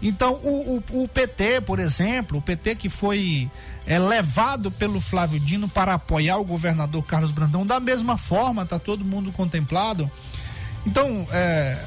Então, 0.00 0.32
o, 0.42 0.82
o, 0.90 1.02
o 1.02 1.08
PT, 1.08 1.60
por 1.60 1.78
exemplo, 1.80 2.38
o 2.38 2.42
PT 2.42 2.76
que 2.76 2.88
foi 2.88 3.50
é, 3.86 3.98
levado 3.98 4.70
pelo 4.70 5.02
Flávio 5.02 5.38
Dino 5.38 5.68
para 5.68 5.92
apoiar 5.92 6.38
o 6.38 6.44
governador 6.46 7.04
Carlos 7.04 7.30
Brandão, 7.30 7.66
da 7.66 7.78
mesma 7.78 8.16
forma, 8.16 8.62
está 8.62 8.78
todo 8.78 9.04
mundo 9.04 9.30
contemplado. 9.32 10.10
Então, 10.86 11.26
é, 11.32 11.78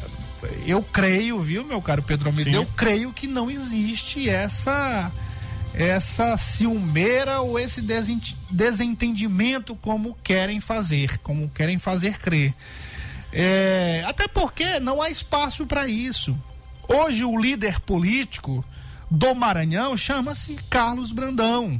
eu 0.65 0.81
creio, 0.81 1.39
viu, 1.41 1.63
meu 1.63 1.81
caro 1.81 2.01
Pedro 2.01 2.29
Almeida, 2.29 2.49
Sim. 2.49 2.55
eu 2.55 2.65
creio 2.75 3.11
que 3.13 3.27
não 3.27 3.49
existe 3.49 4.27
essa 4.29 5.11
essa 5.73 6.35
ciumeira 6.37 7.41
ou 7.41 7.59
esse 7.59 7.81
desent- 7.81 8.33
desentendimento 8.49 9.75
como 9.75 10.17
querem 10.23 10.59
fazer, 10.59 11.19
como 11.19 11.49
querem 11.49 11.77
fazer 11.77 12.17
crer. 12.17 12.51
É, 13.31 14.03
até 14.07 14.27
porque 14.27 14.79
não 14.79 15.01
há 15.01 15.09
espaço 15.09 15.67
para 15.67 15.87
isso. 15.87 16.35
Hoje 16.87 17.23
o 17.23 17.37
líder 17.39 17.79
político 17.81 18.65
do 19.11 19.35
Maranhão 19.35 19.95
chama-se 19.95 20.55
Carlos 20.69 21.11
Brandão. 21.11 21.79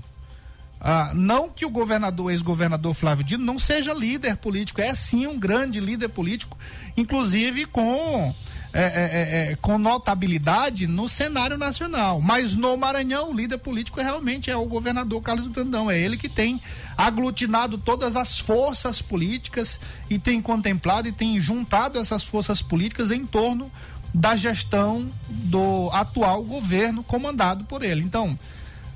Ah, 0.80 1.12
não 1.16 1.50
que 1.50 1.66
o 1.66 1.70
governador, 1.70 2.32
ex-governador 2.32 2.94
Flávio 2.94 3.24
Dino 3.24 3.44
não 3.44 3.58
seja 3.58 3.94
líder 3.94 4.38
político, 4.38 4.80
é 4.80 4.94
sim 4.94 5.26
um 5.26 5.38
grande 5.38 5.80
líder 5.80 6.10
político, 6.10 6.58
inclusive 6.96 7.66
com, 7.66 8.34
é, 8.72 8.82
é, 8.82 8.84
é, 8.84 9.52
é, 9.52 9.56
com 9.56 9.80
notabilidade 9.80 10.86
no 10.86 11.10
cenário 11.10 11.58
nacional. 11.58 12.22
Mas 12.22 12.56
no 12.56 12.78
Maranhão, 12.78 13.32
o 13.32 13.34
líder 13.34 13.58
político 13.58 14.00
realmente 14.00 14.52
é 14.52 14.56
o 14.56 14.66
governador 14.66 15.20
Carlos 15.22 15.48
Brandão. 15.48 15.90
É 15.90 16.00
ele 16.00 16.16
que 16.16 16.30
tem 16.30 16.62
aglutinado 16.96 17.78
todas 17.80 18.16
as 18.16 18.38
forças 18.38 19.02
políticas 19.02 19.80
e 20.10 20.20
tem 20.20 20.40
contemplado 20.42 21.08
e 21.08 21.12
tem 21.12 21.40
juntado 21.40 21.98
essas 21.98 22.24
forças 22.24 22.62
políticas 22.62 23.10
em 23.10 23.26
torno 23.26 23.72
da 24.14 24.36
gestão 24.36 25.12
do 25.28 25.90
atual 25.92 26.44
governo 26.44 27.04
comandado 27.04 27.66
por 27.66 27.84
ele. 27.84 28.02
Então, 28.02 28.38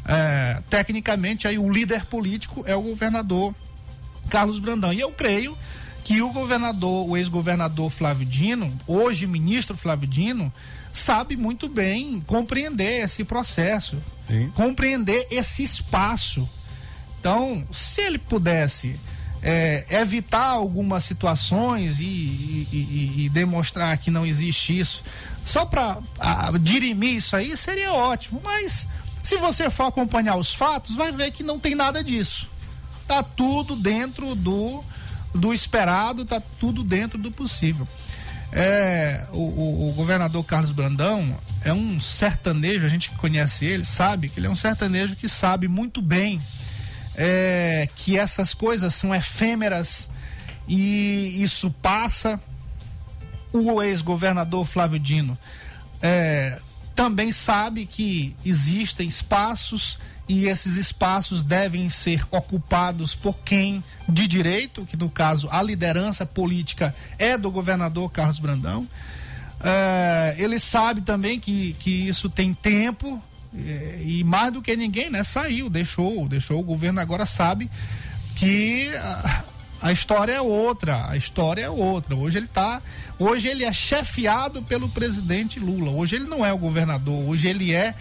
é, 0.05 0.61
tecnicamente 0.69 1.47
aí 1.47 1.57
o 1.57 1.69
líder 1.71 2.05
político 2.05 2.63
é 2.67 2.75
o 2.75 2.81
governador 2.81 3.53
Carlos 4.29 4.59
Brandão. 4.59 4.91
E 4.93 4.99
eu 4.99 5.11
creio 5.11 5.57
que 6.03 6.21
o 6.21 6.31
governador, 6.31 7.07
o 7.09 7.15
ex-governador 7.15 7.89
Flávio 7.91 8.25
Dino, 8.25 8.71
hoje 8.87 9.27
ministro 9.27 9.77
Flávio 9.77 10.07
Dino, 10.07 10.51
sabe 10.91 11.35
muito 11.37 11.69
bem 11.69 12.19
compreender 12.21 13.03
esse 13.03 13.23
processo, 13.23 13.97
compreender 14.55 15.27
esse 15.29 15.63
espaço. 15.63 16.47
Então, 17.19 17.65
se 17.71 18.01
ele 18.01 18.17
pudesse 18.17 18.99
é, 19.43 19.85
evitar 19.89 20.45
algumas 20.47 21.03
situações 21.03 21.99
e, 21.99 22.03
e- 22.03 22.67
e- 22.71 23.25
e 23.25 23.29
demonstrar 23.29 23.95
que 23.97 24.09
não 24.11 24.25
existe 24.25 24.77
isso, 24.79 25.03
só 25.43 25.65
para 25.65 25.97
dirimir 26.59 27.15
isso 27.17 27.35
aí, 27.35 27.55
seria 27.57 27.91
ótimo. 27.93 28.41
Mas 28.43 28.87
se 29.23 29.37
você 29.37 29.69
for 29.69 29.85
acompanhar 29.87 30.35
os 30.35 30.53
fatos, 30.53 30.95
vai 30.95 31.11
ver 31.11 31.31
que 31.31 31.43
não 31.43 31.59
tem 31.59 31.75
nada 31.75 32.03
disso. 32.03 32.49
Tá 33.07 33.21
tudo 33.23 33.75
dentro 33.75 34.35
do 34.35 34.83
do 35.33 35.53
esperado, 35.53 36.25
tá 36.25 36.41
tudo 36.59 36.83
dentro 36.83 37.17
do 37.17 37.31
possível. 37.31 37.87
É, 38.51 39.25
o, 39.31 39.37
o- 39.39 39.89
o 39.89 39.93
governador 39.93 40.43
Carlos 40.43 40.71
Brandão 40.71 41.37
é 41.63 41.71
um 41.71 42.01
sertanejo, 42.01 42.85
a 42.85 42.89
gente 42.89 43.09
que 43.09 43.15
conhece 43.15 43.63
ele 43.65 43.85
sabe 43.85 44.27
que 44.27 44.39
ele 44.41 44.47
é 44.47 44.49
um 44.49 44.57
sertanejo 44.57 45.15
que 45.15 45.29
sabe 45.29 45.69
muito 45.69 46.01
bem 46.01 46.41
é, 47.15 47.87
que 47.95 48.17
essas 48.19 48.53
coisas 48.53 48.93
são 48.93 49.15
efêmeras 49.15 50.09
e 50.67 51.41
isso 51.41 51.71
passa. 51.81 52.39
O 53.53 53.81
ex-governador 53.81 54.65
Flávio 54.65 54.97
Dino 54.99 55.37
é, 56.01 56.59
também 56.95 57.31
sabe 57.31 57.85
que 57.85 58.35
existem 58.45 59.07
espaços 59.07 59.99
e 60.27 60.45
esses 60.45 60.77
espaços 60.77 61.43
devem 61.43 61.89
ser 61.89 62.25
ocupados 62.31 63.13
por 63.13 63.37
quem 63.39 63.83
de 64.07 64.27
direito, 64.27 64.85
que 64.85 64.95
no 64.95 65.09
caso 65.09 65.49
a 65.51 65.61
liderança 65.61 66.25
política 66.25 66.95
é 67.17 67.37
do 67.37 67.51
governador 67.51 68.09
Carlos 68.11 68.39
Brandão. 68.39 68.87
É, 69.63 70.35
ele 70.37 70.57
sabe 70.57 71.01
também 71.01 71.39
que, 71.39 71.73
que 71.79 72.07
isso 72.07 72.29
tem 72.29 72.53
tempo 72.53 73.21
é, 73.55 74.01
e 74.05 74.23
mais 74.23 74.53
do 74.53 74.61
que 74.61 74.75
ninguém, 74.75 75.09
né? 75.09 75.23
Saiu, 75.23 75.69
deixou, 75.69 76.27
deixou 76.27 76.59
o 76.59 76.63
governo 76.63 77.01
agora 77.01 77.25
sabe 77.25 77.69
que 78.35 78.89
a, 78.95 79.43
a 79.81 79.91
história 79.91 80.33
é 80.33 80.41
outra, 80.41 81.09
a 81.09 81.17
história 81.17 81.63
é 81.63 81.69
outra. 81.69 82.15
Hoje 82.15 82.37
ele 82.37 82.47
tá, 82.47 82.81
hoje 83.23 83.47
ele 83.47 83.63
é 83.63 83.71
chefiado 83.73 84.61
pelo 84.63 84.89
presidente 84.89 85.59
Lula. 85.59 85.91
Hoje 85.91 86.15
ele 86.15 86.25
não 86.25 86.45
é 86.45 86.51
o 86.53 86.57
governador, 86.57 87.27
hoje 87.29 87.47
ele 87.47 87.73
é, 87.73 87.93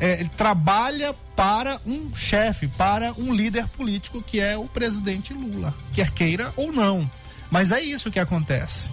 é, 0.00 0.20
ele 0.20 0.28
trabalha 0.30 1.14
para 1.36 1.80
um 1.86 2.14
chefe, 2.14 2.66
para 2.68 3.12
um 3.14 3.32
líder 3.34 3.66
político 3.68 4.22
que 4.22 4.40
é 4.40 4.56
o 4.56 4.64
presidente 4.66 5.32
Lula, 5.34 5.74
quer 5.92 6.10
queira 6.10 6.52
ou 6.56 6.72
não. 6.72 7.08
Mas 7.50 7.70
é 7.70 7.80
isso 7.80 8.10
que 8.10 8.18
acontece. 8.18 8.88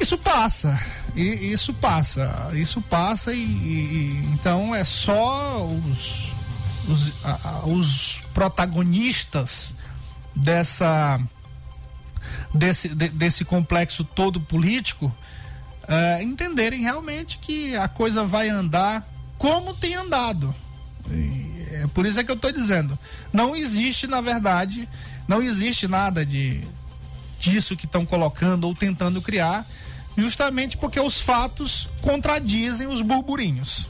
Isso 0.00 0.16
passa. 0.18 0.80
E 1.14 1.22
isso 1.52 1.72
passa. 1.74 2.50
Isso 2.54 2.80
passa 2.82 3.32
e, 3.32 3.38
e- 3.38 3.42
e- 3.44 4.30
então 4.32 4.74
é 4.74 4.82
só 4.84 5.64
os, 5.64 6.32
os, 6.88 7.12
a- 7.24 7.62
os 7.66 8.22
protagonistas 8.34 9.74
dessa 10.34 11.20
desse, 12.54 12.88
de- 12.88 13.08
desse 13.08 13.44
complexo 13.44 14.04
todo 14.04 14.40
político 14.40 15.12
eh, 15.88 16.22
entenderem 16.22 16.80
realmente 16.80 17.38
que 17.38 17.76
a 17.76 17.88
coisa 17.88 18.24
vai 18.24 18.48
andar 18.48 19.06
como 19.36 19.74
tem 19.74 19.94
andado. 19.94 20.54
E 21.10 21.66
é 21.72 21.86
por 21.92 22.06
isso 22.06 22.18
é 22.18 22.24
que 22.24 22.30
eu 22.30 22.36
estou 22.36 22.52
dizendo. 22.52 22.98
Não 23.32 23.54
existe, 23.54 24.06
na 24.06 24.20
verdade, 24.20 24.88
não 25.28 25.42
existe 25.42 25.86
nada 25.88 26.24
de 26.24 26.62
disso 27.40 27.76
que 27.76 27.84
estão 27.84 28.06
colocando 28.06 28.64
ou 28.64 28.74
tentando 28.74 29.20
criar, 29.20 29.66
justamente 30.16 30.76
porque 30.78 30.98
os 30.98 31.20
fatos 31.20 31.88
contradizem 32.00 32.86
os 32.86 33.02
burburinhos. 33.02 33.86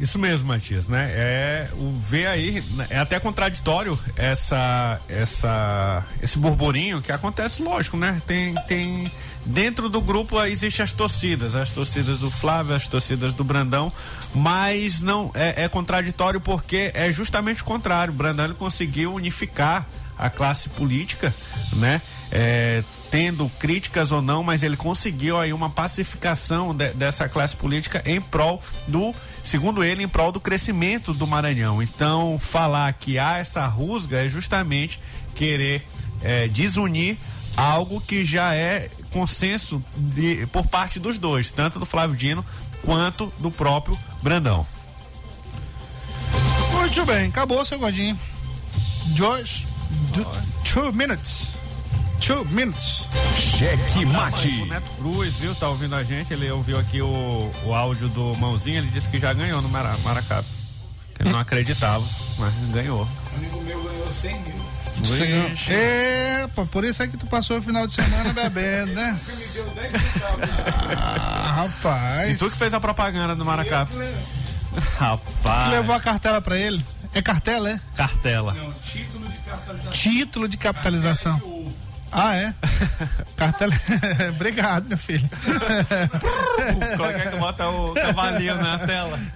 Isso 0.00 0.18
mesmo, 0.18 0.48
Matias, 0.48 0.88
né? 0.88 1.10
É 1.12 1.68
o 1.74 1.92
ver 1.92 2.26
aí, 2.26 2.60
né, 2.72 2.86
é 2.90 2.98
até 2.98 3.20
contraditório 3.20 3.98
essa 4.16 5.00
essa 5.08 6.04
esse 6.20 6.38
burburinho 6.38 7.00
que 7.00 7.12
acontece, 7.12 7.62
lógico, 7.62 7.96
né? 7.96 8.20
Tem 8.26 8.54
tem 8.66 9.10
dentro 9.44 9.88
do 9.88 10.00
grupo 10.00 10.42
existem 10.44 10.82
as 10.82 10.92
torcidas, 10.92 11.54
as 11.54 11.70
torcidas 11.70 12.18
do 12.18 12.30
Flávio, 12.30 12.74
as 12.74 12.86
torcidas 12.88 13.34
do 13.34 13.44
Brandão, 13.44 13.92
mas 14.34 15.00
não 15.00 15.30
é, 15.34 15.64
é 15.64 15.68
contraditório 15.68 16.40
porque 16.40 16.90
é 16.94 17.12
justamente 17.12 17.62
o 17.62 17.64
contrário. 17.64 18.12
O 18.12 18.16
Brandão 18.16 18.52
conseguiu 18.54 19.14
unificar 19.14 19.86
a 20.18 20.30
classe 20.30 20.68
política, 20.70 21.34
né? 21.74 22.00
É, 22.30 22.82
tendo 23.12 23.46
críticas 23.58 24.10
ou 24.10 24.22
não, 24.22 24.42
mas 24.42 24.62
ele 24.62 24.74
conseguiu 24.76 25.38
aí 25.38 25.52
uma 25.52 25.68
pacificação 25.68 26.74
de- 26.74 26.94
dessa 26.94 27.28
classe 27.28 27.54
política 27.54 28.02
em 28.06 28.18
prol 28.22 28.60
do, 28.88 29.14
segundo 29.44 29.84
ele, 29.84 30.02
em 30.02 30.08
prol 30.08 30.32
do 30.32 30.40
crescimento 30.40 31.12
do 31.12 31.26
Maranhão. 31.26 31.82
Então, 31.82 32.38
falar 32.38 32.90
que 32.94 33.18
há 33.18 33.36
essa 33.36 33.66
rusga 33.66 34.24
é 34.24 34.28
justamente 34.30 34.98
querer 35.34 35.86
é, 36.24 36.48
desunir 36.48 37.18
algo 37.56 38.00
que 38.00 38.24
já 38.24 38.54
é 38.54 38.88
consenso 39.10 39.84
de- 39.94 40.46
por 40.46 40.66
parte 40.66 40.98
dos 40.98 41.18
dois, 41.18 41.50
tanto 41.50 41.78
do 41.78 41.84
Flávio 41.84 42.16
Dino 42.16 42.42
quanto 42.82 43.30
do 43.38 43.50
próprio 43.50 43.98
Brandão. 44.22 44.66
Muito 46.72 47.04
bem, 47.04 47.26
acabou, 47.26 47.64
seu 47.66 47.78
Godinho. 47.78 48.18
Joyce, 49.14 49.66
two 50.64 50.92
minutes. 50.94 51.48
Two 52.22 52.44
minutes. 52.52 53.08
Cheque 53.36 54.04
O 54.04 54.66
Neto 54.66 54.90
Cruz, 54.96 55.34
viu? 55.34 55.54
Tá 55.56 55.68
ouvindo 55.68 55.96
a 55.96 56.04
gente, 56.04 56.32
ele 56.32 56.48
ouviu 56.52 56.78
aqui 56.78 57.02
o, 57.02 57.50
o 57.64 57.74
áudio 57.74 58.08
do 58.08 58.36
Mãozinho, 58.36 58.78
ele 58.78 58.88
disse 58.88 59.08
que 59.08 59.18
já 59.18 59.32
ganhou 59.32 59.60
no 59.60 59.68
Mara, 59.68 59.96
Maracap. 60.04 60.46
Que 61.14 61.22
ele 61.22 61.30
não 61.30 61.40
acreditava, 61.40 62.04
mas 62.38 62.54
ganhou. 62.72 63.08
Um 63.32 63.36
amigo 63.36 63.62
meu 63.62 63.82
ganhou 63.82 64.12
100 64.12 64.40
mil. 64.40 64.72
Vixe. 64.96 65.72
Epa, 65.72 66.64
por 66.66 66.84
isso 66.84 67.02
é 67.02 67.08
que 67.08 67.16
tu 67.16 67.26
passou 67.26 67.58
o 67.58 67.62
final 67.62 67.88
de 67.88 67.94
semana 67.94 68.32
bebendo, 68.34 68.92
né? 68.92 69.18
Me 69.26 69.46
deu 69.46 69.66
10 69.70 69.92
centavos. 69.92 70.50
Ah, 70.96 71.52
rapaz. 71.56 72.30
E 72.30 72.36
tu 72.36 72.48
que 72.48 72.56
fez 72.56 72.72
a 72.72 72.78
propaganda 72.78 73.34
do 73.34 73.44
Maracap? 73.44 73.90
Rapaz. 74.96 75.70
Levou 75.72 75.94
a 75.94 76.00
cartela 76.00 76.40
pra 76.40 76.56
ele. 76.56 76.84
É 77.14 77.20
cartela, 77.20 77.70
é? 77.70 77.80
Cartela. 77.96 78.54
Não, 78.54 78.72
título 78.74 79.28
de 79.28 79.38
capitalização. 79.38 79.92
Título 79.92 80.48
de 80.48 80.56
capitalização. 80.56 81.72
Ah, 82.12 82.36
é? 82.36 82.54
Cartela. 83.36 83.72
Obrigado, 84.36 84.86
meu 84.86 84.98
filho. 84.98 85.28
Como 86.96 87.10
é 87.10 87.26
que 87.30 87.36
bota 87.36 87.68
o 87.68 87.94
cavalinho 87.94 88.54
na 88.56 88.78
tela? 88.80 89.18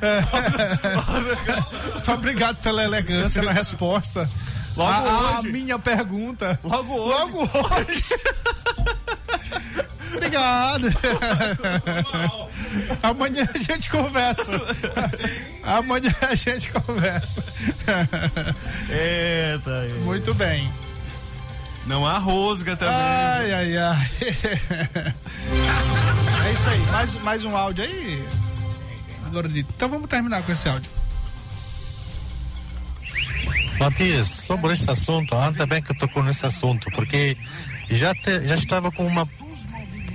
Muito 1.95 2.13
obrigado 2.13 2.57
pela 2.59 2.85
elegância 2.85 3.43
na 3.43 3.53
resposta. 3.53 4.29
Logo 4.77 4.93
a, 4.93 4.97
a 4.99 5.39
hoje. 5.41 5.53
minha 5.53 5.79
pergunta. 5.79 6.61
Logo 6.63 6.95
hoje. 6.95 7.19
Logo 7.19 7.43
hoje. 7.43 8.15
Obrigado. 10.13 10.89
Amanhã 13.03 13.49
a 13.55 13.59
gente 13.59 13.89
conversa. 13.89 14.53
Amanhã 15.63 16.15
a 16.21 16.35
gente 16.35 16.71
conversa. 16.71 17.43
Eita. 18.91 19.89
Muito 20.05 20.35
bem. 20.35 20.71
Não 21.87 22.05
há 22.07 22.19
rosga 22.19 22.77
também. 22.77 22.95
Ai, 22.95 23.53
ai, 23.55 23.77
ai. 23.77 24.11
É 26.47 26.53
isso 26.53 26.69
aí. 26.69 26.81
Mais, 26.93 27.15
mais 27.23 27.45
um 27.45 27.57
áudio 27.57 27.85
aí. 27.85 28.25
Agora, 29.27 29.49
então 29.55 29.89
vamos 29.89 30.09
terminar 30.09 30.43
com 30.43 30.53
esse 30.53 30.69
áudio. 30.69 30.91
Matias, 33.81 34.27
sobre 34.29 34.73
esse 34.73 34.89
assunto, 34.91 35.35
ainda 35.35 35.67
bem 35.67 35.83
que 35.83 35.93
tocou 35.99 36.23
nesse 36.23 36.47
assunto, 36.47 36.89
porque 36.93 37.37
já, 37.91 38.15
te- 38.15 38.47
já 38.47 38.55
estava 38.55 38.91
com 38.93 39.05
uma, 39.07 39.29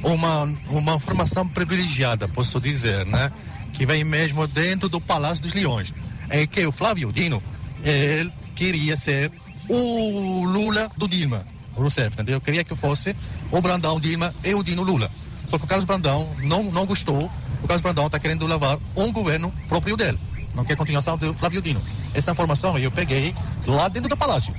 uma, 0.04 0.44
uma 0.70 0.96
informação 0.96 1.48
privilegiada, 1.48 2.28
posso 2.28 2.60
dizer, 2.60 3.06
né? 3.06 3.32
Que 3.74 3.86
vem 3.86 4.04
mesmo 4.04 4.48
dentro 4.48 4.88
do 4.90 5.00
Palácio 5.02 5.44
dos 5.44 5.54
Leões. 5.54 5.94
É 6.30 6.48
que 6.48 6.66
o 6.66 6.72
Flávio 6.72 7.12
Dino, 7.12 7.44
ele 7.84 8.32
queria 8.56 8.96
ser 8.98 9.32
o 9.68 10.46
Lula 10.46 10.90
do 10.98 11.08
Dilma 11.08 11.46
Rousseff, 11.76 12.14
entendeu? 12.14 12.40
Queria 12.42 12.64
que 12.64 12.76
fosse 12.76 13.16
o 13.52 13.62
Brandão 13.62 14.00
Dilma 14.00 14.34
e 14.44 14.54
o 14.54 14.64
Dino 14.64 14.84
Lula. 14.84 15.10
Só 15.48 15.58
que 15.58 15.66
o 15.66 15.68
Carlos 15.68 15.86
Brandão 15.86 16.30
não, 16.44 16.64
não 16.64 16.86
gostou. 16.86 17.26
O 17.64 17.68
Carlos 17.68 17.82
Brandão 17.82 18.06
está 18.08 18.20
querendo 18.20 18.46
levar 18.48 18.78
um 18.96 19.12
governo 19.12 19.54
próprio 19.68 19.98
dele. 19.98 20.18
Não 20.56 20.64
quer 20.66 20.76
continuação 20.76 21.18
do 21.18 21.34
Flávio 21.34 21.62
Dino. 21.62 21.82
Essa 22.14 22.32
informação 22.32 22.78
eu 22.78 22.92
peguei 22.92 23.34
lá 23.66 23.88
dentro 23.88 24.10
do 24.10 24.18
palácio. 24.18 24.54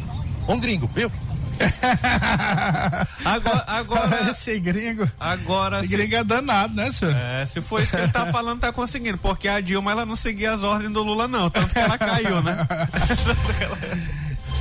Um 0.48 0.58
gringo, 0.58 0.86
viu? 0.88 1.10
Agora, 3.24 3.64
agora, 3.68 4.30
Esse 4.32 4.58
gringo. 4.58 5.08
agora 5.20 5.78
Esse 5.80 5.88
se, 5.88 5.96
gringo 5.96 6.16
é 6.16 6.24
danado, 6.24 6.74
né, 6.74 6.90
senhor? 6.90 7.14
é, 7.14 7.46
se 7.46 7.60
for 7.60 7.80
isso 7.82 7.94
que 7.94 8.02
ele 8.02 8.10
tá 8.10 8.26
falando, 8.32 8.60
tá 8.60 8.72
conseguindo. 8.72 9.18
Porque 9.18 9.46
a 9.46 9.60
Dilma, 9.60 9.92
ela 9.92 10.04
não 10.06 10.16
seguia 10.16 10.52
as 10.52 10.62
ordens 10.62 10.92
do 10.92 11.02
Lula, 11.02 11.28
não. 11.28 11.48
Tanto 11.50 11.72
que 11.72 11.78
ela 11.78 11.96
caiu, 11.98 12.42
né? 12.42 12.66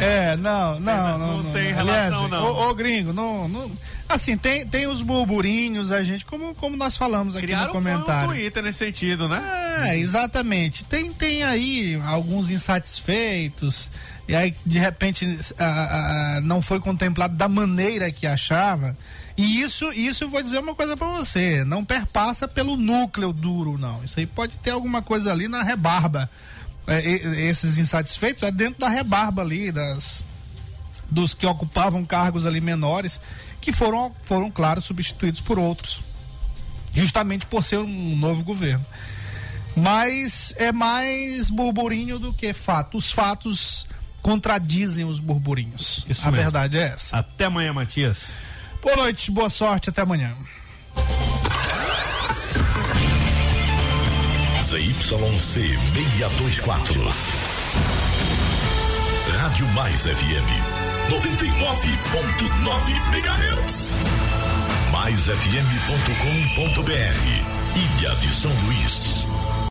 É, 0.01 0.35
não, 0.35 0.79
não, 0.79 1.17
não. 1.17 1.43
não 1.43 1.51
tem 1.53 1.73
relação, 1.73 2.27
não. 2.27 2.69
Ô, 2.69 2.73
gringo, 2.73 3.13
não, 3.13 3.47
não. 3.47 3.71
Assim, 4.09 4.35
tem, 4.35 4.65
tem 4.65 4.87
os 4.87 5.01
burburinhos, 5.01 5.91
a 5.91 6.03
gente, 6.03 6.25
como, 6.25 6.55
como 6.55 6.75
nós 6.75 6.97
falamos 6.97 7.35
aqui 7.35 7.45
Criaram 7.45 7.67
no 7.67 7.71
foi 7.71 7.79
um 7.79 7.83
comentário. 7.99 8.29
Twitter 8.29 8.63
nesse 8.63 8.79
sentido, 8.79 9.29
né? 9.29 9.41
É, 9.87 9.97
exatamente. 9.97 10.83
Tem, 10.83 11.13
tem 11.13 11.43
aí 11.43 12.01
alguns 12.03 12.49
insatisfeitos, 12.49 13.89
e 14.27 14.35
aí 14.35 14.55
de 14.65 14.79
repente 14.79 15.39
ah, 15.57 16.35
ah, 16.37 16.41
não 16.41 16.61
foi 16.61 16.79
contemplado 16.79 17.35
da 17.35 17.47
maneira 17.47 18.11
que 18.11 18.25
achava. 18.25 18.97
E 19.37 19.61
isso, 19.61 19.91
isso 19.93 20.25
eu 20.25 20.29
vou 20.29 20.41
dizer 20.41 20.59
uma 20.59 20.75
coisa 20.75 20.97
pra 20.97 21.07
você, 21.07 21.63
não 21.63 21.85
perpassa 21.85 22.47
pelo 22.47 22.75
núcleo 22.75 23.31
duro, 23.31 23.77
não. 23.77 24.03
Isso 24.03 24.19
aí 24.19 24.25
pode 24.25 24.57
ter 24.59 24.71
alguma 24.71 25.01
coisa 25.01 25.31
ali 25.31 25.47
na 25.47 25.63
rebarba. 25.63 26.29
É, 26.87 27.01
esses 27.47 27.77
insatisfeitos 27.77 28.43
é 28.43 28.51
dentro 28.51 28.79
da 28.79 28.89
rebarba 28.89 29.41
ali, 29.41 29.71
das, 29.71 30.25
dos 31.09 31.33
que 31.33 31.45
ocupavam 31.45 32.03
cargos 32.05 32.45
ali 32.45 32.59
menores, 32.59 33.19
que 33.59 33.71
foram, 33.71 34.13
foram 34.21 34.49
claro, 34.49 34.81
substituídos 34.81 35.41
por 35.41 35.59
outros, 35.59 36.01
justamente 36.93 37.45
por 37.45 37.63
ser 37.63 37.77
um 37.77 38.15
novo 38.15 38.43
governo. 38.43 38.85
Mas 39.75 40.53
é 40.57 40.71
mais 40.71 41.49
burburinho 41.49 42.19
do 42.19 42.33
que 42.33 42.53
fato. 42.53 42.97
Os 42.97 43.11
fatos 43.11 43.87
contradizem 44.21 45.05
os 45.05 45.19
burburinhos. 45.19 46.05
Isso 46.09 46.27
A 46.27 46.31
mesmo. 46.31 46.43
verdade 46.43 46.77
é 46.77 46.87
essa. 46.87 47.17
Até 47.17 47.45
amanhã, 47.45 47.71
Matias. 47.73 48.33
Boa 48.81 48.95
noite, 48.97 49.31
boa 49.31 49.49
sorte, 49.49 49.89
até 49.89 50.01
amanhã. 50.01 50.35
ZYC 54.71 55.77
624. 55.77 57.11
Rádio 59.35 59.67
Mais 59.73 60.03
FM 60.03 60.47
99.9 61.09 62.95
MHz. 63.11 63.95
MaisFM.com.br 64.93 65.41
Ilha 67.75 68.15
de 68.15 68.31
São 68.31 68.53
Luís. 68.65 69.27